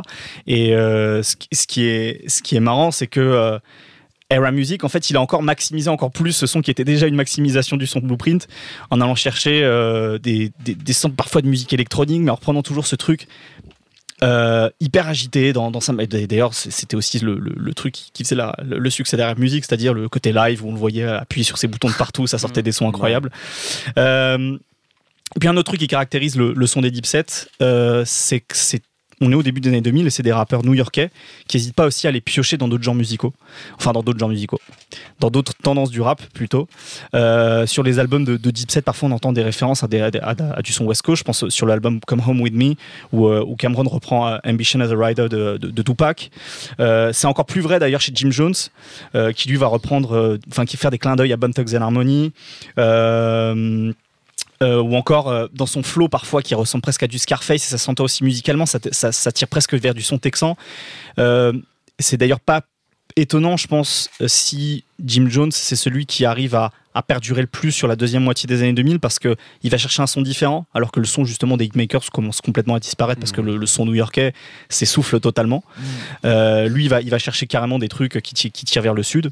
Et 0.48 0.76
euh, 0.76 1.22
ce, 1.22 1.36
qui- 1.36 1.50
ce 1.52 1.68
qui 1.68 1.86
est, 1.86 2.28
ce 2.28 2.42
qui 2.42 2.56
est 2.56 2.60
marrant, 2.62 2.90
c'est 2.90 3.06
que 3.08 3.20
euh, 3.20 3.60
Era 4.34 4.52
Music, 4.52 4.84
en 4.84 4.90
fait, 4.90 5.10
il 5.10 5.16
a 5.18 5.22
encore 5.22 5.44
maximisé 5.44 5.90
encore 5.90 6.12
plus 6.12 6.32
ce 6.34 6.46
son 6.48 6.62
qui 6.62 6.72
était 6.72 6.84
déjà 6.84 7.08
une 7.08 7.16
maximisation 7.16 7.78
du 7.78 7.88
son 7.88 8.00
Blueprint 8.00 8.48
en 8.90 9.00
allant 9.02 9.16
chercher 9.16 9.64
euh, 9.64 10.18
des, 10.18 10.52
des, 10.64 10.76
des 10.76 10.94
sons 10.94 11.10
parfois 11.12 11.42
de 11.42 11.48
musique 11.48 11.72
électronique, 11.74 12.22
mais 12.22 12.32
en 12.32 12.36
reprenant 12.36 12.62
toujours 12.64 12.88
ce 12.88 12.96
truc. 12.96 13.28
euh, 14.24 14.70
hyper 14.80 15.08
agité 15.10 15.52
dans, 15.52 15.70
dans 15.72 15.82
sa 15.82 15.92
d'ailleurs 15.94 16.54
c'était 16.54 16.96
aussi 16.96 17.20
le, 17.20 17.38
le- 17.40 17.56
le 17.58 17.74
truc 17.74 17.94
qui- 18.14 18.24
faisait 18.24 18.36
la- 18.36 18.56
le, 18.64 18.78
le 18.80 18.90
succès 18.90 19.18
d'Air 19.18 19.38
Music 19.38 19.66
c'est-à-dire 19.66 19.94
le 19.94 20.08
côté 20.08 20.32
live 20.32 20.64
où 20.64 20.70
on 20.70 20.72
le 20.72 20.78
voyait 20.78 21.04
appuyer 21.04 21.44
sur 21.44 21.58
ses 21.58 21.68
boutons 21.68 21.90
de 21.90 21.96
partout 21.96 22.26
ça 22.28 22.38
sortait 22.38 22.62
des 22.64 22.72
sons 22.72 22.88
incroyables 22.88 23.32
euh, 23.98 24.58
et 25.36 25.40
puis 25.40 25.50
un 25.50 25.58
autre 25.58 25.64
truc 25.72 25.80
qui 25.80 25.88
caractérise 25.88 26.38
le, 26.38 26.54
le 26.54 26.68
son 26.68 26.82
des 26.82 26.92
deep 26.92 27.06
sets, 27.08 27.48
euh, 27.62 28.04
c'est 28.06 28.40
que 28.40 28.56
c'est 28.56 28.84
on 29.22 29.32
est 29.32 29.36
au 29.36 29.44
début 29.44 29.62
des 29.62 29.70
années 29.70 29.82
2000 29.82 30.08
et 30.08 30.10
c'est 30.10 30.24
des 30.24 30.32
rappeurs 30.32 30.64
new-yorkais 30.64 31.10
qui 31.48 31.58
n'hésitent 31.58 31.76
pas 31.76 31.86
aussi 31.86 32.08
à 32.08 32.12
les 32.12 32.22
piocher 32.22 32.58
dans 32.58 32.68
d'autres 32.68 32.84
genres 32.84 32.96
musicaux. 32.96 33.34
Enfin, 33.78 33.92
dans 33.92 34.04
d'autres 34.04 34.20
genres 34.20 34.30
musicaux. 34.30 34.60
Dans 35.20 35.30
d'autres 35.30 35.54
tendances 35.62 35.92
du 35.92 36.02
rap, 36.02 36.22
plutôt. 36.34 36.68
Euh, 37.16 37.66
sur 37.66 37.84
les 37.84 38.00
albums 38.00 38.26
de, 38.26 38.38
de 38.38 38.52
Deep 38.52 38.72
Set, 38.72 38.86
parfois 38.86 39.10
on 39.10 39.12
entend 39.12 39.34
des 39.34 39.44
références 39.44 39.84
à, 39.84 40.62
du 40.62 40.72
son 40.72 40.86
West 40.86 41.02
Coast. 41.02 41.20
Je 41.20 41.24
pense 41.24 41.50
sur 41.50 41.66
l'album 41.66 42.00
Come 42.06 42.22
Home 42.26 42.42
With 42.42 42.54
Me, 42.54 42.76
où, 43.12 43.28
euh, 43.28 43.46
Cameron 43.58 43.88
reprend 43.88 44.28
euh, 44.28 44.38
Ambition 44.46 44.80
as 44.82 44.92
a 44.92 44.96
Rider 44.96 45.28
de, 45.30 45.82
Tupac. 45.82 46.32
C'est 46.80 47.28
encore 47.28 47.46
plus 47.46 47.62
vrai 47.62 47.80
d'ailleurs 47.80 48.02
chez 48.02 48.12
Jim 48.14 48.32
Jones, 48.32 48.54
qui 49.36 49.50
lui 49.50 49.58
va 49.58 49.68
reprendre, 49.68 50.38
enfin, 50.50 50.66
qui 50.66 50.78
fait 50.78 50.90
des 50.90 50.98
clins 50.98 51.16
d'œil 51.16 51.34
à 51.34 51.38
Bone 51.38 51.54
Thugs 51.54 51.76
and 51.76 51.82
Harmony. 51.82 52.32
Euh, 54.64 54.82
ou 54.82 54.96
encore 54.96 55.28
euh, 55.30 55.48
dans 55.54 55.66
son 55.68 55.84
flow 55.84 56.08
parfois 56.08 56.42
qui 56.42 56.56
ressemble 56.56 56.82
presque 56.82 57.04
à 57.04 57.08
du 57.08 57.20
Scarface 57.20 57.64
et 57.66 57.70
ça 57.70 57.78
s'entend 57.78 58.06
aussi 58.06 58.24
musicalement, 58.24 58.66
ça, 58.66 58.80
ça, 58.92 59.12
ça 59.12 59.32
tire 59.32 59.48
presque 59.48 59.76
vers 59.76 59.94
du 59.94 60.02
son 60.02 60.18
texan. 60.18 60.58
Euh, 61.20 61.54
c'est 62.00 62.18
d'ailleurs 62.18 62.40
pas 62.40 62.62
étonnant, 63.16 63.58
je 63.58 63.68
pense, 63.68 64.10
euh, 64.22 64.28
si 64.28 64.84
Jim 65.06 65.28
Jones 65.30 65.52
c'est 65.52 65.76
celui 65.76 66.08
qui 66.08 66.26
arrive 66.26 66.56
à, 66.56 66.72
à 66.96 67.04
perdurer 67.04 67.42
le 67.42 67.48
plus 67.48 67.72
sur 67.72 67.88
la 67.88 67.96
deuxième 67.96 68.24
moitié 68.24 68.48
des 68.48 68.62
années 68.64 68.74
2000 68.74 69.00
parce 69.00 69.20
que 69.20 69.36
il 69.62 69.70
va 69.70 69.78
chercher 69.78 70.02
un 70.02 70.08
son 70.08 70.22
différent, 70.24 70.66
alors 70.74 70.92
que 70.92 71.00
le 71.00 71.06
son 71.06 71.24
justement 71.24 71.56
des 71.58 71.66
hitmakers 71.66 72.10
commence 72.12 72.42
complètement 72.42 72.74
à 72.76 72.80
disparaître 72.80 73.20
parce 73.20 73.32
que 73.32 73.42
le, 73.42 73.58
le 73.58 73.66
son 73.68 73.86
new-yorkais 73.86 74.34
s'essouffle 74.70 75.20
totalement. 75.20 75.64
Euh, 76.26 76.68
lui, 76.68 76.86
il 76.86 76.90
va, 76.90 77.02
il 77.02 77.10
va 77.12 77.20
chercher 77.20 77.46
carrément 77.46 77.78
des 77.78 77.90
trucs 77.90 78.20
qui, 78.22 78.34
ti- 78.34 78.52
qui 78.52 78.66
tirent 78.66 78.82
vers 78.82 78.96
le 78.96 79.04
sud. 79.04 79.30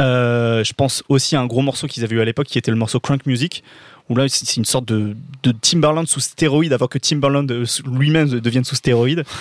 Euh, 0.00 0.62
je 0.62 0.72
pense 0.74 1.02
aussi 1.08 1.34
à 1.36 1.40
un 1.40 1.46
gros 1.46 1.62
morceau 1.62 1.86
qu'ils 1.88 2.04
avaient 2.04 2.14
eu 2.16 2.20
à 2.20 2.24
l'époque 2.24 2.46
qui 2.46 2.58
était 2.58 2.70
le 2.70 2.76
morceau 2.76 3.00
Crunk 3.00 3.26
Music 3.26 3.64
où 4.08 4.16
là 4.16 4.26
c'est 4.28 4.56
une 4.56 4.64
sorte 4.64 4.86
de, 4.86 5.16
de 5.42 5.52
Timbaland 5.52 6.06
sous 6.06 6.20
stéroïde 6.20 6.72
avant 6.72 6.86
que 6.86 6.98
Timbaland 6.98 7.46
euh, 7.50 7.64
lui-même 7.92 8.28
devienne 8.40 8.64
sous 8.64 8.74
stéroïde. 8.76 9.24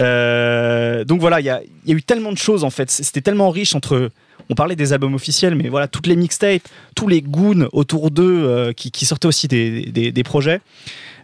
Euh, 0.00 1.04
donc 1.04 1.20
voilà, 1.20 1.40
il 1.40 1.46
y 1.46 1.50
a, 1.50 1.60
il 1.84 1.90
y 1.90 1.92
a 1.92 1.96
eu 1.96 2.02
tellement 2.02 2.32
de 2.32 2.38
choses 2.38 2.64
en 2.64 2.70
fait. 2.70 2.90
C'était 2.90 3.20
tellement 3.20 3.50
riche 3.50 3.74
entre. 3.74 4.10
On 4.50 4.54
parlait 4.54 4.76
des 4.76 4.92
albums 4.92 5.14
officiels, 5.14 5.54
mais 5.54 5.68
voilà, 5.68 5.88
toutes 5.88 6.06
les 6.06 6.16
mixtapes, 6.16 6.62
tous 6.94 7.06
les 7.08 7.20
goons 7.20 7.68
autour 7.72 8.10
d'eux 8.10 8.44
euh, 8.46 8.72
qui, 8.72 8.90
qui 8.90 9.04
sortaient 9.04 9.28
aussi 9.28 9.46
des, 9.48 9.82
des- 9.86 10.10
des 10.12 10.22
projets. 10.22 10.60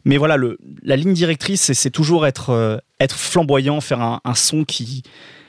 Mais 0.04 0.18
voilà, 0.18 0.36
le, 0.36 0.58
la 0.82 0.96
ligne 0.96 1.14
directrice, 1.14 1.72
c'est- 1.72 1.90
toujours 1.90 2.26
être, 2.26 2.50
euh, 2.50 2.76
être 3.00 3.16
flamboyant, 3.16 3.80
faire 3.80 4.02
un, 4.02 4.20
un 4.24 4.34
son 4.34 4.64
qui, 4.64 5.02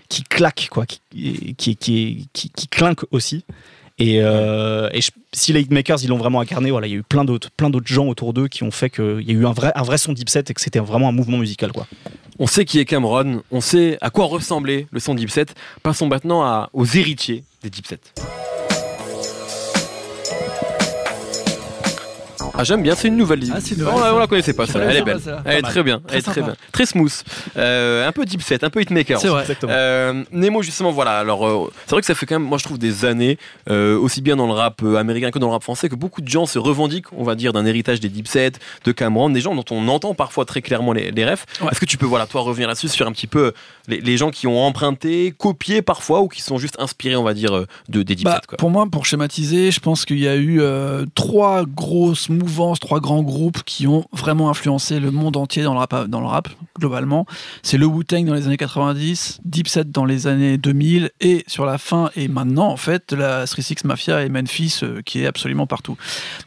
qui 0.08 0.24
claque, 0.24 0.68
quoi, 0.72 0.86
qui, 0.86 1.56
qui, 1.58 1.76
qui 2.32 2.68
clinque 2.70 3.02
aussi. 3.12 3.44
Et, 3.98 4.22
euh, 4.22 4.90
et 4.92 5.00
je- 5.02 5.12
si 5.34 5.54
les 5.54 5.62
hitmakers 5.62 6.04
ils 6.04 6.10
l'ont 6.10 6.18
vraiment 6.18 6.42
incarné, 6.42 6.70
voilà, 6.72 6.88
il 6.88 6.92
y 6.92 6.94
a 6.96 6.98
eu 6.98 7.04
plein 7.04 7.24
d'autres, 7.24 7.50
plein 7.52 7.70
d'autres 7.70 7.88
gens 7.88 8.08
autour 8.08 8.34
d'eux 8.34 8.48
qui 8.50 8.64
ont 8.64 8.72
fait 8.72 8.90
qu'il 8.90 9.22
y 9.22 9.32
a 9.32 9.34
eu 9.34 9.46
un 9.46 9.54
vrai, 9.54 9.72
un 9.76 9.84
vrai 9.84 9.98
son 9.98 10.12
deep 10.12 10.28
set 10.30 10.50
et 10.50 10.54
que 10.54 10.60
c'était 10.62 10.80
vraiment 10.80 11.08
un 11.08 11.14
mouvement 11.14 11.38
musical, 11.38 11.72
quoi. 11.72 11.88
On 12.38 12.48
sait 12.48 12.66
qui 12.66 12.80
est 12.80 12.86
Cameron, 12.86 13.42
on 13.52 13.62
sait 13.62 13.98
à 14.02 14.10
quoi 14.10 14.26
ressemblait 14.26 14.88
le 14.92 15.00
son 15.00 15.16
Deep 15.16 15.30
Set. 15.30 15.56
Passons 15.84 16.08
maintenant 16.08 16.44
à- 16.44 16.70
aux 16.74 16.86
héritiers 16.86 17.46
des 17.64 17.70
Deep 17.70 17.88
Set. 17.88 18.14
Ah 22.58 22.64
j'aime 22.64 22.82
bien, 22.84 22.96
c'est 22.96 23.08
une 23.10 23.18
nouvelle 23.18 23.40
Ah, 23.44 23.46
une 23.46 23.52
on, 23.54 23.80
nouvelle, 23.86 23.98
ça. 24.04 24.16
on 24.16 24.20
la 24.20 24.28
connaissait 24.28 24.54
pas, 24.54 24.66
celle-là. 24.66 24.88
elle 24.92 24.98
est 24.98 25.02
belle. 25.04 25.20
Elle 25.46 25.58
est 25.58 25.62
très 25.62 25.84
bien, 25.84 26.00
Très 26.00 26.14
elle 26.14 26.20
est 26.20 26.22
très 26.24 26.34
sympa. 26.34 26.48
bien, 26.48 26.56
très 26.72 26.86
smooth, 26.86 27.14
Euh, 27.58 28.08
un 28.08 28.12
peu 28.12 28.26
Deep 28.26 28.42
Set, 28.42 28.64
un 28.64 28.70
peu 28.70 28.82
Hitmaker. 28.82 29.20
C'est 29.20 29.28
vrai. 29.28 29.42
Exactement. 29.42 29.72
Euh, 29.74 30.24
Nemo 30.32 30.62
justement 30.62 30.92
voilà 30.92 31.20
alors 31.20 31.46
euh, 31.48 31.72
c'est 31.86 31.92
vrai 31.92 32.02
que 32.02 32.08
ça 32.08 32.16
fait 32.16 32.26
quand 32.26 32.36
même 32.40 32.48
moi 32.48 32.58
je 32.58 32.64
trouve 32.64 32.78
des 32.78 33.06
années 33.06 33.38
aussi 33.70 34.22
bien 34.22 34.36
dans 34.36 34.48
le 34.48 34.54
rap 34.54 34.82
américain 34.84 35.32
que 35.32 35.40
dans 35.40 35.48
le 35.48 35.54
rap 35.54 35.64
français 35.64 35.90
que 35.90 35.96
beaucoup 35.96 36.22
de 36.22 36.28
gens 36.28 36.46
se 36.46 36.60
revendiquent 36.60 37.12
on 37.14 37.24
va 37.24 37.36
dire 37.36 37.54
d'un 37.54 37.66
héritage 37.66 38.00
des 38.00 38.10
Deep 38.10 38.28
Set 38.28 38.60
de 38.86 38.92
Cameron 38.92 39.30
des 39.30 39.42
gens 39.42 39.56
dont 39.56 39.66
on 39.72 39.88
entend 39.88 40.14
parfois 40.14 40.46
très 40.46 40.62
clairement 40.62 40.94
les, 40.94 41.12
les 41.12 41.26
refs 41.26 41.46
Ouais. 41.62 41.70
est-ce 41.72 41.80
que 41.80 41.86
tu 41.86 41.98
peux 41.98 42.06
voilà 42.06 42.26
toi 42.26 42.42
revenir 42.42 42.68
là-dessus 42.68 42.90
sur 42.90 43.08
un 43.08 43.12
petit 43.12 43.28
peu 43.28 43.54
les, 43.88 44.00
les 44.02 44.18
gens 44.18 44.30
qui 44.32 44.48
ont 44.48 44.62
emprunté 44.64 45.34
copié 45.38 45.82
parfois 45.82 46.22
ou 46.22 46.28
qui 46.28 46.42
sont 46.42 46.58
juste 46.58 46.76
inspirés 46.80 47.16
on 47.16 47.24
va 47.24 47.34
dire 47.34 47.66
de 47.90 48.04
des 48.04 48.16
Deep 48.16 48.26
Bah, 48.26 48.36
Set 48.36 48.46
quoi? 48.48 48.58
pour 48.58 48.70
moi, 48.70 48.86
pour 48.92 49.06
schématiser, 49.06 49.72
je 49.72 49.80
pense 49.80 50.06
qu'il 50.06 50.20
y 50.20 50.28
a 50.28 50.36
eu 50.36 50.62
trois 51.14 51.66
grosses 51.66 52.30
mouvances, 52.46 52.80
trois 52.80 53.00
grands 53.00 53.24
groupes 53.24 53.64
qui 53.64 53.88
ont 53.88 54.06
vraiment 54.12 54.50
influencé 54.50 55.00
le 55.00 55.12
monde 55.12 55.38
entier 55.38 55.64
dans 55.64 55.74
le 55.74 55.80
rap, 55.80 56.08
dans 56.08 56.22
le 56.22 56.28
rap 56.28 56.50
globalement. 56.78 57.26
C'est 57.64 57.78
le 57.78 57.86
Wu-Tang 57.86 58.26
dans 58.26 58.34
les 58.34 58.48
années 58.48 58.58
90, 58.58 59.40
Deep 59.44 59.68
Set 59.68 59.92
dans 59.92 60.06
les 60.06 60.28
années 60.28 60.58
2000 60.58 61.12
et 61.22 61.44
sur 61.48 61.66
la 61.66 61.78
fin 61.78 62.12
et 62.16 62.28
maintenant 62.28 62.68
en 62.68 62.78
fait 62.78 63.12
la 63.12 63.46
36 63.46 63.86
Mafia 63.86 64.24
et 64.24 64.30
Memphis 64.30 64.80
euh, 64.84 65.02
qui 65.02 65.24
est 65.24 65.26
absolument 65.26 65.68
partout. 65.68 65.98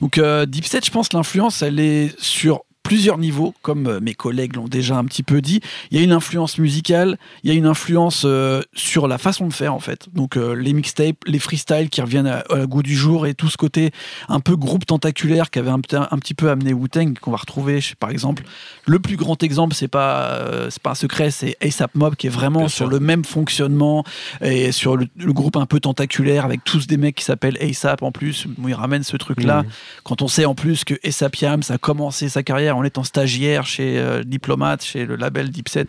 Donc 0.00 0.18
euh, 0.18 0.46
Deep 0.46 0.64
Set, 0.64 0.84
je 0.84 0.90
pense 0.90 1.12
l'influence 1.12 1.62
elle 1.62 1.80
est 1.80 2.18
sur 2.20 2.62
plusieurs 2.88 3.18
niveaux, 3.18 3.54
comme 3.60 3.86
euh, 3.86 4.00
mes 4.00 4.14
collègues 4.14 4.56
l'ont 4.56 4.66
déjà 4.66 4.96
un 4.96 5.04
petit 5.04 5.22
peu 5.22 5.42
dit. 5.42 5.60
Il 5.90 5.98
y 5.98 6.00
a 6.00 6.04
une 6.04 6.12
influence 6.12 6.56
musicale, 6.56 7.18
il 7.42 7.50
y 7.50 7.54
a 7.54 7.56
une 7.56 7.66
influence 7.66 8.22
euh, 8.24 8.62
sur 8.74 9.06
la 9.08 9.18
façon 9.18 9.46
de 9.46 9.52
faire 9.52 9.74
en 9.74 9.78
fait. 9.80 10.08
Donc 10.14 10.36
euh, 10.38 10.54
les 10.54 10.72
mixtapes, 10.72 11.16
les 11.26 11.38
freestyles 11.38 11.90
qui 11.90 12.00
reviennent 12.00 12.26
à, 12.26 12.44
à 12.50 12.64
goût 12.64 12.82
du 12.82 12.96
jour 12.96 13.26
et 13.26 13.34
tout 13.34 13.50
ce 13.50 13.58
côté 13.58 13.90
un 14.30 14.40
peu 14.40 14.56
groupe 14.56 14.86
tentaculaire 14.86 15.50
qu'avait 15.50 15.70
un, 15.70 15.80
petit- 15.80 15.96
un 15.96 16.18
petit 16.18 16.32
peu 16.32 16.48
amené 16.48 16.72
Wu-Tang 16.72 17.18
qu'on 17.20 17.30
va 17.30 17.36
retrouver 17.36 17.80
par 18.00 18.08
exemple. 18.08 18.44
Le 18.86 18.98
plus 19.00 19.16
grand 19.16 19.42
exemple, 19.42 19.74
c'est 19.74 19.88
pas 19.88 20.22
euh, 20.30 20.70
c'est 20.70 20.82
pas 20.82 20.92
un 20.92 20.94
secret, 20.94 21.30
c'est 21.30 21.56
ASAP 21.62 21.94
Mob 21.94 22.16
qui 22.16 22.26
est 22.26 22.30
vraiment 22.30 22.60
Bien 22.60 22.68
sur 22.68 22.86
sûr. 22.86 22.88
le 22.88 23.00
même 23.00 23.24
fonctionnement 23.26 24.02
et 24.40 24.72
sur 24.72 24.96
le, 24.96 25.06
le 25.16 25.32
groupe 25.34 25.56
un 25.56 25.66
peu 25.66 25.78
tentaculaire 25.78 26.46
avec 26.46 26.64
tous 26.64 26.86
des 26.86 26.96
mecs 26.96 27.16
qui 27.16 27.24
s'appellent 27.24 27.58
ASAP 27.60 28.02
en 28.02 28.12
plus. 28.12 28.46
Où 28.62 28.68
ils 28.68 28.74
ramènent 28.74 29.04
ce 29.04 29.18
truc 29.18 29.42
là. 29.42 29.62
Mhm. 29.62 29.68
Quand 30.04 30.22
on 30.22 30.28
sait 30.28 30.46
en 30.46 30.54
plus 30.54 30.84
que 30.84 30.94
ASAP 31.06 31.36
Yams 31.36 31.62
a 31.68 31.76
commencé 31.76 32.28
sa 32.30 32.42
carrière 32.42 32.77
en 32.78 32.84
étant 32.84 33.04
stagiaire 33.04 33.66
chez 33.66 33.98
euh, 33.98 34.22
Diplomate, 34.24 34.84
chez 34.84 35.04
le 35.04 35.16
label 35.16 35.50
Dipset, 35.50 35.86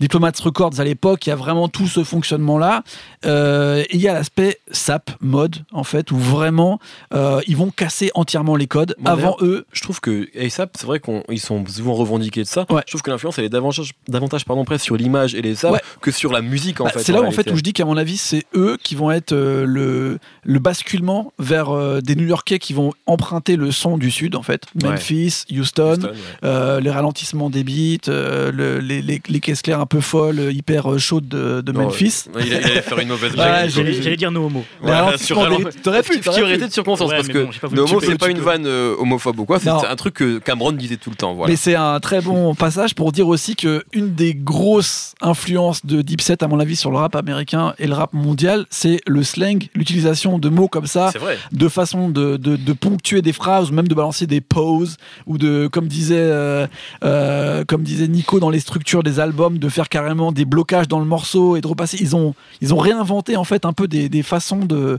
Diplomate 0.00 0.38
Records 0.40 0.78
à 0.80 0.84
l'époque, 0.84 1.26
il 1.26 1.30
y 1.30 1.32
a 1.32 1.36
vraiment 1.36 1.68
tout 1.68 1.86
ce 1.86 2.04
fonctionnement-là. 2.04 2.82
Euh, 3.26 3.84
il 3.90 4.00
y 4.00 4.08
a 4.08 4.12
l'aspect 4.14 4.58
SAP 4.70 5.10
mode, 5.20 5.64
en 5.72 5.84
fait, 5.84 6.10
où 6.10 6.16
vraiment 6.16 6.78
euh, 7.14 7.40
ils 7.46 7.56
vont 7.56 7.70
casser 7.70 8.10
entièrement 8.14 8.56
les 8.56 8.66
codes. 8.66 8.94
Bon, 8.98 9.10
Avant 9.10 9.36
eux, 9.40 9.66
je 9.72 9.82
trouve 9.82 10.00
que 10.00 10.28
ASAP, 10.38 10.76
c'est 10.78 10.86
vrai 10.86 11.00
qu'ils 11.00 11.40
sont 11.40 11.64
souvent 11.66 11.94
revendiqués 11.94 12.42
de 12.42 12.46
ça. 12.48 12.64
Ouais. 12.70 12.82
Je 12.86 12.92
trouve 12.92 13.02
que 13.02 13.10
l'influence, 13.10 13.38
elle 13.38 13.44
est 13.44 13.48
davantage, 13.50 13.92
davantage 14.08 14.44
pardon, 14.44 14.64
presque 14.64 14.84
sur 14.84 14.96
l'image 14.96 15.34
et 15.34 15.42
les 15.42 15.54
SAP 15.54 15.72
Ouais. 15.72 15.80
que 16.00 16.10
sur 16.10 16.32
la 16.32 16.40
musique, 16.40 16.80
en 16.80 16.84
bah, 16.84 16.90
fait. 16.90 17.00
c'est 17.00 17.12
là 17.12 17.20
en 17.22 17.30
fait 17.30 17.50
où 17.50 17.56
je 17.56 17.62
dis 17.62 17.72
qu'à 17.72 17.84
mon 17.84 17.96
avis, 17.96 18.16
c'est 18.16 18.44
eux 18.54 18.78
qui 18.82 18.94
vont 18.94 19.10
être 19.10 19.32
euh, 19.32 19.64
le, 19.66 20.18
le 20.44 20.58
basculement 20.58 21.32
vers 21.38 21.68
des 22.02 22.14
New-Yorkais 22.16 22.58
qui 22.58 22.72
vont 22.72 22.92
emprunter 23.06 23.56
le 23.56 23.70
son 23.70 23.98
du 23.98 24.10
Sud, 24.10 24.34
en 24.36 24.42
fait. 24.42 24.64
Ouais. 24.82 24.90
Memphis, 24.90 25.44
Houston, 25.50 25.97
Ouais. 26.04 26.10
euh, 26.44 26.80
les 26.80 26.90
ralentissements 26.90 27.50
des 27.50 27.64
beats, 27.64 28.08
euh, 28.08 28.50
le- 28.52 28.78
les, 28.80 29.02
les, 29.02 29.20
les 29.28 29.40
caisses 29.40 29.62
claires 29.62 29.80
un 29.80 29.86
peu 29.86 30.00
folles, 30.00 30.52
hyper 30.52 30.92
euh, 30.92 30.98
chaudes 30.98 31.28
de, 31.28 31.60
de 31.60 31.72
Non, 31.72 31.82
Memphis. 31.84 32.24
Il, 32.40 32.52
allait 32.54 32.82
faire 32.82 32.98
une 32.98 33.08
mauvaise 33.08 33.32
blague. 33.34 33.68
J'allais 33.70 34.16
dire 34.16 34.30
no 34.30 34.46
homo. 34.46 34.64
T'aurais 35.82 36.02
pu, 36.02 36.14
Ce 36.14 36.18
qui 36.18 36.20
t'aurais 36.24 36.42
aurait 36.42 36.50
pu. 36.52 36.56
été 36.58 36.68
de 36.68 36.72
circonstance 36.72 37.10
Ouais, 37.10 37.16
parce 37.16 37.28
que 37.28 37.46
le 37.74 37.80
homo 37.82 38.00
c'est 38.00 38.18
pas 38.18 38.26
Tu 38.26 38.32
une 38.32 38.38
vanne 38.40 38.66
homophobe 38.66 39.40
ou 39.40 39.44
quoi, 39.44 39.58
c'est 39.58 39.68
un 39.68 39.96
truc 39.96 40.14
que 40.14 40.38
Cameron 40.38 40.72
disait 40.72 40.96
tout 40.96 41.10
le 41.10 41.16
temps. 41.16 41.36
Mais 41.46 41.56
c'est 41.56 41.74
un 41.74 42.00
très 42.00 42.20
bon 42.20 42.54
passage 42.54 42.94
pour 42.94 43.12
dire 43.12 43.28
aussi 43.28 43.56
que 43.56 43.84
une 43.92 44.14
des 44.14 44.34
grosses 44.34 45.14
influences 45.20 45.84
de 45.84 46.02
Deep 46.02 46.20
Set, 46.20 46.42
à 46.42 46.48
mon 46.48 46.60
avis, 46.60 46.76
sur 46.76 46.90
le 46.90 46.96
rap 46.98 47.16
américain 47.16 47.74
et 47.78 47.86
le 47.86 47.94
rap 47.94 48.12
mondial, 48.12 48.66
c'est 48.70 49.00
le 49.06 49.22
slang, 49.22 49.68
l'utilisation 49.74 50.38
de 50.38 50.48
mots 50.48 50.68
comme 50.68 50.86
ça, 50.86 51.10
de 51.52 51.68
façon 51.68 52.08
de, 52.10 52.36
de- 52.36 52.56
de 52.56 52.72
ponctuer 52.72 53.22
des 53.22 53.32
phrases 53.32 53.70
ou 53.70 53.74
même 53.74 53.88
de 53.88 53.94
balancer 53.94 54.26
des 54.26 54.40
pauses 54.40 54.96
ou 55.26 55.38
de, 55.38 55.68
comme 55.78 55.86
disait, 55.86 56.16
euh, 56.18 56.66
euh, 57.04 57.64
comme 57.64 57.84
disait 57.84 58.08
Nico 58.08 58.40
dans 58.40 58.50
les 58.50 58.58
structures 58.58 59.04
des 59.04 59.20
albums, 59.20 59.58
de 59.58 59.68
faire 59.68 59.88
carrément 59.88 60.32
des 60.32 60.44
blocages 60.44 60.88
dans 60.88 60.98
le 60.98 61.04
morceau 61.04 61.54
et 61.54 61.60
de 61.60 61.68
repasser. 61.68 61.98
Ils 62.00 62.16
ont, 62.16 62.34
réinventé 62.76 63.36
en 63.36 63.44
fait 63.44 63.64
un 63.64 63.72
peu 63.72 63.86
des, 63.86 64.22
façons 64.24 64.58
de, 64.58 64.98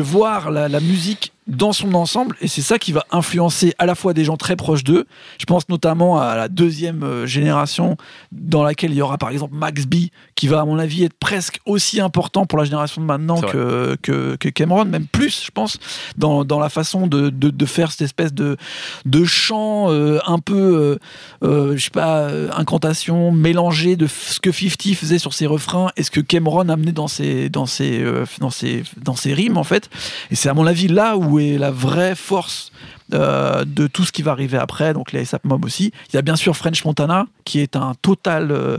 voir 0.00 0.50
la 0.50 0.80
musique 0.80 1.34
dans 1.46 1.72
son 1.72 1.94
ensemble 1.94 2.36
et 2.40 2.48
c'est 2.48 2.62
ça 2.62 2.78
qui 2.78 2.92
va 2.92 3.04
influencer 3.10 3.74
à 3.78 3.86
la 3.86 3.94
fois 3.94 4.14
des 4.14 4.24
gens 4.24 4.36
très 4.36 4.56
proches 4.56 4.84
d'eux. 4.84 5.06
Je 5.38 5.44
pense 5.44 5.68
notamment 5.68 6.20
à 6.20 6.36
la 6.36 6.48
deuxième 6.48 7.02
euh, 7.02 7.26
génération 7.26 7.96
dans 8.32 8.62
laquelle 8.62 8.90
il 8.90 8.96
y 8.96 9.02
aura 9.02 9.18
par 9.18 9.30
exemple 9.30 9.54
Max 9.54 9.86
B 9.86 10.06
qui 10.34 10.48
va 10.48 10.60
à 10.60 10.64
mon 10.64 10.78
avis 10.78 11.04
être 11.04 11.18
presque 11.18 11.60
aussi 11.64 12.00
important 12.00 12.46
pour 12.46 12.58
la 12.58 12.64
génération 12.64 13.00
de 13.00 13.06
maintenant 13.06 13.40
que, 13.40 13.96
que, 14.02 14.36
que 14.36 14.48
Cameron, 14.48 14.84
même 14.84 15.06
plus 15.06 15.44
je 15.46 15.50
pense, 15.50 15.78
dans, 16.16 16.44
dans 16.44 16.58
la 16.58 16.68
façon 16.68 17.06
de, 17.06 17.30
de, 17.30 17.50
de 17.50 17.66
faire 17.66 17.90
cette 17.90 18.02
espèce 18.02 18.32
de, 18.32 18.56
de 19.04 19.24
chant 19.24 19.90
euh, 19.90 20.18
un 20.26 20.38
peu, 20.38 20.54
euh, 20.54 20.98
euh, 21.46 21.76
je 21.76 21.84
sais 21.84 21.90
pas, 21.90 22.28
incantation 22.56 23.32
mélangée 23.32 23.96
de 23.96 24.06
ce 24.06 24.40
que 24.40 24.52
50 24.52 24.94
faisait 24.94 25.18
sur 25.18 25.32
ses 25.32 25.46
refrains 25.46 25.90
et 25.96 26.02
ce 26.02 26.10
que 26.10 26.20
Cameron 26.20 26.68
amenait 26.68 26.92
dans 26.92 27.08
ses, 27.08 27.48
dans 27.48 27.66
ses, 27.66 28.00
euh, 28.02 28.24
dans 28.40 28.50
ses, 28.50 28.82
dans 28.96 29.16
ses 29.16 29.32
rimes 29.34 29.56
en 29.56 29.64
fait. 29.64 29.88
Et 30.30 30.34
c'est 30.34 30.48
à 30.48 30.54
mon 30.54 30.66
avis 30.66 30.88
là 30.88 31.16
où 31.16 31.35
est 31.38 31.58
la 31.58 31.70
vraie 31.70 32.14
force 32.14 32.72
euh, 33.14 33.64
de 33.64 33.86
tout 33.86 34.04
ce 34.04 34.10
qui 34.10 34.22
va 34.22 34.32
arriver 34.32 34.58
après, 34.58 34.92
donc 34.92 35.12
les 35.12 35.20
ASAP 35.20 35.44
Mob 35.44 35.64
aussi. 35.64 35.92
Il 36.10 36.16
y 36.16 36.18
a 36.18 36.22
bien 36.22 36.36
sûr 36.36 36.56
French 36.56 36.84
Montana, 36.84 37.26
qui 37.44 37.60
est 37.60 37.76
un 37.76 37.94
total 38.02 38.50
euh, 38.50 38.78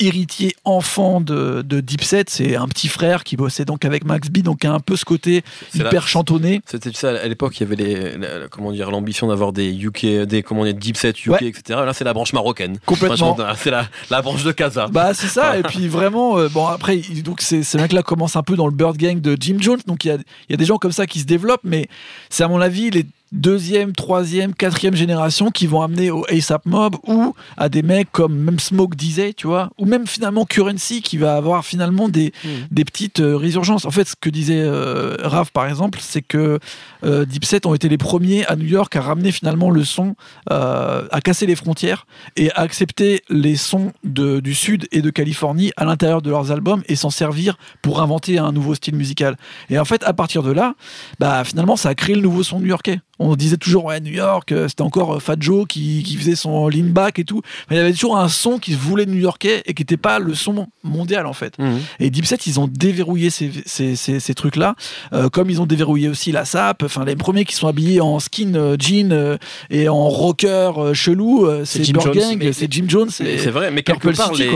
héritier 0.00 0.54
enfant 0.64 1.20
de, 1.20 1.62
de 1.62 1.80
Deep 1.80 2.02
Set. 2.02 2.30
C'est 2.30 2.56
un 2.56 2.66
petit 2.68 2.88
frère 2.88 3.22
qui 3.24 3.36
bossait 3.36 3.64
donc 3.64 3.84
avec 3.84 4.04
Max 4.04 4.28
B, 4.28 4.38
donc 4.38 4.64
a 4.64 4.72
un 4.72 4.80
peu 4.80 4.96
ce 4.96 5.04
côté 5.04 5.42
hyper 5.74 6.08
chantonné. 6.08 6.62
C'était 6.66 6.90
ça 6.92 7.10
à 7.10 7.28
l'époque, 7.28 7.58
il 7.60 7.64
y 7.64 7.66
avait 7.66 7.76
les, 7.76 8.18
la- 8.18 8.48
comment 8.48 8.72
dire 8.72 8.90
l'ambition 8.90 9.28
d'avoir 9.28 9.52
des 9.52 9.70
UK, 9.72 10.06
des 10.26 10.42
comment 10.42 10.64
dire 10.64 10.74
deep 10.74 10.96
set 10.96 11.24
UK, 11.24 11.30
Ouais. 11.32 11.46
etc. 11.48 11.80
Là, 11.84 11.92
c'est 11.92 12.04
la 12.04 12.12
branche 12.14 12.32
marocaine. 12.32 12.78
Complètement. 12.86 13.36
C'est 13.56 13.70
la, 13.70 13.86
la 14.10 14.22
branche 14.22 14.42
de 14.44 14.52
Casa. 14.52 14.88
Bah 14.88 15.14
c'est 15.14 15.28
ça 15.28 15.58
et 15.58 15.62
puis 15.62 15.86
vraiment 15.88 16.38
euh, 16.38 16.48
bon 16.48 16.66
après 16.66 16.98
donc 17.24 17.40
ces, 17.40 17.62
ces 17.62 17.78
mecs 17.78 17.92
là 17.92 18.02
commencent 18.02 18.36
un 18.36 18.42
peu 18.42 18.56
dans 18.56 18.66
le 18.66 18.72
Bird 18.72 18.96
Gang 18.96 19.20
de 19.20 19.36
Jim 19.38 19.56
Jones 19.60 19.80
donc 19.86 20.04
il 20.04 20.08
y 20.08 20.10
a, 20.10 20.14
il 20.14 20.50
y 20.50 20.54
a 20.54 20.56
des 20.56 20.64
gens 20.64 20.78
comme 20.78 20.92
ça 20.92 21.06
qui 21.06 21.20
se 21.20 21.24
développent 21.26 21.60
mais 21.64 21.88
c'est 22.30 22.42
à 22.44 22.48
mon 22.48 22.60
avis 22.60 22.90
les 22.90 23.04
deuxième, 23.32 23.92
troisième, 23.92 24.54
quatrième 24.54 24.94
génération 24.96 25.50
qui 25.50 25.66
vont 25.66 25.82
amener 25.82 26.10
au 26.10 26.24
ASAP 26.28 26.66
Mob 26.66 26.96
ou 27.06 27.34
à 27.56 27.68
des 27.68 27.82
mecs 27.82 28.10
comme 28.10 28.34
même 28.36 28.58
Smoke 28.58 28.96
disait, 28.96 29.32
tu 29.32 29.46
vois, 29.46 29.70
ou 29.78 29.86
même 29.86 30.06
finalement 30.06 30.44
Currency 30.44 31.00
qui 31.02 31.16
va 31.16 31.36
avoir 31.36 31.64
finalement 31.64 32.08
des, 32.08 32.32
des 32.70 32.84
petites 32.84 33.20
euh, 33.20 33.36
résurgences. 33.36 33.84
En 33.84 33.90
fait, 33.90 34.08
ce 34.08 34.14
que 34.20 34.30
disait 34.30 34.60
euh, 34.60 35.16
Raph 35.22 35.50
par 35.52 35.66
exemple, 35.66 35.98
c'est 36.02 36.22
que 36.22 36.58
euh, 37.04 37.24
Deep 37.24 37.44
Set 37.44 37.66
ont 37.66 37.74
été 37.74 37.88
les 37.88 37.98
premiers 37.98 38.44
à 38.46 38.56
New 38.56 38.66
York 38.66 38.94
à 38.96 39.00
ramener 39.00 39.30
finalement 39.32 39.70
le 39.70 39.84
son, 39.84 40.16
euh, 40.50 41.06
à 41.10 41.20
casser 41.20 41.46
les 41.46 41.56
frontières 41.56 42.06
et 42.36 42.50
à 42.52 42.60
accepter 42.60 43.22
les 43.30 43.56
sons 43.56 43.92
de- 44.04 44.40
du 44.40 44.54
Sud 44.54 44.88
et 44.92 45.02
de 45.02 45.10
Californie 45.10 45.70
à 45.76 45.84
l'intérieur 45.84 46.20
de 46.22 46.30
leurs 46.30 46.50
albums 46.50 46.82
et 46.88 46.96
s'en 46.96 47.10
servir 47.10 47.56
pour 47.82 48.00
inventer 48.02 48.38
un 48.38 48.52
nouveau 48.52 48.74
style 48.74 48.96
musical. 48.96 49.36
Et 49.70 49.78
en 49.78 49.84
fait, 49.84 50.02
à 50.04 50.12
partir 50.12 50.42
de 50.42 50.50
là, 50.50 50.74
bah, 51.18 51.44
finalement, 51.44 51.76
ça 51.76 51.90
a 51.90 51.94
créé 51.94 52.14
le 52.16 52.22
nouveau 52.22 52.42
son 52.42 52.60
new-yorkais. 52.60 53.00
On 53.22 53.36
disait 53.36 53.58
toujours, 53.58 53.84
ouais, 53.84 54.00
New 54.00 54.12
York, 54.12 54.50
euh, 54.50 54.66
c'était 54.66 54.80
encore 54.82 55.16
euh, 55.16 55.18
Fat 55.20 55.36
Joe 55.38 55.66
qui, 55.68 56.02
qui 56.02 56.16
faisait 56.16 56.34
son 56.34 56.68
lean 56.68 56.86
back 56.90 57.18
et 57.18 57.24
tout. 57.24 57.42
Mais 57.68 57.76
il 57.76 57.78
y 57.78 57.82
avait 57.82 57.92
toujours 57.92 58.16
un 58.16 58.28
son 58.30 58.58
qui 58.58 58.72
se 58.72 58.78
voulait 58.78 59.04
new-yorkais 59.04 59.62
et 59.66 59.74
qui 59.74 59.82
n'était 59.82 59.98
pas 59.98 60.18
le 60.18 60.34
son 60.34 60.68
mondial, 60.82 61.26
en 61.26 61.34
fait. 61.34 61.58
Mhm. 61.58 61.80
Et 62.00 62.08
Deep 62.08 62.24
Set, 62.24 62.46
ils 62.46 62.58
ont 62.58 62.66
déverrouillé 62.66 63.28
ces, 63.28 63.50
ces, 63.66 63.94
ces- 63.94 64.20
ces 64.20 64.34
trucs-là, 64.34 64.74
euh, 65.12 65.28
comme 65.28 65.50
ils 65.50 65.60
ont 65.60 65.66
déverrouillé 65.66 66.08
aussi 66.08 66.32
la 66.32 66.46
SAP. 66.46 66.82
Enfin, 66.82 67.04
les 67.04 67.14
premiers 67.14 67.44
qui 67.44 67.54
sont 67.54 67.68
habillés 67.68 68.00
en 68.00 68.20
skin 68.20 68.54
euh, 68.54 68.76
jean 68.78 69.12
euh, 69.12 69.36
et 69.68 69.90
en 69.90 70.08
rocker 70.08 70.72
chelou, 70.94 71.46
c'est 71.66 71.84
Jim. 71.84 71.92
Gang, 71.92 72.52
c'est 72.52 72.72
Jim 72.72 72.84
Jones. 72.88 73.10
C'est 73.10 73.50
vrai, 73.50 73.70
mais 73.70 73.82
quelque 73.82 74.08
part, 74.16 74.34
City, 74.34 74.48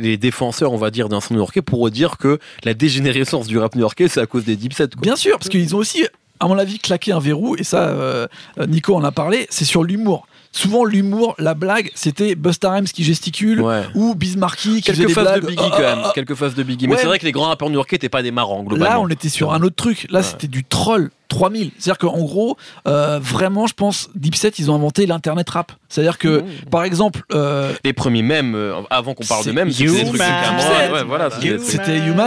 les, 0.00 0.16
défenseurs, 0.16 0.72
on 0.72 0.76
va 0.76 0.90
dire, 0.92 1.08
d'un 1.08 1.20
son 1.20 1.34
new-yorkais 1.34 1.62
pourraient 1.62 1.90
dire 1.90 2.16
que 2.16 2.38
la 2.62 2.74
dégénérescence 2.74 3.48
du 3.48 3.58
rap 3.58 3.74
new-yorkais, 3.74 4.06
c'est 4.06 4.20
à 4.20 4.26
cause 4.26 4.44
des 4.44 4.54
deep. 4.54 4.74
Quoi. 4.76 4.86
Bien 5.02 5.16
sûr, 5.16 5.38
parce 5.38 5.48
qu'ils 5.48 5.74
ont 5.74 5.78
aussi, 5.78 6.04
à 6.40 6.48
mon 6.48 6.58
avis, 6.58 6.78
claqué 6.78 7.12
un 7.12 7.20
verrou, 7.20 7.56
et 7.56 7.64
ça, 7.64 7.88
euh, 7.88 8.26
euh, 8.58 8.66
Nico 8.66 8.94
en 8.94 9.04
a 9.04 9.12
parlé, 9.12 9.46
c'est 9.50 9.64
sur 9.64 9.84
l'humour. 9.84 10.26
Souvent, 10.56 10.84
l'humour, 10.84 11.34
la 11.38 11.54
blague, 11.54 11.90
c'était 11.96 12.36
Busta 12.36 12.70
Rhymes 12.70 12.84
qui 12.84 13.02
gesticule, 13.02 13.60
Ouais. 13.60 13.82
ou 13.96 14.14
Bismarcky 14.14 14.80
qui 14.82 14.90
faisait 14.92 15.04
Quelques 15.04 15.08
des 15.08 15.14
phases 15.14 15.24
blagues. 15.24 15.42
de 15.42 15.46
Biggie 15.48 15.62
Ah, 15.64 15.70
quand 15.70 15.76
ah, 15.84 15.96
même. 15.96 16.04
ah. 16.04 16.12
Quelques 16.14 16.34
phases 16.34 16.54
de 16.54 16.62
Biggie. 16.62 16.86
Mais 16.86 16.96
c'est 16.96 17.06
vrai 17.06 17.18
que 17.18 17.24
les 17.24 17.32
grands 17.32 17.46
rappeurs 17.48 17.68
new-yorkais 17.70 17.96
n'étaient 17.96 18.08
pas 18.08 18.22
des 18.22 18.30
marrants, 18.30 18.62
globalement. 18.62 18.94
Là, 18.94 19.00
on 19.00 19.08
était 19.08 19.28
sur 19.28 19.52
un 19.52 19.62
autre 19.62 19.74
truc. 19.76 20.06
Là, 20.10 20.20
Ouais. 20.20 20.24
c'était 20.24 20.46
du 20.46 20.62
troll 20.62 21.10
3000. 21.28 21.72
C'est-à-dire 21.78 21.98
qu'en 21.98 22.18
gros, 22.22 22.56
euh, 22.86 23.18
vraiment, 23.20 23.66
je 23.66 23.74
pense, 23.74 24.10
Deep 24.14 24.36
Set, 24.36 24.58
ils 24.60 24.70
ont 24.70 24.76
inventé 24.76 25.06
l'internet 25.06 25.50
rap. 25.50 25.72
C'est-à-dire 25.88 26.18
que, 26.18 26.40
Mmh. 26.40 26.44
par 26.70 26.84
exemple, 26.84 27.22
euh, 27.32 27.72
Les 27.82 27.92
premiers 27.92 28.22
mèmes, 28.22 28.54
euh, 28.54 28.74
avant 28.90 29.14
qu'on 29.14 29.24
parle 29.24 29.44
de 29.44 29.50
mèmes, 29.52 29.70
c'était 29.72 29.90
des 29.90 30.04
trucs. 30.04 30.20
Ouais, 30.20 31.02
voilà, 31.06 31.30
c'était 31.30 31.58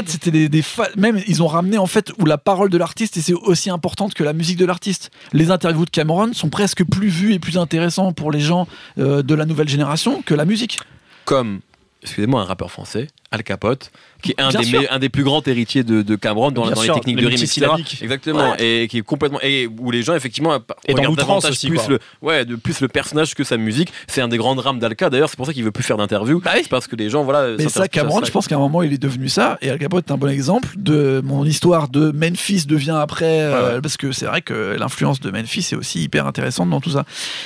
C'était 0.08 0.32
des, 0.32 0.50
des 0.50 0.62
fa- 0.62 0.90
même 0.98 1.22
ils 1.28 1.42
ont 1.44 1.48
ramené 1.48 1.78
en 1.78 1.86
fait 1.86 2.12
où 2.20 2.26
la 2.26 2.38
parole 2.38 2.70
de 2.70 2.78
l'artiste 2.78 3.18
et 3.18 3.22
c'est 3.22 3.34
aussi 3.34 3.70
importante 3.70 4.14
que 4.14 4.24
la 4.24 4.34
musique 4.34 4.58
de 4.58 4.66
l'artiste. 4.66 5.12
Les 5.34 5.52
interviews 5.52 5.86
de 5.86 5.90
Cameron 5.90 6.32
sont 6.34 6.50
presque 6.50 6.84
plus 6.84 7.08
vues 7.10 7.34
et 7.34 7.40
plus 7.40 7.58
intéressants 7.58 8.12
pour 8.18 8.32
les 8.32 8.42
gens 8.42 8.68
euh, 8.98 9.24
de 9.24 9.34
la 9.34 9.46
nouvelle 9.46 9.70
génération 9.70 10.22
que 10.22 10.34
la 10.34 10.44
musique. 10.44 10.80
comme, 11.24 11.62
excusez-moi, 12.02 12.42
un 12.42 12.46
rappeur 12.46 12.70
français, 12.72 13.08
Al 13.32 13.44
Capote, 13.44 13.92
qui 14.22 14.32
est 14.32 14.42
un, 14.42 14.50
des, 14.50 14.64
sûr. 14.64 14.82
me- 14.82 14.94
un 14.94 15.00
des 15.00 15.10
plus 15.10 15.24
grands 15.24 15.42
héritiers 15.46 15.84
de, 15.84 16.02
de 16.02 16.16
Cameron 16.16 16.52
dans, 16.52 16.70
dans 16.70 16.82
les 16.82 16.88
techniques 16.90 17.18
les 17.18 17.22
de 17.24 17.28
rime, 17.28 17.36
etc. 17.44 17.68
Exactement, 18.02 18.56
et 18.58 18.88
qui 18.90 18.98
est 19.00 19.02
complètement 19.02 19.40
et 19.42 19.68
où 19.80 19.92
les 19.92 20.02
gens 20.04 20.16
effectivement 20.16 20.56
Et 20.88 20.94
regardent 20.94 21.16
davantage 21.18 21.52
aussi, 21.52 21.68
plus 21.70 21.78
quoi. 21.80 21.88
le 21.90 22.00
ouais 22.22 22.46
de 22.46 22.56
plus 22.56 22.82
le 22.82 22.88
personnage 22.88 23.36
que 23.36 23.44
sa 23.44 23.58
musique. 23.58 23.92
C'est 24.08 24.22
un 24.22 24.28
des 24.28 24.38
grands 24.38 24.56
drames 24.56 24.80
d'Alka. 24.80 25.10
D'ailleurs, 25.10 25.30
c'est 25.30 25.38
pour 25.38 25.46
ça 25.46 25.54
qu'il 25.54 25.64
veut 25.64 25.72
plus 25.72 25.84
faire 25.84 25.98
d'interview. 25.98 26.42
Bah 26.42 26.52
oui. 26.56 26.62
C'est 26.64 26.70
parce 26.70 26.88
que 26.88 26.96
les 26.96 27.10
gens 27.10 27.24
voilà. 27.24 27.56
Mais 27.58 27.70
ça, 27.70 27.88
Cameron, 27.88 28.22
je 28.26 28.32
pense 28.32 28.48
qu'à 28.48 28.56
un 28.56 28.60
moment 28.60 28.82
il 28.84 28.94
est 28.94 28.98
devenu 28.98 29.30
ça. 29.30 29.58
Et 29.62 29.70
Al 29.70 29.78
Capote 29.80 30.08
est 30.10 30.12
un 30.12 30.18
bon 30.18 30.30
exemple 30.30 30.70
de 30.78 31.22
mon 31.24 31.46
histoire 31.46 31.88
de 31.90 32.12
Memphis 32.12 32.66
devient 32.68 32.98
après. 33.00 33.42
euh, 33.42 33.76
Ouais. 33.76 33.82
Parce 33.82 33.98
que 33.98 34.12
c'est 34.12 34.26
vrai 34.26 34.42
que 34.42 34.76
l'influence 34.80 35.20
de 35.20 35.30
Memphis 35.32 35.68
est 35.72 35.76
aussi 35.76 36.02
hyper 36.04 36.26
intéressante 36.28 36.70
dans 36.70 36.82
tout 36.82 36.92
ça. 36.92 37.06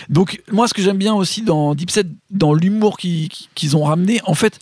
Donc, 0.10 0.42
moi, 0.52 0.68
ce 0.68 0.74
que 0.74 0.82
j'aime 0.82 0.98
bien 0.98 1.14
aussi 1.14 1.42
dans 1.42 1.74
Deep 1.76 1.90
Set, 1.92 2.08
dans 2.30 2.54
l'humour 2.54 2.98
qu'ils 2.98 3.30
qu'ils 3.56 3.76
ont 3.78 3.84
ramené, 3.84 4.20
en 4.26 4.34
fait. 4.36 4.60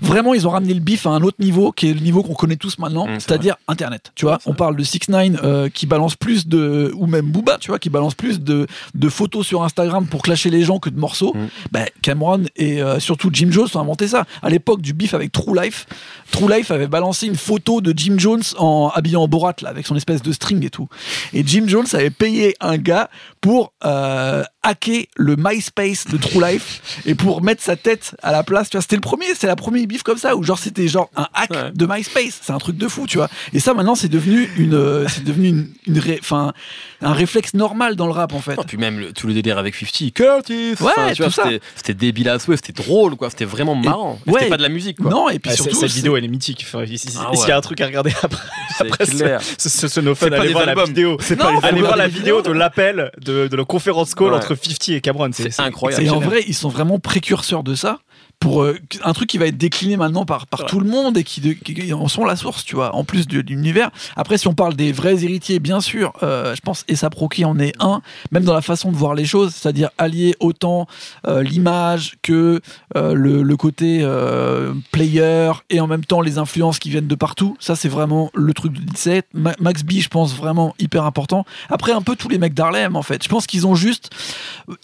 Vraiment, 0.00 0.34
ils 0.34 0.46
ont 0.46 0.50
ramené 0.50 0.74
le 0.74 0.80
bif 0.80 1.06
à 1.06 1.10
un 1.10 1.22
autre 1.22 1.36
niveau, 1.40 1.72
qui 1.72 1.90
est 1.90 1.94
le 1.94 2.00
niveau 2.00 2.22
qu'on 2.22 2.34
connaît 2.34 2.56
tous 2.56 2.78
maintenant, 2.78 3.06
Mmh, 3.10 3.20
c'est 3.20 3.28
c'est-à-dire 3.28 3.56
Internet. 3.68 4.12
Tu 4.14 4.24
vois, 4.24 4.38
on 4.46 4.54
parle 4.54 4.76
de 4.76 4.82
6 4.82 5.08
9 5.08 5.40
euh, 5.42 5.68
qui 5.68 5.86
balance 5.86 6.16
plus 6.16 6.46
de, 6.46 6.92
ou 6.96 7.06
même 7.06 7.26
Booba, 7.26 7.58
tu 7.58 7.68
vois, 7.68 7.78
qui 7.78 7.90
balance 7.90 8.14
plus 8.14 8.40
de, 8.40 8.66
de 8.94 9.08
photos 9.08 9.46
sur 9.46 9.62
Instagram 9.62 10.06
pour 10.06 10.22
clasher 10.22 10.50
les 10.50 10.62
gens 10.62 10.78
que 10.78 10.90
de 10.90 10.98
morceaux. 10.98 11.34
Mmh. 11.34 11.48
Ben, 11.72 11.86
Cameron 12.02 12.44
et 12.56 12.82
euh, 12.82 12.98
surtout 12.98 13.30
Jim 13.32 13.48
Jones 13.50 13.68
ont 13.74 13.80
inventé 13.80 14.08
ça. 14.08 14.24
À 14.42 14.50
l'époque 14.50 14.82
du 14.82 14.92
bif 14.92 15.14
avec 15.14 15.32
True 15.32 15.54
Life, 15.60 15.86
True 16.30 16.50
Life 16.50 16.70
avait 16.70 16.88
balancé 16.88 17.26
une 17.26 17.36
photo 17.36 17.80
de 17.80 17.92
Jim 17.96 18.14
Jones 18.18 18.42
en 18.58 18.90
habillé 18.94 19.16
en 19.16 19.28
Borat 19.28 19.54
là, 19.62 19.70
avec 19.70 19.86
son 19.86 19.96
espèce 19.96 20.22
de 20.22 20.32
string 20.32 20.64
et 20.64 20.70
tout. 20.70 20.88
Et 21.32 21.44
Jim 21.46 21.64
Jones 21.66 21.86
avait 21.92 22.10
payé 22.10 22.56
un 22.60 22.78
gars 22.78 23.10
pour 23.40 23.72
euh, 23.84 24.42
hacker 24.62 25.06
le 25.16 25.36
MySpace 25.38 26.06
de 26.06 26.16
True 26.18 26.42
Life 26.44 27.00
et 27.06 27.14
pour 27.14 27.42
mettre 27.42 27.62
sa 27.62 27.76
tête 27.76 28.14
à 28.22 28.30
la 28.32 28.42
place. 28.42 28.68
Tu 28.70 28.76
vois, 28.76 28.82
c'était 28.82 28.96
le 28.96 29.00
premier, 29.00 29.26
c'était 29.32 29.46
la 29.46 29.56
première 29.56 29.86
bif 29.86 30.02
comme 30.02 30.18
ça 30.18 30.36
où 30.36 30.42
genre 30.42 30.58
c'était 30.58 30.88
genre 30.88 31.10
un 31.16 31.26
hack 31.34 31.50
Ouais. 31.50 31.70
de 31.74 31.86
MySpace. 31.86 32.38
C'est 32.42 32.52
un 32.52 32.58
truc 32.58 32.76
de 32.76 32.86
fou, 32.88 33.06
tu 33.06 33.16
vois. 33.18 33.28
Et 33.52 33.60
ça 33.60 33.74
maintenant 33.74 33.94
c'est 33.94 34.08
devenu 34.08 34.50
une, 34.56 34.74
euh, 34.74 35.06
c'est 35.08 35.24
devenu 35.24 35.48
une, 35.48 35.68
une 35.86 35.98
ré- 35.98 36.20
un 36.30 37.12
réflexe 37.12 37.54
normal 37.54 37.96
dans 37.96 38.06
le 38.06 38.12
rap 38.12 38.32
en 38.34 38.40
fait. 38.40 38.56
Non, 38.56 38.64
puis 38.64 38.76
même 38.76 38.98
le- 38.98 39.12
tout 39.12 39.26
le 39.26 39.32
délire 39.34 39.56
avec 39.58 39.74
50, 39.74 40.12
Curtis, 40.12 40.74
Ouais, 40.80 40.92
tu 41.14 41.22
vois, 41.22 41.26
tout 41.26 41.30
ça. 41.30 41.44
c'était- 41.44 41.60
c'était 41.76 41.94
débile 41.94 42.28
à 42.28 42.38
souhait, 42.38 42.56
c'était 42.56 42.72
drôle, 42.74 43.16
quoi, 43.16 43.30
c'était 43.30 43.44
vraiment 43.46 43.74
marrant. 43.74 44.18
Ouais. 44.26 44.34
C'était 44.40 44.50
pas 44.50 44.56
de 44.58 44.62
la 44.62 44.68
musique, 44.68 44.98
quoi. 44.98 45.10
Non, 45.10 45.28
et 45.30 45.38
puis 45.38 45.50
Ouais, 45.50 45.56
surtout 45.56 45.74
cette 45.76 45.88
c'est- 45.90 45.96
vidéo 45.96 46.16
elle 46.16 46.24
est 46.24 46.28
mythique. 46.28 46.64
Enfin, 46.66 46.84
s'il 46.86 47.10
Ah 47.18 47.48
y 47.48 47.50
a 47.50 47.56
un 47.56 47.60
truc 47.60 47.80
à 47.80 47.86
regarder 47.86 48.12
après, 48.22 48.38
c'est 48.76 48.86
après 48.86 49.06
ce, 49.06 49.10
clair. 49.12 49.40
ce, 49.58 49.68
ce, 49.68 49.88
ce 49.88 50.00
no 50.00 50.14
C'est 50.14 50.32
allez 50.32 50.52
voir 50.52 50.66
la 50.66 50.84
vidéo. 50.84 51.16
C'est 51.20 51.40
Allez 51.62 51.80
voir 51.80 51.96
la 51.96 52.08
vidéo 52.08 52.42
de 52.42 52.52
l'appel 52.52 53.10
de, 53.20 53.48
de 53.48 53.56
la 53.56 53.64
conférence 53.64 54.14
call 54.14 54.32
Ouais. 54.32 54.38
Entre 54.50 54.64
50 54.64 54.88
et 54.90 55.00
Cameron. 55.00 55.30
C'est 55.32 55.60
incroyable. 55.60 56.04
Et 56.04 56.10
en 56.10 56.20
vrai, 56.20 56.42
ils 56.46 56.54
sont 56.54 56.68
vraiment 56.68 56.98
précurseurs 56.98 57.62
de 57.62 57.74
ça. 57.74 58.00
Pour 58.40 58.62
euh, 58.62 58.76
un 59.04 59.12
truc 59.12 59.28
qui 59.28 59.36
va 59.38 59.46
être 59.46 59.58
décliné 59.58 59.96
maintenant 59.98 60.24
par, 60.24 60.46
par 60.46 60.64
tout 60.64 60.80
le 60.80 60.88
monde 60.88 61.16
et 61.18 61.24
qui, 61.24 61.40
de- 61.42 61.52
qui 61.52 61.92
en 61.92 62.08
sont 62.08 62.24
la 62.24 62.36
source, 62.36 62.64
tu 62.64 62.74
vois, 62.74 62.94
en 62.94 63.04
plus 63.04 63.28
de, 63.28 63.42
de 63.42 63.48
l'univers. 63.48 63.90
Après, 64.16 64.38
si 64.38 64.48
on 64.48 64.54
parle 64.54 64.74
des 64.74 64.92
vrais 64.92 65.22
héritiers, 65.22 65.58
bien 65.60 65.80
sûr, 65.80 66.14
euh, 66.22 66.54
je 66.54 66.60
pense 66.62 66.84
Essa 66.88 67.10
Proki 67.10 67.44
en 67.44 67.58
est 67.58 67.74
un, 67.80 68.00
même 68.32 68.44
dans 68.44 68.54
la 68.54 68.62
façon 68.62 68.90
de 68.90 68.96
voir 68.96 69.14
les 69.14 69.26
choses, 69.26 69.54
c'est-à-dire 69.54 69.90
allier 69.98 70.34
autant 70.40 70.86
euh, 71.28 71.42
l'image 71.42 72.16
que 72.22 72.60
euh, 72.96 73.12
le, 73.12 73.42
le 73.42 73.56
côté 73.58 74.00
euh, 74.02 74.72
player 74.90 75.52
et 75.68 75.80
en 75.80 75.86
même 75.86 76.04
temps 76.06 76.22
les 76.22 76.38
influences 76.38 76.78
qui 76.78 76.88
viennent 76.88 77.06
de 77.08 77.14
partout. 77.14 77.56
Ça, 77.60 77.76
c'est 77.76 77.88
vraiment 77.90 78.30
le 78.34 78.54
truc 78.54 78.72
de 78.72 78.80
17. 78.80 79.26
Ma- 79.34 79.54
Max 79.60 79.82
B, 79.82 79.92
je 79.98 80.08
pense 80.08 80.34
vraiment 80.34 80.74
hyper 80.78 81.04
important. 81.04 81.44
Après, 81.68 81.92
un 81.92 82.00
peu 82.02 82.16
tous 82.16 82.30
les 82.30 82.38
mecs 82.38 82.54
d'Harlem, 82.54 82.96
en 82.96 83.02
fait. 83.02 83.22
Je 83.22 83.28
pense 83.28 83.46
qu'ils 83.46 83.66
ont 83.66 83.74
juste, 83.74 84.08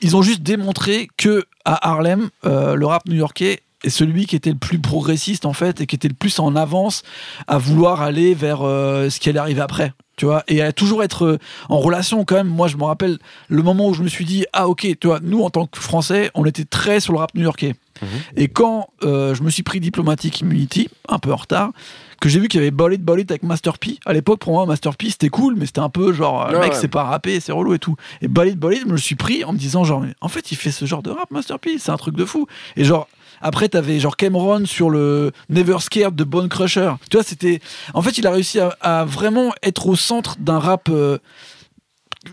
ils 0.03 0.14
ont 0.14 0.21
juste 0.23 0.42
démontré 0.42 1.09
que 1.16 1.45
à 1.66 1.90
Harlem, 1.90 2.31
euh, 2.46 2.74
le 2.76 2.87
rap 2.87 3.07
new-yorkais 3.07 3.61
est 3.85 3.90
celui 3.90 4.26
qui 4.26 4.37
était 4.37 4.50
le 4.50 4.57
plus 4.57 4.79
progressiste 4.79 5.44
en 5.44 5.52
fait 5.52 5.81
et 5.81 5.87
qui 5.87 5.96
était 5.96 6.09
le 6.09 6.14
plus 6.14 6.38
en 6.38 6.57
avance 6.57 7.02
à 7.46 7.59
vouloir 7.59 8.00
aller 8.00 8.35
vers 8.35 8.62
euh, 8.62 9.11
ce 9.11 9.20
qui 9.20 9.29
allait 9.29 9.38
arriver 9.38 9.61
après. 9.61 9.92
Tu 10.16 10.24
vois, 10.24 10.44
et 10.48 10.62
à 10.62 10.72
toujours 10.72 11.05
être 11.05 11.26
euh, 11.26 11.38
en 11.68 11.79
relation 11.79 12.24
quand 12.24 12.37
même. 12.37 12.48
Moi, 12.48 12.69
je 12.69 12.79
me 12.79 12.85
rappelle 12.85 13.19
le 13.48 13.62
moment 13.62 13.88
où 13.88 13.94
je 13.94 14.02
me 14.02 14.08
suis 14.08 14.25
dit, 14.25 14.46
ah 14.54 14.67
ok, 14.67 14.87
tu 14.98 15.08
vois, 15.08 15.21
nous 15.23 15.42
en 15.42 15.50
tant 15.50 15.67
que 15.67 15.79
Français, 15.79 16.31
on 16.35 16.46
était 16.46 16.64
très 16.64 17.00
sur 17.00 17.12
le 17.12 17.19
rap 17.19 17.35
new-yorkais. 17.35 17.75
Mhm. 18.00 18.08
Et 18.37 18.48
quand 18.48 18.88
euh, 19.02 19.35
je 19.35 19.42
me 19.42 19.50
suis 19.50 19.62
pris 19.62 19.79
Diplomatic 19.79 20.40
Immunity, 20.40 20.88
un 21.08 21.19
peu 21.19 21.33
en 21.33 21.37
retard, 21.37 21.73
que 22.21 22.29
j'ai 22.29 22.40
vu 22.40 22.48
qu'il 22.48 22.58
y 22.60 22.62
avait 22.62 22.71
Bullet 22.71 22.98
Bullet 22.98 23.27
avec 23.31 23.42
Master 23.42 23.79
P. 23.79 23.98
À 24.06 24.12
l'époque, 24.12 24.40
pour 24.40 24.52
moi, 24.52 24.67
Master 24.67 24.96
P, 24.96 25.10
c'était 25.10 25.29
cool, 25.29 25.54
mais 25.56 25.67
c'était 25.67 25.81
un 25.81 25.88
peu 25.90 26.12
genre, 26.12 26.46
euh, 26.46 26.50
le 26.52 26.56
Ouais, 26.58 26.64
mec, 26.64 26.73
ouais. 26.73 26.79
c'est 26.81 26.88
pas 26.88 27.04
rappé, 27.04 27.40
c'est 27.40 27.52
relou 27.52 27.75
et 27.75 27.79
tout. 27.79 27.96
Et 28.23 28.29
Bullet 28.29 28.54
Bullet, 28.54 28.79
je 28.81 28.87
me 28.87 28.92
le 28.92 28.98
suis 28.98 29.14
pris 29.17 29.44
en 29.44 29.52
me 29.52 29.58
disant, 29.58 29.85
genre, 29.85 30.00
mais 30.00 30.14
en 30.21 30.29
fait, 30.29 30.50
il 30.52 30.56
fait 30.56 30.71
ce 30.71 30.85
genre 30.85 31.02
de 31.02 31.10
rap, 31.10 31.31
Master 31.31 31.58
P, 31.58 31.77
c'est 31.79 31.90
un 31.90 31.96
truc 31.96 32.17
de 32.17 32.25
fou. 32.25 32.46
Et 32.77 32.85
genre, 32.85 33.08
après, 33.42 33.69
t'avais 33.69 34.00
genre 34.00 34.17
Cameron 34.17 34.64
sur 34.64 34.88
le 34.88 35.31
Never 35.50 35.77
Scared 35.81 36.14
de 36.14 36.25
Bone 36.25 36.48
Crusher. 36.48 36.92
Tu 37.10 37.19
vois, 37.19 37.25
c'était. 37.25 37.60
En 37.92 38.00
fait, 38.00 38.17
il 38.17 38.27
a 38.27 38.31
réussi 38.31 38.60
à, 38.60 38.69
à 38.81 39.04
vraiment 39.04 39.52
être 39.62 39.87
au 39.88 39.94
centre 39.96 40.37
d'un 40.38 40.58
rap 40.58 40.88
euh, 40.88 41.19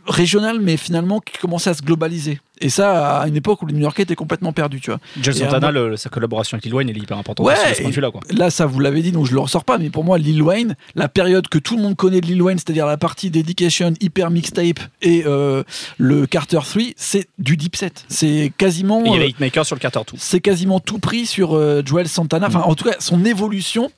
régional, 0.06 0.60
mais 0.62 0.78
finalement 0.78 1.20
qui 1.20 1.38
commençait 1.38 1.70
à 1.70 1.74
se 1.74 1.82
globaliser. 1.82 2.40
Et 2.62 2.70
ça, 2.70 3.20
à 3.20 3.28
une 3.28 3.36
époque 3.36 3.62
où 3.62 3.66
le 3.66 3.74
New 3.74 3.82
Yorkais 3.82 4.04
était 4.04 4.16
complètement 4.16 4.54
perdu, 4.54 4.80
tu 4.80 4.90
vois. 4.92 5.00
Joel 5.22 5.36
Santana, 5.36 5.72
le- 5.72 5.98
sa 5.98 6.10
collaboration 6.10 6.56
avec 6.56 6.64
Lil 6.66 6.74
Wayne, 6.74 6.88
elle 6.90 6.98
est 6.98 7.02
hyper 7.02 7.18
importante 7.18 7.46
Ouais, 7.46 7.56
ce 7.56 7.84
vue-là, 7.84 8.10
quoi. 8.12 8.22
Là, 8.30 8.50
ça, 8.52 8.66
vous 8.66 8.80
l'avez 8.80 9.02
dit, 9.02 9.12
donc 9.12 9.26
je 9.26 9.34
le 9.34 9.40
ressors 9.40 9.66
pas, 9.66 9.78
mais 9.78 9.90
pour 9.90 10.04
moi, 10.06 10.18
Lil 10.18 10.42
Wayne, 10.42 10.76
la 10.96 11.10
période 11.10 11.48
que 11.50 11.58
tout 11.58 11.76
le 11.76 11.82
monde 11.82 11.96
connaît 11.98 12.22
de 12.22 12.28
Lil 12.28 12.42
Wayne, 12.42 12.58
c'est-à-dire 12.58 12.86
la 12.86 12.96
partie 12.96 13.32
Dedication, 13.32 13.94
Hyper 14.00 14.30
Mixtape 14.30 14.80
et 15.02 15.24
euh, 15.26 15.64
le 15.98 16.26
Carter 16.26 16.60
3, 16.64 16.84
c'est 16.96 17.28
du 17.38 17.58
deep 17.58 17.76
set. 17.76 18.06
C'est 18.08 18.54
quasiment. 18.58 19.04
Et 19.04 19.08
il 19.08 19.12
y 19.12 19.16
euh, 19.16 19.20
avait 19.22 19.30
Hitmaker 19.30 19.66
sur 19.66 19.76
le 19.76 19.82
Carter 19.82 20.00
tout. 20.06 20.16
c'est 20.20 20.40
quasiment 20.40 20.80
tout 20.80 21.00
pris 21.00 21.26
sur 21.26 21.56
euh, 21.58 21.82
Joel 21.86 22.08
Santana. 22.08 22.48
Enfin, 22.48 22.62
en 22.62 22.76
tout 22.76 22.86
cas, 22.86 22.96
son 23.00 23.26
évolution, 23.26 23.92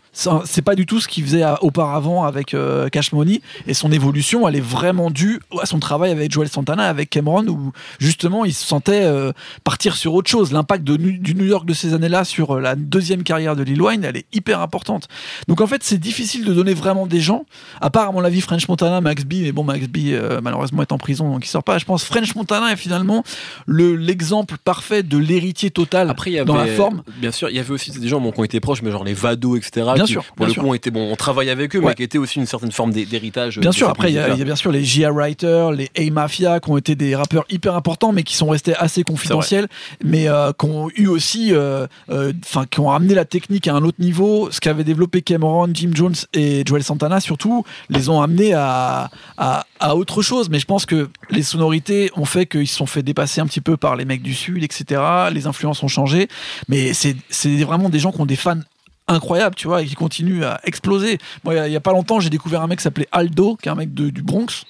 c'est 0.46 0.62
pas 0.62 0.76
du 0.76 0.86
tout 0.86 1.00
ce 1.02 1.08
qu'il 1.08 1.24
faisait 1.24 1.44
à- 1.44 1.62
auparavant 1.64 2.24
avec 2.24 2.54
euh, 2.54 2.88
Cash 2.90 3.12
Money. 3.12 3.42
Et 3.68 3.74
son 3.74 3.92
évolution, 3.92 4.48
elle 4.48 4.56
est 4.56 4.62
vraiment 4.62 5.12
due 5.12 5.42
à 5.62 5.66
son 5.66 5.80
travail 5.80 6.12
avec 6.12 6.32
Joel 6.32 6.48
Santana, 6.50 6.88
avec 6.88 7.10
Cameron, 7.10 7.46
où 7.48 7.72
justement, 8.00 8.46
il 8.46 8.54
se 8.54 8.66
sentait 8.66 9.04
euh, 9.04 9.32
partir 9.64 9.96
sur 9.96 10.14
autre 10.14 10.30
chose. 10.30 10.52
L'impact 10.52 10.84
du 10.84 11.36
New 11.36 11.46
York 11.46 11.66
de 11.66 11.74
ces 11.74 11.94
années-là 11.94 12.24
sur 12.24 12.56
euh, 12.56 12.62
la 12.62 12.76
deuxième 12.76 13.24
carrière 13.24 13.56
de 13.56 13.64
Lil 13.64 13.82
Wayne, 13.82 14.04
elle 14.06 14.18
est 14.18 14.26
hyper 14.34 14.62
importante. 14.62 15.08
Donc 15.48 15.62
en 15.62 15.68
fait, 15.68 15.84
c'est 15.84 15.98
difficile 15.98 16.46
de 16.46 16.54
donner 16.54 16.74
vraiment 16.74 17.08
des 17.08 17.20
gens, 17.20 17.46
à 17.82 17.90
part 17.90 18.10
à 18.10 18.12
mon 18.12 18.24
avis 18.24 18.42
French 18.42 18.68
Montana, 18.68 19.02
Max 19.02 19.26
B, 19.26 19.34
mais 19.42 19.52
bon, 19.52 19.64
Max 19.64 19.88
B 19.88 19.98
euh, 20.08 20.40
malheureusement 20.42 20.82
est 20.82 20.92
en 20.92 20.98
prison, 20.98 21.30
donc 21.30 21.46
il 21.46 21.50
sort 21.50 21.64
pas. 21.64 21.78
Je 21.78 21.86
pense 21.86 22.04
French 22.04 22.36
Montana 22.36 22.72
est 22.72 22.78
finalement 22.78 23.24
le 23.66 23.96
l'exemple 23.96 24.56
parfait 24.64 25.04
de 25.04 25.18
l'héritier 25.18 25.72
total 25.72 26.10
Après, 26.10 26.32
il 26.32 26.34
y 26.34 26.38
avait, 26.38 26.46
dans 26.46 26.56
la 26.56 26.68
forme. 26.68 27.04
Bien 27.18 27.32
sûr, 27.32 27.50
il 27.50 27.56
y 27.56 27.60
avait 27.60 27.72
aussi 27.72 27.92
des 27.92 28.08
gens 28.08 28.22
bon, 28.22 28.32
qui 28.32 28.40
ont 28.40 28.44
été 28.44 28.60
proches, 28.60 28.82
mais 28.82 28.92
genre 28.92 29.04
les 29.04 29.14
Vado, 29.14 29.58
etc. 29.58 29.88
Bien 29.96 30.05
qui, 30.06 30.14
sûr, 30.14 30.24
Pour 30.24 30.36
bien 30.38 30.48
le 30.48 30.54
sûr. 30.54 30.64
coup, 30.64 30.70
ont 30.70 30.74
été 30.74 30.92
bon. 30.92 31.12
On 31.12 31.16
travaille 31.16 31.50
avec 31.50 31.76
eux, 31.76 31.82
mais 31.82 31.94
qui 31.94 32.04
étaient 32.04 32.18
aussi 32.18 32.40
une 32.40 32.46
certaine 32.46 32.72
forme 32.72 32.92
d'hé- 32.92 33.06
d'héritage. 33.06 33.60
Bien 33.60 33.72
sûr, 33.72 33.90
après, 33.90 34.12
il 34.12 34.16
y, 34.16 34.20
a 34.20 34.36
y 34.36 34.44
bien 34.44 34.56
sûr 34.56 34.72
les 34.72 34.84
J.A. 34.84 35.12
Writer, 35.12 35.70
les 35.76 35.90
A-Mafia, 36.08 36.60
qui 36.60 36.70
ont 36.70 36.78
été 36.78 36.96
des 36.96 37.16
rappeurs 37.16 37.46
hyper 37.50 37.76
importants, 37.76 38.12
mais 38.12 38.24
qui 38.24 38.36
sont 38.36 38.48
restés 38.50 38.76
assez 38.76 39.04
confidentiels, 39.04 39.68
mais 40.04 40.28
euh, 40.28 40.52
qui 40.58 40.66
ont 40.66 40.90
eu 40.96 41.08
aussi, 41.08 41.54
euh, 41.54 41.88
euh, 42.10 42.34
enfin, 42.44 42.66
qui 42.70 42.80
ont 42.80 42.92
amené 42.92 43.14
la 43.16 43.26
technique 43.26 43.68
à 43.68 43.74
un 43.76 43.84
autre 43.84 44.00
niveau. 44.00 44.50
Ce 44.52 44.60
qu'avaient 44.60 44.84
développé 44.84 45.22
Cameron, 45.22 45.70
Jim 45.74 45.92
Jones 45.94 46.16
et 46.34 46.64
Joel 46.66 46.84
Santana, 46.84 47.20
surtout, 47.20 47.64
les 47.90 48.10
ont 48.10 48.22
amenés 48.22 48.54
à, 48.54 49.10
à, 49.38 49.66
à 49.80 49.96
autre 49.96 50.22
chose. 50.22 50.50
Mais 50.50 50.60
je 50.60 50.66
pense 50.66 50.86
que 50.86 51.10
les 51.30 51.44
sonorités 51.44 52.12
ont 52.16 52.26
fait 52.26 52.46
qu'ils 52.46 52.68
se 52.68 52.76
sont 52.76 52.86
fait 52.86 53.04
dépasser 53.04 53.42
un 53.42 53.48
petit 53.48 53.62
peu 53.62 53.78
par 53.78 53.96
les 53.96 54.06
mecs 54.06 54.22
du 54.22 54.34
Sud, 54.34 54.64
etc. 54.64 55.02
Les 55.32 55.48
influences 55.48 55.82
ont 55.84 55.88
changé, 55.88 56.28
mais 56.70 56.94
c'est 56.94 57.16
c'est 57.30 57.56
vraiment 57.64 57.90
des 57.90 58.00
gens 58.00 58.12
qui 58.12 58.22
ont 58.22 58.26
des 58.26 58.36
fans 58.36 58.60
incroyables, 59.08 59.56
tu 59.56 59.68
vois, 59.68 59.82
et 59.82 59.86
qui 59.86 59.96
continuent 59.96 60.44
à 60.44 60.60
exploser. 60.64 61.20
Moi, 61.44 61.56
il 61.68 61.72
y 61.72 61.76
a- 61.76 61.80
pas 61.80 61.92
longtemps, 61.92 62.20
j'ai 62.20 62.30
découvert 62.30 62.62
un 62.62 62.68
mec 62.68 62.80
qui 62.80 62.84
s'appelait 62.84 63.08
Aldo, 63.12 63.58
qui 63.62 63.70
est 63.70 63.72
un 63.72 63.76
mec 63.76 63.94
de- 63.94 64.10
du 64.10 64.24
Bronx, 64.24 64.66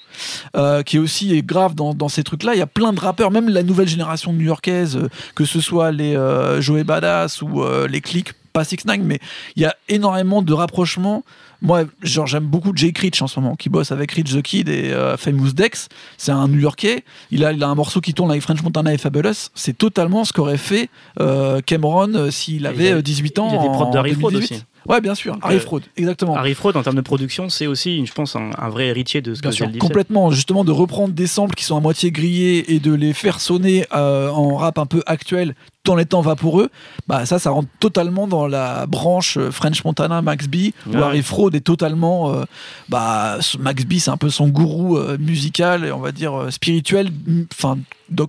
euh, 0.56 0.84
qui 0.84 0.98
est 0.98 1.00
aussi 1.00 1.42
grave 1.44 1.76
dans, 1.76 2.10
ces 2.10 2.24
trucs-là. 2.24 2.54
Il 2.54 2.60
y 2.60 2.62
a 2.62 2.68
plein 2.68 2.94
de 2.94 3.00
rappeurs, 3.00 3.32
même 3.32 3.50
la 3.50 3.64
nouvelle 3.64 3.88
génération 3.88 4.34
new-yorkaise, 4.34 4.98
euh, 4.98 5.10
que 5.36 5.46
ce 5.46 5.62
soit 5.62 5.92
les 5.92 6.16
euh, 6.16 6.62
Joey 6.62 6.84
Badass 6.84 7.42
ou 7.42 7.64
euh, 7.64 7.88
les 7.88 8.02
Click, 8.02 8.34
pas 8.54 8.64
6 8.64 8.86
9 8.86 9.00
mais 9.04 9.20
il 9.56 9.62
y 9.64 9.66
a 9.66 9.76
énormément 9.90 10.42
de 10.42 10.54
rapprochements. 10.54 11.24
Moi, 11.66 11.84
genre, 12.02 12.28
j'aime 12.28 12.46
beaucoup 12.46 12.72
Jake 12.76 12.98
Rich 13.00 13.22
en 13.22 13.28
ce 13.28 13.40
moment, 13.40 13.56
qui 13.56 13.70
bosse 13.70 13.92
avec 13.92 14.12
Rich 14.12 14.34
the 14.34 14.42
Kid 14.42 14.70
et 14.70 14.92
euh, 14.92 15.18
Famous 15.18 15.52
Dex. 15.54 15.88
C'est 16.18 16.32
un 16.32 16.48
New-Yorkais. 16.48 17.04
Il 17.32 17.44
a, 17.44 17.52
il 17.54 17.64
a 17.64 17.68
un 17.68 17.76
morceau 17.76 18.02
qui 18.02 18.14
tourne 18.14 18.30
avec 18.32 18.42
French 18.44 18.62
Montana 18.64 18.94
et 18.94 18.98
Fabulous. 18.98 19.50
C'est 19.56 19.78
totalement 19.78 20.24
ce 20.26 20.34
qu'aurait 20.34 20.58
fait 20.58 20.90
euh, 21.20 21.62
Cameron 21.62 22.14
euh, 22.16 22.32
s'il 22.32 22.66
avait 22.68 22.92
a- 22.92 22.96
euh, 22.98 23.02
18 23.02 23.40
ans. 23.40 23.48
il 23.50 23.56
y 23.56 23.58
a 23.58 23.62
des 23.62 23.68
prods 23.70 23.86
en 23.86 23.92
de 23.92 23.98
Harry 23.98 24.14
Fraud 24.14 24.30
2018. 24.32 24.54
aussi. 24.56 24.64
Ouais, 24.88 25.02
bien 25.02 25.16
sûr. 25.16 25.38
Harry 25.42 25.56
euh, 25.56 25.60
Fraud, 25.60 25.82
exactement. 25.98 26.36
Harry 26.36 26.54
Fraud, 26.54 26.76
en 26.76 26.84
termes 26.84 26.96
de 26.96 27.02
production, 27.02 27.50
c'est 27.50 27.68
aussi, 27.68 28.06
je 28.06 28.14
pense, 28.14 28.36
un, 28.36 28.52
un 28.58 28.70
vrai 28.70 28.88
héritier 28.88 29.22
de 29.22 29.34
ce 29.34 29.42
Bien 29.42 29.50
que 29.50 29.56
sûr, 29.56 29.66
faisait 29.66 29.74
le 29.74 29.80
17. 29.80 29.88
complètement. 29.88 30.32
Justement, 30.32 30.64
de 30.64 30.72
reprendre 30.72 31.14
des 31.14 31.28
samples 31.28 31.56
qui 31.56 31.64
sont 31.64 31.78
à 31.78 31.80
moitié 31.80 32.12
grillés 32.12 32.74
et 32.74 32.80
de 32.80 32.94
les 32.94 33.14
faire 33.14 33.40
sonner 33.42 33.86
euh, 33.96 34.30
en 34.30 34.56
rap 34.56 34.78
un 34.78 34.86
peu 34.86 35.02
actuel 35.06 35.56
tout 35.84 35.92
en 35.92 35.98
étant 36.00 36.22
vaporeux, 36.22 36.70
bah 37.08 37.28
ça, 37.28 37.38
ça 37.38 37.52
rentre 37.52 37.70
totalement 37.80 38.28
dans 38.28 38.48
la 38.48 38.88
branche 38.88 39.38
euh, 39.38 39.52
French 39.52 39.84
Montana, 39.84 40.22
Max 40.24 40.48
B, 40.48 40.56
où 40.88 40.92
Ouais. 40.96 41.02
Harry 41.02 41.22
Fraud 41.22 41.52
est 41.56 41.60
totalement, 41.64 42.32
euh, 42.34 42.44
bah 42.90 43.38
Max 43.60 43.86
B, 43.86 43.94
c'est 44.00 44.10
un 44.10 44.18
peu 44.18 44.30
son 44.30 44.48
gourou 44.48 44.98
euh, 44.98 45.18
musical 45.20 45.86
et 45.86 45.92
on 45.92 46.00
va 46.00 46.12
dire 46.12 46.48
spirituel. 46.52 47.10
Enfin, 47.54 47.78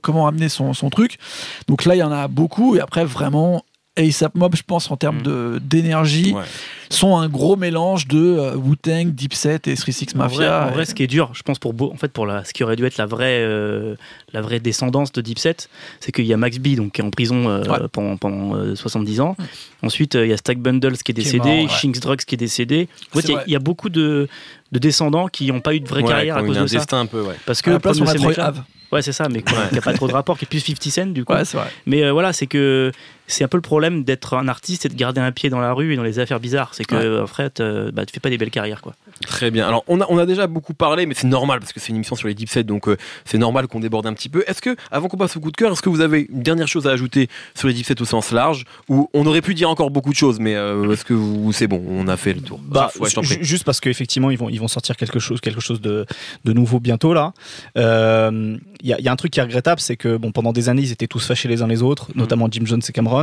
comment 0.03 0.27
amener 0.27 0.49
son, 0.51 0.75
son 0.75 0.91
truc. 0.91 1.19
Donc 1.67 1.87
là, 1.87 1.95
il 1.95 1.99
y 1.99 2.03
en 2.03 2.13
a 2.13 2.29
beaucoup 2.29 2.77
et 2.77 2.81
après 2.81 3.05
vraiment. 3.05 3.65
ASAP 3.97 4.35
Mob, 4.35 4.55
je 4.57 4.63
pense, 4.63 4.91
en 4.91 4.97
termes 4.97 5.19
Mm. 5.19 5.23
de 5.23 5.61
d'énergie, 5.63 6.33
Ouais. 6.35 6.43
sont 6.91 7.17
un 7.17 7.29
gros 7.29 7.57
mélange 7.57 8.07
de 8.07 8.19
euh, 8.19 8.55
Wu-Tang, 8.55 9.07
Deep 9.15 9.35
Set 9.35 9.67
et 9.69 9.75
36 9.75 10.09
En 10.15 10.19
vrai, 10.19 10.29
Mafia. 10.47 10.67
en 10.67 10.71
vrai, 10.73 10.83
Et- 10.83 10.87
ce 10.87 10.95
qui 10.95 11.03
est 11.03 11.07
dur, 11.07 11.31
je 11.33 11.43
pense 11.43 11.59
pour 11.59 11.75
en 11.93 11.97
fait 11.97 12.13
pour 12.13 12.27
la, 12.27 12.45
ce 12.45 12.53
qui 12.53 12.63
aurait 12.63 12.77
dû 12.77 12.85
être 12.85 12.97
la 12.99 13.07
vraie, 13.07 13.41
euh, 13.43 13.95
la 14.33 14.43
vraie 14.43 14.61
descendance 14.61 15.13
de 15.13 15.21
Deep 15.21 15.39
Set, 15.39 15.69
c'est 16.01 16.13
qu'il 16.13 16.27
y 16.27 16.33
a 16.33 16.37
Max 16.37 16.59
B 16.59 16.75
donc 16.77 16.93
qui 16.93 17.01
est 17.01 17.05
en 17.05 17.11
prison 17.11 17.49
euh, 17.49 17.63
Ouais. 17.65 17.79
pendant, 17.91 18.17
pendant 18.17 18.55
euh, 18.57 18.75
70 18.77 19.21
ans. 19.21 19.37
Ensuite, 19.83 20.15
euh, 20.15 20.27
il 20.27 20.31
y 20.31 20.33
a 20.33 20.37
Stack 20.37 20.59
Bundles 20.59 20.93
qui 20.99 21.13
est 21.13 21.15
Qui 21.15 21.21
est 21.21 21.25
décédé, 21.25 21.49
ouais. 21.63 21.69
Shinx 21.69 22.01
Drugs 22.01 22.19
qui 22.27 22.35
est 22.35 22.39
décédé. 22.39 22.89
En 23.15 23.19
fait, 23.21 23.29
il 23.29 23.33
y 23.35 23.37
a- 23.37 23.45
il 23.47 23.53
y, 23.53 23.57
a 23.57 23.61
beaucoup 23.61 23.89
de, 23.89 24.29
de 24.73 24.79
descendants 24.79 25.29
qui 25.29 25.47
n'ont 25.51 25.61
pas 25.61 25.75
eu 25.75 25.81
de 25.81 25.89
vraie 25.89 26.03
Ouais, 26.03 26.09
carrière 26.09 26.37
à 26.37 26.43
cause 26.43 26.59
un 26.59 26.63
de 26.63 26.67
ça. 26.67 26.77
destin 26.79 27.01
un 27.01 27.07
peu, 27.07 27.23
ouais. 27.23 27.35
Parce 27.47 27.63
que 27.63 27.71
à 27.71 27.75
la 27.75 27.81
place, 27.81 27.99
on 28.01 28.07
a. 28.07 28.53
Ouais, 28.93 29.03
c'est 29.03 29.13
ça, 29.13 29.29
mais 29.29 29.43
qui 29.43 29.53
n'a 29.73 29.81
pas 29.81 29.93
trop 29.95 30.07
de 30.07 30.13
rapport, 30.13 30.39
qui 30.39 30.45
est 30.45 30.49
plus 30.49 30.61
50 30.61 30.91
Cent 30.93 31.07
du 31.07 31.25
coup. 31.25 31.33
Ouais, 31.33 31.45
c'est 31.45 31.57
vrai. 31.57 31.67
Mais 31.87 32.05
euh, 32.05 32.13
voilà, 32.13 32.33
c'est 32.33 32.47
que 32.47 32.93
c'est 33.27 33.45
un 33.45 33.49
peu 33.49 33.57
le 33.57 33.63
problème 33.63 34.05
d'être 34.05 34.35
un 34.35 34.49
artiste 34.49 34.87
et 34.87 34.89
de 34.89 34.95
garder 34.95 35.21
un 35.21 35.33
pied 35.33 35.51
dans 35.51 35.61
la 35.61 35.73
rue 35.73 35.93
et 35.93 35.97
dans 35.97 36.03
les 36.03 36.19
affaires 36.19 36.41
bizarres. 36.41 36.71
C'est 36.75 36.85
que, 36.85 37.23
en 37.23 37.27
fait, 37.27 37.61
euh, 37.61 37.91
bah, 37.93 38.05
tu 38.07 38.13
fais 38.15 38.21
pas 38.21 38.31
des 38.31 38.39
belles 38.39 38.51
carrières, 38.51 38.81
quoi. 38.83 38.95
Très 39.27 39.51
bien. 39.51 39.67
Alors, 39.67 39.83
on 39.89 40.01
a, 40.01 40.07
on 40.11 40.19
a 40.19 40.27
déjà 40.27 40.47
beaucoup 40.47 40.75
parlé, 40.75 41.07
mais 41.07 41.15
c'est 41.15 41.27
normal 41.27 41.59
parce 41.61 41.73
que 41.73 41.81
c'est 41.81 41.89
une 41.89 41.97
émission 41.97 42.17
sur 42.17 42.29
les 42.29 42.35
deep 42.35 42.49
sets, 42.51 42.65
donc 42.65 42.89
euh, 42.89 42.97
c'est 43.25 43.39
normal 43.39 43.67
qu'on 43.67 43.81
déborde 43.81 44.07
un 44.07 44.13
petit 44.13 44.29
peu. 44.29 44.45
Est-ce 44.47 44.61
que, 44.61 44.77
avant 44.91 45.09
qu'on 45.09 45.17
passe 45.17 45.37
au 45.37 45.41
coup 45.41 45.51
de 45.51 45.57
cœur, 45.57 45.73
est-ce 45.73 45.83
que 45.83 45.89
vous 45.89 46.01
avez 46.03 46.27
une 46.31 46.43
dernière 46.43 46.69
chose 46.69 46.87
à 46.87 46.91
ajouter 46.91 47.29
sur 47.55 47.69
les 47.69 47.75
deep 47.75 47.87
sets 47.87 48.01
au 48.03 48.05
sens 48.05 48.31
large? 48.31 48.65
Ou 48.89 49.09
on 49.15 49.25
aurait 49.27 49.43
pu 49.43 49.55
dire 49.55 49.71
encore 49.71 49.91
beaucoup 49.91 50.11
de 50.11 50.17
choses, 50.17 50.39
mais 50.39 50.55
euh, 50.55 50.93
est-ce 50.93 51.05
que 51.05 51.15
vous, 51.15 51.53
c'est 51.53 51.67
bon, 51.67 51.83
on 51.89 52.09
a 52.09 52.17
fait 52.17 52.35
le 52.35 52.41
tour? 52.43 52.61
Bah, 52.63 52.91
ouais, 53.01 53.09
je 53.23 53.37
juste 53.43 53.65
parce 53.65 53.81
qu'effectivement, 53.81 54.31
ils 54.31 54.39
vont, 54.39 54.49
ils 54.51 54.61
vont 54.61 54.69
sortir 54.69 54.97
quelque 54.97 55.19
chose, 55.19 55.41
quelque 55.41 55.61
chose 55.61 55.81
de, 55.81 56.05
de 56.45 56.53
nouveau 56.53 56.79
bientôt 56.81 57.15
là. 57.15 57.33
Euh, 57.77 58.57
Il 58.83 58.89
y, 58.89 58.93
a, 58.93 58.99
il 58.99 59.05
y 59.05 59.09
a 59.09 59.13
un 59.13 59.17
truc 59.17 59.33
qui 59.33 59.41
est 59.41 59.43
regrettable, 59.43 59.81
c'est 59.81 59.97
que 59.97 60.17
bon, 60.17 60.33
pendant 60.33 60.53
des 60.53 60.69
années, 60.69 60.83
ils 60.83 60.93
étaient 60.93 61.07
tous 61.07 61.25
fâchés 61.27 61.49
les 61.49 61.63
uns 61.63 61.67
les 61.67 61.83
autres, 61.83 62.09
Mhm. 62.15 62.21
notamment 62.21 62.49
Jim 62.51 62.63
Jones 62.65 62.83
et 62.87 62.93
Cameron, 62.93 63.16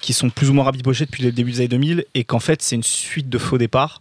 qui 0.00 0.12
sont 0.12 0.30
plus 0.30 0.50
ou 0.50 0.54
moins 0.54 0.64
rabibochés 0.64 1.06
depuis 1.06 1.22
le 1.22 1.32
début 1.32 1.52
des 1.52 1.58
années 1.60 1.68
2000, 1.68 2.04
et 2.14 2.24
qu'en 2.24 2.40
fait, 2.40 2.62
c'est 2.62 2.76
une 2.76 2.82
suite 2.82 3.28
de 3.28 3.38
faux 3.38 3.58
départs. 3.58 4.00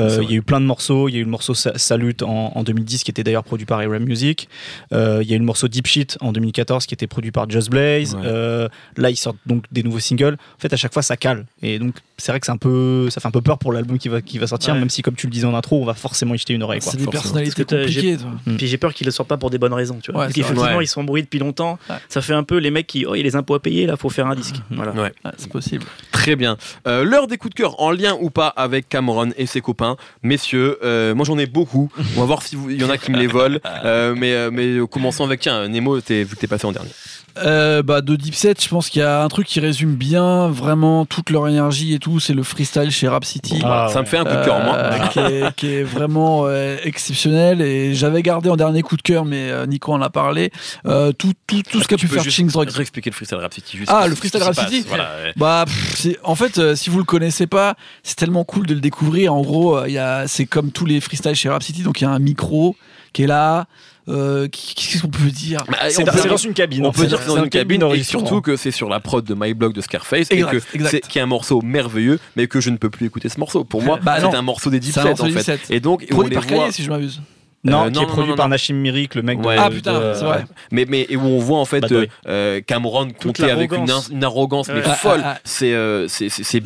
Euh, 0.00 0.18
Il 0.22 0.30
y 0.30 0.34
a 0.34 0.36
eu 0.36 0.42
plein 0.42 0.60
de 0.60 0.66
morceaux. 0.66 1.08
Il 1.08 1.12
y 1.14 1.16
a 1.16 1.20
eu 1.20 1.24
le 1.24 1.30
morceau 1.30 1.54
Sa- 1.54 1.76
Salute 1.78 2.22
en, 2.22 2.52
en 2.54 2.62
2010 2.62 3.04
qui 3.04 3.10
était 3.10 3.22
d'ailleurs 3.24 3.44
produit 3.44 3.66
par 3.66 3.78
RM 3.80 4.04
Music. 4.04 4.48
Euh, 4.92 5.20
il 5.22 5.28
y 5.28 5.32
a 5.32 5.36
eu 5.36 5.38
le 5.38 5.44
morceau 5.44 5.68
Deep 5.68 5.86
Shit 5.86 6.18
en 6.20 6.32
2014 6.32 6.86
qui 6.86 6.94
était 6.94 7.06
produit 7.06 7.30
par 7.30 7.48
Just 7.48 7.70
Blaze. 7.70 8.14
Ouais. 8.14 8.20
Euh, 8.24 8.68
là, 8.96 9.10
ils 9.10 9.16
sortent 9.16 9.38
donc 9.46 9.64
des 9.72 9.82
nouveaux 9.82 9.98
singles. 10.00 10.34
En 10.56 10.60
fait, 10.60 10.72
à 10.72 10.76
chaque 10.76 10.92
fois, 10.92 11.02
ça 11.02 11.16
cale. 11.16 11.46
Et 11.62 11.78
donc, 11.78 11.94
c'est 12.18 12.32
vrai 12.32 12.40
que 12.40 12.46
c'est 12.46 12.52
un 12.52 12.56
peu, 12.56 13.08
ça 13.10 13.20
fait 13.20 13.28
un 13.28 13.32
peu 13.32 13.40
peur 13.42 13.58
pour 13.58 13.72
l'album 13.72 13.98
qui 13.98 14.08
va, 14.08 14.20
qui 14.22 14.38
va 14.38 14.46
sortir, 14.46 14.74
Ouais. 14.74 14.78
même 14.80 14.90
si, 14.90 15.02
comme 15.02 15.14
tu 15.14 15.26
le 15.26 15.32
disais 15.32 15.46
en 15.46 15.54
intro, 15.54 15.80
on 15.80 15.84
va 15.84 15.94
forcément 15.94 16.34
y 16.34 16.38
jeter 16.38 16.54
une 16.54 16.62
oreille. 16.62 16.80
C'est 16.82 16.96
des 16.96 17.06
personnalités 17.06 17.64
compliquées. 17.64 18.16
toi. 18.16 18.30
Mm. 18.46 18.56
Puis 18.56 18.66
j'ai 18.66 18.78
peur 18.78 18.94
qu'ils 18.94 19.06
le 19.06 19.10
sortent 19.10 19.28
pas 19.28 19.36
pour 19.36 19.50
des 19.50 19.58
bonnes 19.58 19.72
raisons, 19.74 19.98
tu 20.02 20.12
vois. 20.12 20.20
Ouais, 20.20 20.26
Parce 20.26 20.34
qu'effectivement, 20.34 20.76
Ouais. 20.78 20.84
ils 20.84 20.88
sont 20.88 21.00
embrouillés 21.00 21.22
depuis 21.24 21.38
longtemps. 21.40 21.78
Ouais. 21.90 21.96
Ça 22.08 22.20
fait 22.22 22.34
un 22.34 22.44
peu 22.44 22.58
les 22.58 22.70
mecs 22.70 22.86
qui, 22.86 23.04
oh, 23.06 23.14
il 23.14 23.18
y 23.18 23.20
a 23.20 23.24
les 23.24 23.36
impôts 23.36 23.54
à 23.54 23.60
payer, 23.60 23.86
là, 23.86 23.96
faut 23.96 24.08
faire 24.10 24.26
un 24.26 24.34
disque. 24.34 24.56
Voilà. 24.70 24.92
Ouais. 24.92 25.12
Ouais, 25.24 25.30
c'est 25.36 25.50
possible. 25.50 25.84
Très 26.12 26.36
bien. 26.36 26.56
Euh, 26.86 27.04
L'heure 27.04 27.26
des 27.26 27.36
coups 27.38 27.54
de 27.54 27.60
cœur, 27.60 27.80
en 27.80 27.90
lien 27.90 28.16
ou 28.20 28.30
pas 28.30 28.48
avec 28.48 28.88
Cameron 28.88 29.30
et 29.36 29.46
ses 29.52 29.60
copains. 29.60 29.96
Messieurs, 30.22 30.78
euh, 30.82 31.14
moi 31.14 31.24
j'en 31.24 31.38
ai 31.38 31.46
beaucoup. 31.46 31.90
On 32.16 32.20
va 32.20 32.26
voir 32.26 32.42
s'il 32.42 32.72
y 32.72 32.84
en 32.84 32.90
a 32.90 32.98
qui 32.98 33.10
me 33.10 33.18
les 33.18 33.26
volent. 33.26 33.58
Euh, 33.84 34.14
mais, 34.16 34.32
euh, 34.32 34.50
mais 34.52 34.86
commençons 34.86 35.24
avec, 35.24 35.40
tiens, 35.40 35.66
Nemo, 35.66 35.96
vu 35.96 36.02
que 36.02 36.36
t'es 36.36 36.46
passé 36.46 36.66
en 36.66 36.72
dernier. 36.72 36.90
Euh, 37.38 37.82
bah, 37.82 38.00
de 38.00 38.16
Deep 38.16 38.34
Set, 38.34 38.62
je 38.62 38.68
pense 38.68 38.90
qu'il 38.90 39.00
y 39.00 39.04
a 39.04 39.22
un 39.22 39.28
truc 39.28 39.46
qui 39.46 39.60
résume 39.60 39.94
bien 39.94 40.48
vraiment 40.48 41.06
toute 41.06 41.30
leur 41.30 41.48
énergie 41.48 41.94
et 41.94 41.98
tout, 41.98 42.20
c'est 42.20 42.34
le 42.34 42.42
freestyle 42.42 42.90
chez 42.90 43.08
Rap 43.08 43.24
City. 43.24 43.60
Ah, 43.64 43.88
ça 43.92 44.00
me 44.00 44.06
fait 44.06 44.18
un 44.18 44.24
coup 44.24 44.36
de 44.36 44.44
cœur, 44.44 44.62
moi. 44.64 44.74
Euh, 44.76 44.98
qui, 45.08 45.18
est, 45.18 45.54
qui 45.56 45.66
est 45.74 45.82
vraiment 45.82 46.42
euh, 46.46 46.76
exceptionnel 46.84 47.60
et 47.62 47.94
j'avais 47.94 48.22
gardé 48.22 48.50
en 48.50 48.56
dernier 48.56 48.82
coup 48.82 48.96
de 48.96 49.02
cœur 49.02 49.24
mais 49.24 49.50
euh, 49.50 49.66
Nico 49.66 49.92
en 49.92 50.02
a 50.02 50.10
parlé 50.10 50.50
euh, 50.86 51.12
tout, 51.12 51.32
tout, 51.46 51.62
tout 51.62 51.80
ce 51.80 51.88
qu'a 51.88 51.96
pu 51.96 52.08
faire 52.08 52.22
Chings 52.22 52.50
Rock 52.52 52.70
réexpliquer 52.70 53.10
le 53.10 53.14
freestyle 53.14 53.38
Rap 53.38 53.54
City. 53.54 53.76
Juste 53.78 53.90
Ah, 53.92 54.06
le 54.08 54.14
freestyle 54.14 54.42
Rap 54.42 54.54
City 54.54 54.84
Voilà, 54.88 55.10
ouais. 55.24 55.32
Bah, 55.36 55.64
pff, 55.66 56.16
en 56.24 56.34
fait, 56.34 56.58
euh, 56.58 56.74
si 56.74 56.90
vous 56.90 56.98
le 56.98 57.04
connaissez 57.04 57.46
pas, 57.46 57.74
c'est 58.02 58.16
tellement 58.16 58.44
cool 58.44 58.66
de 58.66 58.74
le 58.74 58.80
découvrir. 58.80 59.34
En 59.34 59.42
gros, 59.42 59.76
euh, 59.78 59.84
il 59.88 59.94
y 59.94 59.98
a, 59.98 60.26
c'est 60.28 60.46
comme 60.46 60.70
tous 60.70 60.86
les 60.86 61.00
freestyles 61.00 61.34
chez 61.34 61.48
Rap 61.48 61.62
City, 61.62 61.82
donc 61.82 62.00
il 62.00 62.04
y 62.04 62.06
a 62.06 62.10
un 62.10 62.18
micro 62.18 62.76
qui 63.12 63.24
est 63.24 63.26
là. 63.26 63.66
Euh, 64.08 64.48
Qu'est-ce 64.48 65.02
qu'on 65.02 65.08
peut 65.08 65.30
dire 65.30 65.64
Bah, 65.68 65.78
C'est 65.88 66.02
on 66.02 66.28
dans, 66.28 66.36
une 66.36 66.54
cabine. 66.54 66.86
On 66.86 66.92
peut 66.92 67.06
dire 67.06 67.18
que 67.18 67.24
c'est 67.24 67.36
dans 67.36 67.44
une 67.44 67.50
cabine 67.50 67.82
et 67.94 68.02
surtout 68.02 68.40
que 68.40 68.56
c'est 68.56 68.70
sur 68.70 68.88
la 68.88 69.00
prod 69.00 69.24
de 69.24 69.34
My 69.38 69.54
Blog 69.54 69.74
de 69.74 69.80
Scarface 69.80 70.30
Exact, 70.30 70.54
et 70.54 70.58
que 70.58 70.76
exact. 70.76 70.90
c'est 70.90 71.00
qui 71.08 71.18
est 71.18 71.22
un 71.22 71.26
morceau 71.26 71.60
merveilleux 71.62 72.18
mais 72.36 72.46
que 72.46 72.60
je 72.60 72.70
ne 72.70 72.76
peux 72.76 72.90
plus 72.90 73.06
écouter 73.06 73.28
ce 73.28 73.38
morceau. 73.38 73.64
Pour 73.64 73.82
moi, 73.82 73.98
Bah 74.02 74.16
c'est 74.20 74.36
un 74.36 74.42
morceau 74.42 74.70
des 74.70 74.80
Deep 74.80 74.92
C'est 74.92 75.00
un 75.00 75.02
Set 75.04 75.10
morceau 75.10 75.24
en 75.24 75.26
des 75.28 75.42
fait. 75.42 75.60
Et 75.70 75.80
donc 75.80 76.04
on 76.10 76.14
Produit 76.14 76.30
les 76.30 76.40
par 76.40 76.46
voit. 76.46 76.72
Si 76.72 76.82
je 76.82 76.90
m'abuse. 76.90 77.20
Non, 77.64 77.82
Euh, 77.84 77.86
qui 77.90 77.92
non, 77.92 78.00
est 78.00 78.04
non, 78.06 78.10
produit 78.10 78.30
non, 78.30 78.36
par 78.36 78.46
non. 78.46 78.50
Nashim 78.50 78.74
Myrick, 78.74 79.14
le 79.14 79.22
mec 79.22 79.40
de. 79.40 79.46
Ouais. 79.46 79.56
Ah, 79.56 79.70
putain, 79.70 79.92
de- 80.00 80.14
c'est 80.14 80.24
vrai. 80.24 80.44
Mais, 80.72 80.84
mais 80.88 81.06
et 81.08 81.16
où 81.16 81.22
on 81.24 81.38
voit 81.38 81.58
en 81.58 81.64
fait 81.64 81.90
euh, 81.92 82.06
euh, 82.26 82.60
Cameron 82.60 83.08
compter 83.22 83.50
avec 83.50 83.70
une, 83.72 84.24
arrogance 84.24 84.68
mais 84.68 84.74
Ouais. 84.76 84.94
folle. 84.96 85.20
Ah, 85.22 85.28
ah, 85.28 85.34
ah. 85.36 85.40
C'est 85.44 85.72
euh, 85.72 86.08
c'est 86.08 86.28
c'est 86.28 86.60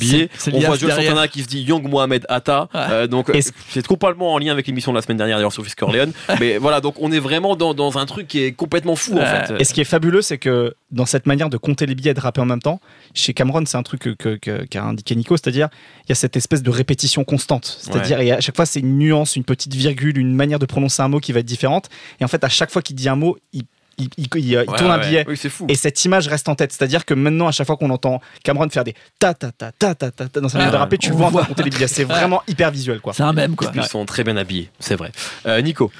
On 0.52 0.58
voit 0.60 0.76
Joe. 0.76 0.90
Santana 0.90 1.28
qui 1.28 1.42
se 1.42 1.48
dit 1.48 1.62
Young 1.62 1.86
Mohamed 1.88 2.24
Atta. 2.30 2.68
Euh, 2.74 3.06
donc 3.06 3.30
c'est 3.68 3.86
complètement 3.86 4.32
en 4.32 4.38
lien 4.38 4.52
avec 4.52 4.66
l'émission 4.66 4.90
de 4.92 4.96
la 4.96 5.02
semaine 5.02 5.18
dernière 5.18 5.36
d'ailleurs 5.36 5.52
sur 5.52 5.62
Fisk 5.64 5.78
Corleone. 5.78 6.12
mais 6.40 6.56
voilà 6.58 6.80
donc 6.80 6.94
on 7.00 7.12
est 7.12 7.18
vraiment 7.18 7.56
dans, 7.56 7.74
dans 7.74 7.98
un 7.98 8.06
truc 8.06 8.26
qui 8.26 8.42
est 8.42 8.52
complètement 8.52 8.96
fou 8.96 9.18
en 9.18 9.24
fait. 9.26 9.52
Et 9.58 9.64
ce 9.64 9.74
qui 9.74 9.80
est 9.82 9.84
fabuleux, 9.84 10.22
c'est 10.22 10.38
que 10.38 10.74
dans 10.90 11.06
cette 11.06 11.26
manière 11.26 11.50
de 11.50 11.56
compter 11.58 11.84
les 11.84 11.94
billets 11.94 12.12
et 12.12 12.14
de 12.14 12.20
rapper 12.20 12.40
en 12.40 12.46
même 12.46 12.62
temps, 12.62 12.80
chez 13.16 13.34
Cameron, 13.34 13.64
c'est 13.66 13.76
un 13.76 13.82
truc 13.82 14.00
que- 14.02 14.10
que- 14.10 14.36
que- 14.36 14.64
qu'a 14.66 14.84
indiqué 14.84 15.16
Nico, 15.16 15.36
c'est-à-dire 15.36 15.68
il 16.04 16.10
y 16.10 16.12
a 16.12 16.14
cette 16.14 16.36
espèce 16.36 16.62
de 16.62 16.70
répétition 16.70 17.24
constante. 17.24 17.78
C'est-à-dire 17.80 18.20
et 18.20 18.30
à 18.32 18.40
chaque 18.40 18.54
fois, 18.56 18.66
c'est 18.66 18.80
une 18.80 18.98
nuance, 18.98 19.34
une 19.36 19.44
petite 19.44 19.74
virgule, 19.74 20.18
une 20.18 20.34
manière 20.34 20.58
de 20.58 20.66
prononcer 20.66 21.02
un 21.02 21.08
mot 21.08 21.18
qui 21.18 21.32
va 21.32 21.40
être 21.40 21.46
différente. 21.46 21.88
Et 22.20 22.24
en 22.24 22.28
fait, 22.28 22.44
à 22.44 22.48
chaque 22.48 22.70
fois 22.70 22.82
qu'il 22.82 22.94
dit 22.94 23.08
un 23.08 23.16
mot, 23.16 23.36
il, 23.52 23.62
il, 23.98 24.08
il- 24.18 24.26
il- 24.34 24.44
il 24.44 24.56
Ouais, 24.58 24.64
tourne 24.66 24.90
un 24.90 24.98
ouais. 25.00 25.06
billet. 25.06 25.24
Oui 25.26 25.36
c'est 25.38 25.48
fou. 25.48 25.64
Et 25.68 25.74
cette 25.74 26.04
image 26.04 26.28
reste 26.28 26.48
en 26.50 26.54
tête. 26.54 26.70
C'est-à-dire 26.72 27.06
que 27.06 27.14
maintenant, 27.14 27.48
à 27.48 27.52
chaque 27.52 27.66
fois 27.66 27.76
qu'on 27.78 27.88
entend 27.90 28.20
Cameron 28.44 28.68
faire 28.68 28.84
des 28.84 28.94
ta 29.18 29.32
ta 29.32 29.50
ta 29.52 29.72
ta 29.72 29.94
ta 29.94 30.10
ta 30.10 30.28
ta 30.28 30.40
dans 30.40 30.48
sa 30.50 30.58
manière 30.58 30.70
de 30.72 30.76
Ouais. 30.76 30.80
rapper, 30.82 30.98
tu 30.98 31.08
le 31.08 31.16
vois 31.16 31.26
en 31.26 31.30
train 31.30 31.32
voit. 31.38 31.42
de 31.44 31.48
compter 31.48 31.62
les 31.62 31.70
billets. 31.70 31.88
C'est 31.88 32.04
vraiment 32.04 32.42
hyper 32.46 32.70
visuel, 32.70 33.00
quoi. 33.00 33.14
C'est 33.14 33.22
un 33.22 33.32
même 33.32 33.56
quoi. 33.56 33.72
Ils 33.74 33.82
sont 33.84 34.04
très 34.04 34.22
bien 34.24 34.36
habillés, 34.36 34.68
c'est 34.78 34.96
vrai. 34.96 35.12
Euh, 35.46 35.62
Nico. 35.62 35.90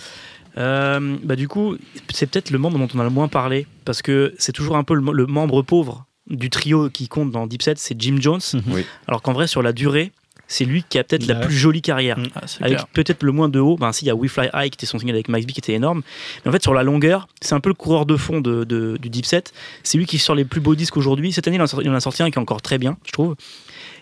Euh, 0.59 1.17
bah 1.23 1.37
du 1.37 1.49
coup, 1.49 1.77
c'est 2.13 2.27
peut-être 2.27 2.51
le 2.51 2.57
membre 2.59 2.79
dont 2.79 2.89
on 2.95 2.99
a 3.01 3.05
le 3.05 3.11
moins 3.11 3.29
parlé 3.29 3.67
parce 3.85 4.01
que 4.01 4.35
c'est 4.39 4.53
toujours 4.53 4.77
un 4.77 4.85
peu 4.85 4.95
le, 4.95 5.13
le 5.13 5.27
membre 5.27 5.61
pauvre 5.63 6.06
du 6.29 6.51
trio 6.51 6.91
qui 6.91 7.09
compte 7.09 7.31
dans 7.31 7.47
Deep 7.47 7.63
Set, 7.63 7.79
c'est 7.79 8.01
Jim 8.01 8.17
Jones. 8.21 8.41
Oui. 8.69 8.85
Alors 9.09 9.23
qu'en 9.23 9.33
vrai, 9.33 9.47
sur 9.47 9.63
la 9.63 9.73
durée, 9.73 10.13
c'est 10.49 10.65
lui 10.65 10.85
qui 10.89 10.99
a 10.99 11.03
peut-être 11.05 11.27
la 11.27 11.35
plus 11.47 11.55
jolie 11.57 11.83
carrière. 11.83 12.17
Ah, 12.37 12.41
Avec 12.61 12.79
peut-être 12.93 13.23
le 13.25 13.33
moins 13.33 13.49
de 13.49 13.59
haut, 13.59 13.77
ben 13.77 13.91
si, 13.93 14.05
il 14.05 14.09
y 14.09 14.11
a 14.11 14.15
We 14.15 14.31
Fly 14.31 14.49
High 14.55 14.71
qui 14.71 14.77
était 14.77 14.87
son 14.87 14.99
single 14.99 15.15
avec 15.15 15.29
Max 15.29 15.45
B 15.45 15.51
qui 15.51 15.59
était 15.59 15.73
énorme. 15.73 16.03
Mais 16.45 16.49
en 16.51 16.53
fait, 16.53 16.63
sur 16.63 16.73
la 16.75 16.85
longueur, 16.85 17.27
c'est 17.41 17.55
un 17.55 17.61
peu 17.61 17.69
le 17.69 17.75
coureur 17.75 18.07
de 18.07 18.17
fond 18.17 18.41
de, 18.41 18.63
de- 18.65 18.97
du 19.01 19.09
Deep 19.11 19.27
Set. 19.27 19.53
C'est 19.83 19.99
lui 19.99 20.07
qui 20.07 20.19
sort 20.19 20.37
les 20.37 20.45
plus 20.45 20.61
beaux 20.61 20.75
disques 20.77 20.97
aujourd'hui. 20.97 21.33
Cette 21.33 21.49
année, 21.49 21.57
il 21.57 21.63
en, 21.63 21.67
sort- 21.67 21.83
il 21.83 21.91
en 21.91 21.95
a 21.95 22.01
sorti 22.01 22.23
un 22.23 22.31
qui 22.31 22.39
est 22.39 22.43
encore 22.43 22.63
très 22.63 22.79
bien, 22.79 22.97
je 23.07 23.13
trouve. 23.13 23.35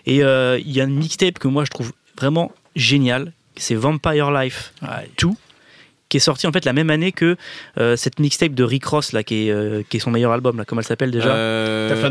Et 0.05 0.23
euh, 0.23 0.59
il 0.59 0.71
y 0.71 0.79
a 0.81 0.83
une 0.83 0.95
mixtape 0.95 1.39
que 1.39 1.47
moi 1.47 1.65
je 1.65 1.71
trouve 1.71 1.93
vraiment 2.17 2.51
géniale. 2.75 3.33
C'est 3.57 3.75
Vampire 3.75 4.29
Life 4.31 4.73
Ouais. 4.83 5.09
2 6.15 6.15
qui 6.15 6.17
est 6.17 6.19
sorti 6.21 6.47
en 6.47 6.51
fait 6.53 6.63
la 6.65 6.71
même 6.73 6.89
année 6.89 7.11
que 7.11 7.35
euh, 7.77 7.95
cette 7.97 8.19
mixtape 8.19 8.53
de 8.53 8.63
Rick 8.63 8.85
Ross 8.85 9.11
là 9.11 9.23
qui 9.23 9.47
est, 9.47 9.51
euh, 9.51 9.81
qui 9.89 9.97
est 9.97 9.99
son 9.99 10.11
meilleur 10.11 10.31
album 10.31 10.57
là 10.57 10.63
comment 10.65 10.79
elle 10.81 10.87
s'appelle 10.87 11.11
déjà? 11.11 11.29
Euh, 11.29 12.09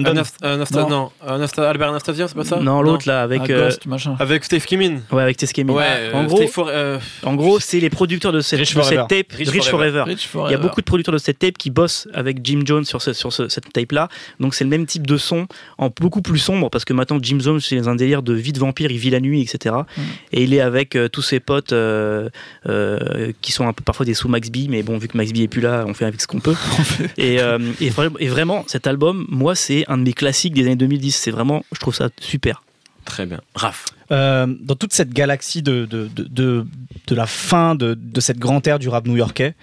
Non. 0.89 1.11
Albert 1.27 1.89
Anastasia, 1.89 2.29
c'est 2.29 2.35
pas 2.35 2.45
ça? 2.45 2.57
Non 2.61 2.83
l'autre 2.83 3.09
là 3.09 3.23
avec 3.23 3.43
Ah, 3.45 3.49
Ghost. 3.49 3.83
Avec 4.19 4.45
Steve 4.45 4.65
Kimin. 4.65 4.99
ouais 5.13 5.23
avec 5.23 5.37
Teskemi 5.37 5.71
Ouais, 5.73 6.11
en 6.13 6.25
gros 6.25 6.37
Steve 6.37 6.51
For- 6.51 6.69
euh, 6.71 6.99
en 7.23 7.35
gros 7.35 7.61
c'est 7.61 7.81
les 7.81 7.91
producteurs 7.91 8.33
de 8.33 8.41
cette, 8.41 8.59
Rich 8.59 8.75
de 8.75 8.83
cette 8.83 8.95
Forever. 8.95 9.07
tape 9.09 9.33
Rich 9.33 9.49
Rich, 9.49 9.69
Forever. 9.69 9.91
Forever. 10.01 10.11
Rich 10.13 10.29
Il 10.49 10.51
y 10.51 10.55
a 10.55 10.59
beaucoup 10.59 10.81
de 10.81 10.85
producteurs 10.87 11.13
de 11.15 11.19
cette 11.19 11.39
tape 11.39 11.57
qui 11.59 11.71
bossent 11.71 12.09
avec 12.13 12.39
Jim 12.45 12.61
Jones 12.65 12.85
sur, 12.85 13.01
ce- 13.03 13.13
sur 13.13 13.33
ce- 13.33 13.49
cette 13.49 13.73
tape-là. 13.73 14.09
Donc 14.41 14.55
c'est 14.55 14.65
le 14.65 14.71
même 14.71 14.87
type 14.87 15.07
de 15.07 15.17
son, 15.17 15.47
en 15.79 15.91
beaucoup 16.01 16.23
plus 16.23 16.39
sombre, 16.39 16.69
parce 16.71 16.85
que 16.85 16.93
maintenant 16.93 17.19
Jim 17.23 17.39
Jones, 17.41 17.61
c'est 17.61 17.87
un 17.87 17.95
délire 17.95 18.23
de 18.23 18.35
vie 18.35 18.53
de 18.53 18.59
vampire, 18.59 18.91
il 18.91 18.99
vit 18.99 19.11
la 19.11 19.21
nuit, 19.21 19.41
etc. 19.43 19.75
Mm. 19.97 20.01
Et 20.33 20.43
il 20.45 20.55
est 20.55 20.61
avec 20.61 20.97
euh, 20.97 21.09
tous 21.09 21.23
ses 21.23 21.41
potes 21.41 21.73
euh, 21.73 22.29
euh, 22.69 23.33
qui 23.41 23.53
sont 23.53 23.67
un 23.67 23.73
peu 23.73 23.83
parfois 23.95 24.07
des 24.07 24.15
sous 24.15 24.27
Max 24.29 24.51
B, 24.51 24.67
mais 24.69 24.83
bon, 24.83 24.99
vu 24.99 25.07
que 25.07 25.17
Max 25.17 25.33
B 25.33 25.37
est 25.39 25.49
plus 25.49 25.61
là, 25.61 25.85
on 25.87 25.95
fait 25.95 26.05
avec 26.05 26.21
ce 26.21 26.27
qu'on 26.27 26.41
peut. 26.41 26.57
et, 27.17 27.41
euh, 27.41 27.59
et, 27.81 27.91
vra- 27.91 28.11
et 28.19 28.27
vraiment, 28.27 28.65
cet 28.67 28.89
album, 28.89 29.25
moi, 29.29 29.55
c'est 29.55 29.85
un 29.87 29.99
de 29.99 30.03
mes 30.03 30.13
classiques 30.13 30.53
des 30.53 30.63
années 30.63 30.75
2010. 30.75 31.15
C'est 31.15 31.31
vraiment, 31.31 31.65
je 31.73 31.79
trouve 31.79 31.95
ça 31.95 32.09
super. 32.21 32.65
Très 33.05 33.25
bien. 33.25 33.41
Raph. 33.55 33.85
Euh, 34.11 34.47
dans 34.63 34.75
toute 34.75 34.93
cette 34.93 35.11
galaxie 35.13 35.63
de, 35.63 35.85
de, 35.87 36.09
de, 36.13 36.25
de, 36.25 36.67
de 37.07 37.15
la 37.15 37.27
fin 37.27 37.77
de, 37.77 37.95
de 37.95 38.21
cette 38.21 38.39
grande 38.39 38.67
ère 38.67 38.81
du 38.81 38.89
rap 38.89 39.07
new-yorkais, 39.07 39.55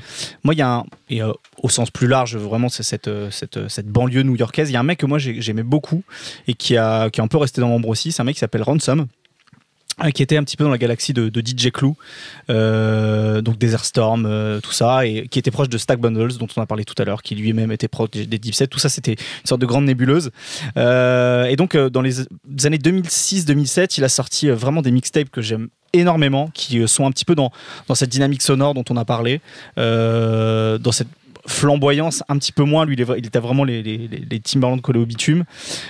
moi, 0.46 0.54
il 0.54 0.60
y 0.60 0.62
a 0.62 0.76
un, 0.76 0.84
et 1.10 1.22
euh, 1.22 1.34
au 1.62 1.68
sens 1.68 1.92
plus 1.92 2.08
large, 2.08 2.38
vraiment, 2.38 2.70
c'est 2.70 2.84
cette, 2.84 3.10
cette, 3.32 3.68
cette 3.68 3.88
banlieue 3.88 4.22
new-yorkaise, 4.24 4.70
il 4.70 4.74
y 4.74 4.76
a 4.78 4.80
un 4.80 4.84
mec 4.84 5.00
que 5.00 5.06
moi 5.08 5.18
j'ai- 5.18 5.42
j'aimais 5.42 5.64
beaucoup 5.64 6.04
et 6.48 6.54
qui, 6.54 6.78
a, 6.78 7.10
qui 7.10 7.20
est 7.20 7.24
un 7.24 7.28
peu 7.28 7.38
resté 7.38 7.60
dans 7.60 7.68
l'ombre 7.70 7.90
aussi, 7.90 8.12
c'est 8.14 8.22
un 8.22 8.26
mec 8.26 8.36
qui 8.36 8.40
s'appelle 8.40 8.64
Ransom. 8.64 9.08
Qui 10.10 10.24
était 10.24 10.38
un 10.38 10.44
petit 10.44 10.58
peu 10.58 10.64
dans 10.64 10.72
la 10.72 10.78
galaxie 10.80 11.14
de, 11.14 11.30
DJ 11.30 11.72
Clue, 11.72 11.94
euh, 12.50 13.42
donc 13.42 13.58
Desert 13.58 13.86
Storm, 13.86 14.26
euh, 14.26 14.60
tout 14.60 14.72
ça, 14.72 15.06
et 15.06 15.28
qui 15.28 15.38
était 15.38 15.52
proche 15.52 15.70
de 15.70 15.78
Stack 15.78 16.00
Bundles, 16.00 16.38
dont 16.40 16.48
on 16.56 16.62
a 16.62 16.66
parlé 16.66 16.86
tout 16.86 16.96
à 16.98 17.06
l'heure, 17.06 17.22
qui 17.22 17.36
lui-même 17.36 17.72
était 17.72 17.88
proche 17.88 18.10
des, 18.12 18.26
Deep 18.26 18.56
Set. 18.56 18.70
Tout 18.70 18.80
ça, 18.80 18.90
c'était 18.90 19.14
une 19.14 19.46
sorte 19.46 19.62
de 19.62 19.66
grande 19.66 19.86
nébuleuse. 19.86 20.32
Euh, 20.78 21.46
et 21.46 21.56
donc, 21.56 21.76
euh, 21.76 21.90
dans 21.90 22.02
les 22.02 22.20
années 22.66 22.78
2006-2007, 22.78 23.98
il 23.98 24.04
a 24.04 24.10
sorti 24.10 24.50
vraiment 24.50 24.82
des 24.82 24.92
mixtapes 24.92 25.30
que 25.30 25.42
j'aime 25.42 25.70
énormément, 25.94 26.50
qui 26.54 26.88
sont 26.88 27.06
un 27.06 27.12
petit 27.12 27.26
peu 27.26 27.36
dans, 27.36 27.52
dans 27.88 27.96
cette 27.96 28.10
dynamique 28.10 28.42
sonore 28.42 28.74
dont 28.74 28.86
on 28.90 28.96
a 28.96 29.04
parlé, 29.04 29.42
dans 29.76 30.92
cette 30.92 31.10
flamboyance 31.46 32.24
un 32.30 32.38
petit 32.38 32.52
peu 32.52 32.64
moins. 32.64 32.86
Lui 32.86 32.96
il 33.18 33.26
était 33.26 33.40
vraiment 33.40 33.64
les, 33.64 33.82
les, 33.84 33.98
les- 34.08 34.40
Timberland 34.40 34.82
collés 34.82 35.00
au 35.00 35.06
bitume. 35.06 35.44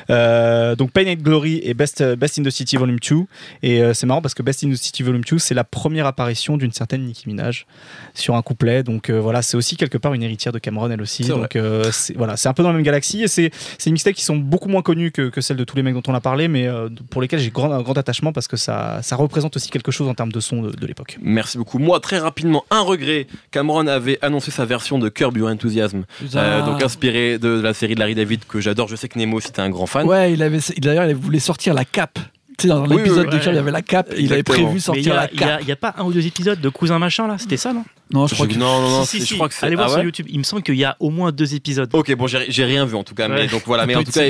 Euh, 0.10 0.76
donc 0.76 0.92
Pain 0.92 1.06
and 1.08 1.22
Glory 1.22 1.62
et 1.64 1.74
Best, 1.74 2.04
Best 2.16 2.40
in 2.40 2.44
the 2.44 2.50
City 2.50 2.78
Volume 2.78 3.00
2 3.00 3.16
et 3.64 3.82
euh, 3.82 3.94
c'est 3.94 4.06
marrant 4.06 4.22
parce 4.22 4.34
que 4.34 4.44
Best 4.44 4.64
in 4.64 4.70
the 4.72 4.76
City 4.76 5.04
Volume 5.04 5.24
2 5.24 5.38
c'est 5.40 5.54
la 5.54 5.64
première 5.64 6.06
apparition 6.06 6.58
d'une 6.58 6.72
certaine 6.72 7.04
Nicki 7.06 7.28
Minaj 7.28 7.66
sur 8.14 8.36
un 8.36 8.42
couplet. 8.42 8.84
Donc 8.84 9.10
euh, 9.10 9.20
voilà 9.20 9.42
c'est 9.42 9.58
aussi 9.58 9.78
quelque 9.78 9.98
part 9.98 10.14
une 10.14 10.24
héritière 10.24 10.52
de 10.54 10.60
Cameron 10.60 10.90
elle 10.92 11.02
aussi. 11.02 11.24
Donc 11.26 11.56
euh, 11.56 11.90
voilà 12.16 12.38
c'est 12.38 12.50
un 12.50 12.54
peu 12.54 12.64
dans 12.64 12.70
la 12.70 12.76
même 12.76 12.84
galaxie 12.84 13.24
et 13.24 13.28
c'est 13.28 13.52
des 13.86 13.92
mixtapes 13.92 14.14
qui 14.16 14.24
sont 14.24 14.36
beaucoup 14.38 14.70
moins 14.70 14.82
connus 14.82 15.12
que, 15.12 15.30
que 15.30 15.42
celles 15.42 15.58
de 15.58 15.64
tous 15.64 15.76
les 15.76 15.84
mecs 15.84 15.94
dont 15.94 16.04
on 16.08 16.14
a 16.14 16.22
parlé 16.22 16.48
mais 16.48 16.68
euh, 16.68 16.90
pour 17.10 17.22
lesquels 17.22 17.40
j'ai 17.40 17.52
grand, 17.52 17.72
un 17.72 17.82
grand 17.82 17.98
attachement 17.98 18.34
parce 18.34 18.48
que 18.48 18.58
ça, 18.58 19.00
ça 19.02 19.16
représente 19.16 19.56
aussi 19.56 19.70
quelque 19.70 19.92
chose 19.92 20.08
en 20.08 20.14
termes 20.14 20.32
de 20.32 20.40
son 20.40 20.62
de, 20.62 20.72
de 20.72 20.88
l'époque. 20.88 21.18
Merci 21.22 21.58
beaucoup. 21.58 21.80
Moi, 21.80 22.00
très 22.00 22.20
rapidement, 22.20 22.66
un 22.70 22.82
regret. 22.82 23.28
Cameron 23.52 23.88
avait 23.88 24.18
annoncé 24.22 24.52
sa 24.52 24.66
version 24.66 25.00
de 25.00 25.10
Curb 25.10 25.38
Your 25.42 25.50
Enthusiasm, 25.50 26.04
euh, 26.36 26.62
Ah. 26.62 26.66
donc 26.66 26.82
inspiré 26.84 27.38
de, 27.38 27.58
de 27.58 27.62
la 27.62 27.74
série 27.74 27.96
de 27.96 28.00
Larry 28.00 28.16
David 28.16 28.42
que 28.48 28.60
j'adore. 28.62 28.88
Je 28.88 28.96
sais 28.96 29.08
que 29.10 29.18
Nemo, 29.20 29.40
c'était 29.40 29.62
un 29.62 29.70
grand 29.70 29.86
fan. 29.88 30.08
Ouais, 30.08 30.34
il 30.34 30.42
avait, 30.44 30.60
il- 30.60 30.82
d'ailleurs, 30.82 31.06
il 31.06 31.16
voulait 31.16 31.40
sortir 31.40 31.74
la 31.74 31.86
cape. 31.86 32.20
Tu 32.62 32.68
sais, 32.68 32.74
dans 32.74 32.86
Oui, 32.88 32.98
l'épisode 32.98 33.28
oui, 33.32 33.38
de 33.38 33.44
Curb, 33.44 33.54
il 33.54 33.56
y 33.56 33.60
avait 33.60 33.72
la 33.72 33.82
cape. 33.82 34.14
Il 34.18 34.32
avait 34.34 34.44
prévu 34.44 34.66
Mais 34.74 34.80
sortir 34.80 35.14
a, 35.14 35.16
la 35.16 35.22
a- 35.24 35.28
cape. 35.28 35.60
il 35.62 35.68
y 35.68 35.72
a 35.72 35.76
pas 35.76 35.94
un 35.98 36.04
ou 36.04 36.12
deux 36.14 36.26
épisodes 36.26 36.60
de 36.60 36.70
Cousin 36.70 37.00
Machin 37.00 37.28
là? 37.28 37.38
C'était 37.38 37.58
ça, 37.58 37.74
non? 37.74 37.84
Non, 38.14 38.28
je 38.28 38.34
crois 38.36 38.46
que. 38.46 38.56
Non, 38.56 38.82
non, 38.82 38.90
non, 38.90 39.06
Si, 39.06 39.18
si, 39.18 39.20
je 39.22 39.26
si. 39.28 39.36
crois 39.36 39.48
que 39.48 39.54
c'est. 39.54 39.66
Allez 39.66 39.76
voir 39.76 39.88
ah 39.88 39.92
sur 39.92 40.00
ouais 40.00 40.04
YouTube. 40.06 40.26
Il 40.30 40.38
me 40.38 40.44
semble 40.44 40.64
qu'il 40.64 40.76
y 40.76 40.84
a 40.84 40.98
au 41.00 41.10
moins 41.10 41.32
deux 41.32 41.56
épisodes. 41.56 41.90
Ok, 41.94 42.14
bon, 42.16 42.28
j'ai 42.28 42.46
j'ai 42.50 42.66
rien 42.66 42.86
vu 42.86 42.96
en 42.96 43.04
tout 43.06 43.16
cas, 43.16 43.30
mais 43.30 43.36
Ouais. 43.42 43.48
donc 43.48 43.64
voilà, 43.66 43.86
mais 43.86 43.96
en 43.96 44.04
tout 44.04 44.12
cas, 44.12 44.22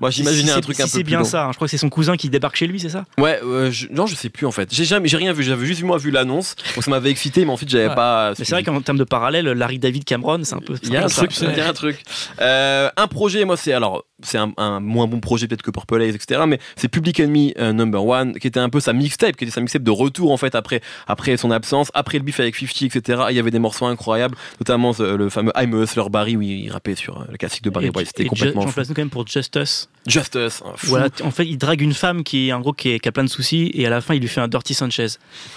moi 0.00 0.10
j'imaginais 0.10 0.50
Si 0.52 0.58
un 0.58 0.60
truc 0.60 0.74
si 0.74 0.82
un 0.82 0.86
peu 0.86 0.90
c'est 0.90 1.02
bien 1.04 1.18
long. 1.20 1.24
ça. 1.24 1.44
hein. 1.46 1.50
Je 1.52 1.56
crois 1.56 1.66
que 1.66 1.70
c'est 1.70 1.78
son 1.78 1.88
cousin 1.88 2.16
qui 2.16 2.28
débarque 2.30 2.56
chez 2.56 2.66
lui, 2.66 2.80
c'est 2.80 2.88
ça? 2.88 3.04
Ouais, 3.16 3.38
euh, 3.44 3.70
je- 3.70 3.86
non, 3.92 4.06
je 4.06 4.16
sais 4.16 4.28
plus 4.28 4.44
en 4.44 4.50
fait. 4.50 4.74
J'ai 4.74 4.84
jamais, 4.84 5.06
j'ai 5.06 5.16
rien 5.16 5.32
vu. 5.32 5.44
J'avais 5.44 5.66
juste 5.66 5.82
moi 5.84 5.98
vu 5.98 6.10
l'annonce, 6.10 6.56
donc 6.74 6.82
ça 6.82 6.90
m'avait 6.90 7.10
excité, 7.10 7.44
mais 7.44 7.52
ensuite 7.52 7.68
j'avais 7.70 7.88
Ouais. 7.88 7.94
pas. 7.94 8.30
Mais 8.36 8.44
c'est 8.44 8.54
vrai 8.56 8.64
qu'en 8.64 8.80
termes 8.80 8.98
de 8.98 9.04
parallèle, 9.04 9.46
Larry 9.46 9.78
David 9.78 10.04
Cameron, 10.04 10.40
c'est 10.42 10.54
un 10.56 10.60
peu. 10.60 10.74
Il 10.82 10.92
y 10.92 10.96
a 10.96 11.04
un 11.04 11.08
truc, 11.08 11.30
il 11.40 11.56
y 11.56 11.60
a 11.60 11.68
un 11.68 11.72
truc. 11.72 12.02
Euh, 12.40 12.90
un 12.96 13.06
projet, 13.06 13.44
moi 13.44 13.56
c'est 13.56 13.72
alors 13.72 14.04
c'est 14.20 14.38
un, 14.38 14.52
un 14.56 14.80
moins 14.80 15.06
bon 15.06 15.20
projet 15.20 15.46
peut-être 15.46 15.62
que 15.62 15.70
Purple 15.70 16.02
Haze, 16.02 16.16
etc. 16.16 16.40
Mais 16.48 16.58
c'est 16.74 16.88
Public 16.88 17.20
Enemy 17.20 17.54
euh, 17.56 17.72
Number 17.78 18.04
One, 18.04 18.34
qui 18.34 18.46
était 18.46 18.60
un 18.60 18.68
peu 18.68 18.80
sa 18.80 18.92
mixtape, 18.92 19.36
qui 19.36 19.44
était 19.44 19.52
sa 19.52 19.60
mixtape 19.60 19.82
de 19.82 19.90
retour 19.90 20.30
en 20.32 20.36
fait 20.36 20.54
après 20.54 20.80
après 21.06 21.36
son 21.36 21.50
absence, 21.50 21.90
après 21.94 22.18
le 22.18 22.24
beef 22.24 22.38
avec 22.40 22.54
50, 22.56 22.82
etc. 22.94 23.22
Il 23.30 23.36
y 23.36 23.38
avait 23.38 23.50
des 23.50 23.58
morceaux 23.58 23.86
incroyables, 23.86 24.36
notamment 24.60 24.92
euh, 25.00 25.16
le 25.16 25.28
fameux 25.30 25.52
I'm 25.56 25.74
a 25.74 25.82
Hustler 25.84 26.04
Barry 26.10 26.36
où 26.36 26.42
il 26.42 26.70
rappait 26.70 26.94
sur 26.94 27.20
euh, 27.20 27.24
le 27.30 27.36
classique 27.38 27.62
de 27.64 27.70
Barry 27.70 27.90
White. 27.94 28.08
C'était 28.08 28.24
complètement 28.26 28.62
J'en 28.62 28.72
place 28.72 28.88
quand 28.88 28.98
même 28.98 29.10
pour 29.10 29.26
Justice. 29.26 29.88
Justice. 30.06 30.62
Voilà, 30.84 31.08
en 31.22 31.30
fait, 31.30 31.44
il 31.44 31.58
drague 31.58 31.80
une 31.82 31.92
femme 31.92 32.24
qui 32.24 32.48
est 32.48 32.52
en 32.52 32.60
gros 32.60 32.72
qui, 32.72 32.90
est- 32.90 32.98
qui 32.98 33.08
a 33.08 33.12
plein 33.12 33.24
de 33.24 33.28
soucis 33.28 33.70
et 33.74 33.86
à 33.86 33.90
la 33.90 34.00
fin, 34.00 34.14
il 34.14 34.20
lui 34.20 34.28
fait 34.28 34.40
un 34.40 34.48
Dirty 34.48 34.72
Sanchez. 34.74 35.06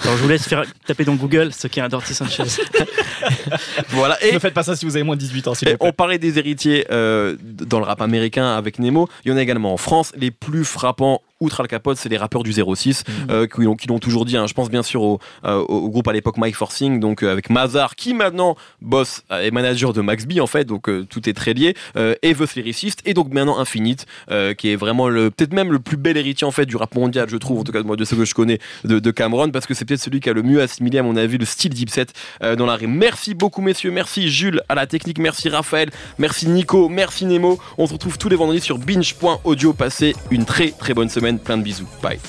Alors, 0.03 0.17
je 0.17 0.24
vous 0.24 0.30
laisse 0.30 0.47
faire 0.47 0.63
taper 0.86 1.05
dans 1.05 1.15
Google 1.15 1.53
ce 1.53 1.67
qu'est 1.67 1.82
un 1.82 1.88
Dirty 1.89 2.13
Sanchez. 2.13 2.43
voilà. 3.89 4.22
Et 4.24 4.34
Ne 4.34 4.39
faites 4.39 4.53
pas 4.53 4.63
ça 4.63 4.76
si 4.76 4.86
vous 4.86 4.95
avez 4.95 5.03
moins 5.03 5.15
de 5.15 5.22
18 5.22 5.47
ans, 5.47 5.53
s'il 5.53 5.67
Et 5.67 5.72
vous 5.74 5.78
plaît. 5.78 5.88
on 5.89 5.93
parlait 5.93 6.17
des 6.17 6.38
héritiers 6.39 6.86
euh, 6.91 7.36
dans 7.41 7.80
le 7.80 7.86
rap 7.86 8.01
américain 8.01 8.55
avec 8.55 8.80
Nemo. 8.80 9.07
Il 9.26 9.32
y 9.32 9.34
en 9.34 9.38
a 9.38 9.41
également 9.41 9.74
en 9.74 9.78
France. 9.78 10.11
Les 10.17 10.32
plus 10.32 10.65
frappants, 10.65 11.22
outre 11.42 11.60
Al 11.62 11.68
Capote, 11.68 11.98
c'est 11.98 12.08
les 12.10 12.18
rappeurs 12.18 12.44
du 12.44 12.54
06 12.54 13.04
euh, 13.30 13.48
qui 13.48 13.62
l'ont 13.62 13.76
qui 13.76 13.88
l'ont 13.88 14.00
toujours 14.00 14.24
dit. 14.26 14.38
hein. 14.38 14.48
Je 14.48 14.54
pense 14.54 14.70
bien 14.70 14.84
sûr 14.84 15.02
au, 15.02 15.20
euh, 15.46 15.58
au 15.68 15.89
groupe 15.89 16.08
à 16.08 16.14
l'époque 16.14 16.38
Mike 16.38 16.56
Forcing, 16.56 17.00
donc 17.00 17.24
euh, 17.24 17.32
avec 17.32 17.50
Mazar 17.50 17.96
qui 17.96 18.14
maintenant 18.14 18.56
boss 18.82 19.24
euh, 19.32 19.42
et 19.42 19.52
manager 19.52 19.92
de 19.94 20.02
Max 20.02 20.26
B 20.26 20.39
en 20.39 20.48
fait. 20.48 20.66
Donc 20.66 20.89
tout 21.10 21.30
est 21.30 21.34
très 21.34 21.54
lié. 21.54 21.76
Et 22.22 22.34
The 22.34 22.56
Lyricist 22.56 23.02
et 23.06 23.14
donc 23.14 23.34
maintenant 23.34 23.60
Infinite, 23.60 24.06
qui 24.58 24.70
est 24.72 24.76
vraiment 24.76 25.10
le 25.10 25.32
peut-être 25.32 25.54
même 25.54 25.72
le 25.72 25.80
plus 25.80 25.98
bel 25.98 26.18
héritier 26.18 26.46
en 26.46 26.52
fait 26.52 26.66
du 26.66 26.76
rap 26.76 26.96
mondial, 26.96 27.28
je 27.30 27.38
trouve 27.38 27.60
en 27.60 27.64
tout 27.64 27.72
cas 27.72 27.82
moi 27.84 27.96
de 27.96 28.06
ce 28.06 28.16
que 28.16 28.26
je 28.26 28.34
connais 28.34 28.60
de, 28.84 29.00
de 29.00 29.12
Cameron, 29.12 29.50
parce 29.52 29.66
que 29.66 29.74
c'est 29.74 29.86
peut-être 29.86 30.02
celui 30.02 30.20
qui 30.20 30.30
a 30.30 30.34
le 30.34 30.44
mieux 30.44 30.62
assimilé 30.62 31.00
à 31.00 31.04
mon 31.04 31.16
avis 31.16 31.38
le 31.38 31.46
style 31.46 31.74
Dipset 31.74 32.08
euh, 32.44 32.56
dans 32.56 32.66
la 32.66 32.76
rime. 32.76 32.94
Merci 32.96 33.34
beaucoup 33.34 33.62
messieurs, 33.62 33.92
merci 33.92 34.30
Jules 34.30 34.62
à 34.70 34.76
la 34.76 34.86
technique, 34.88 35.18
merci 35.20 35.50
Raphaël, 35.50 35.89
merci 36.20 36.48
Nico, 36.48 36.89
merci 36.89 37.26
Nemo. 37.26 37.60
On 37.78 37.88
se 37.88 37.94
retrouve 37.94 38.18
tous 38.18 38.30
les 38.30 38.36
vendredis 38.36 38.62
sur 38.62 38.78
binge.audio. 38.78 39.74
Passez 39.74 40.16
une 40.30 40.46
très 40.46 40.72
très 40.72 40.94
bonne 40.94 41.10
Plein 41.38 41.58
de 41.58 41.64
bisous. 41.64 41.88
Bye. 42.02 42.20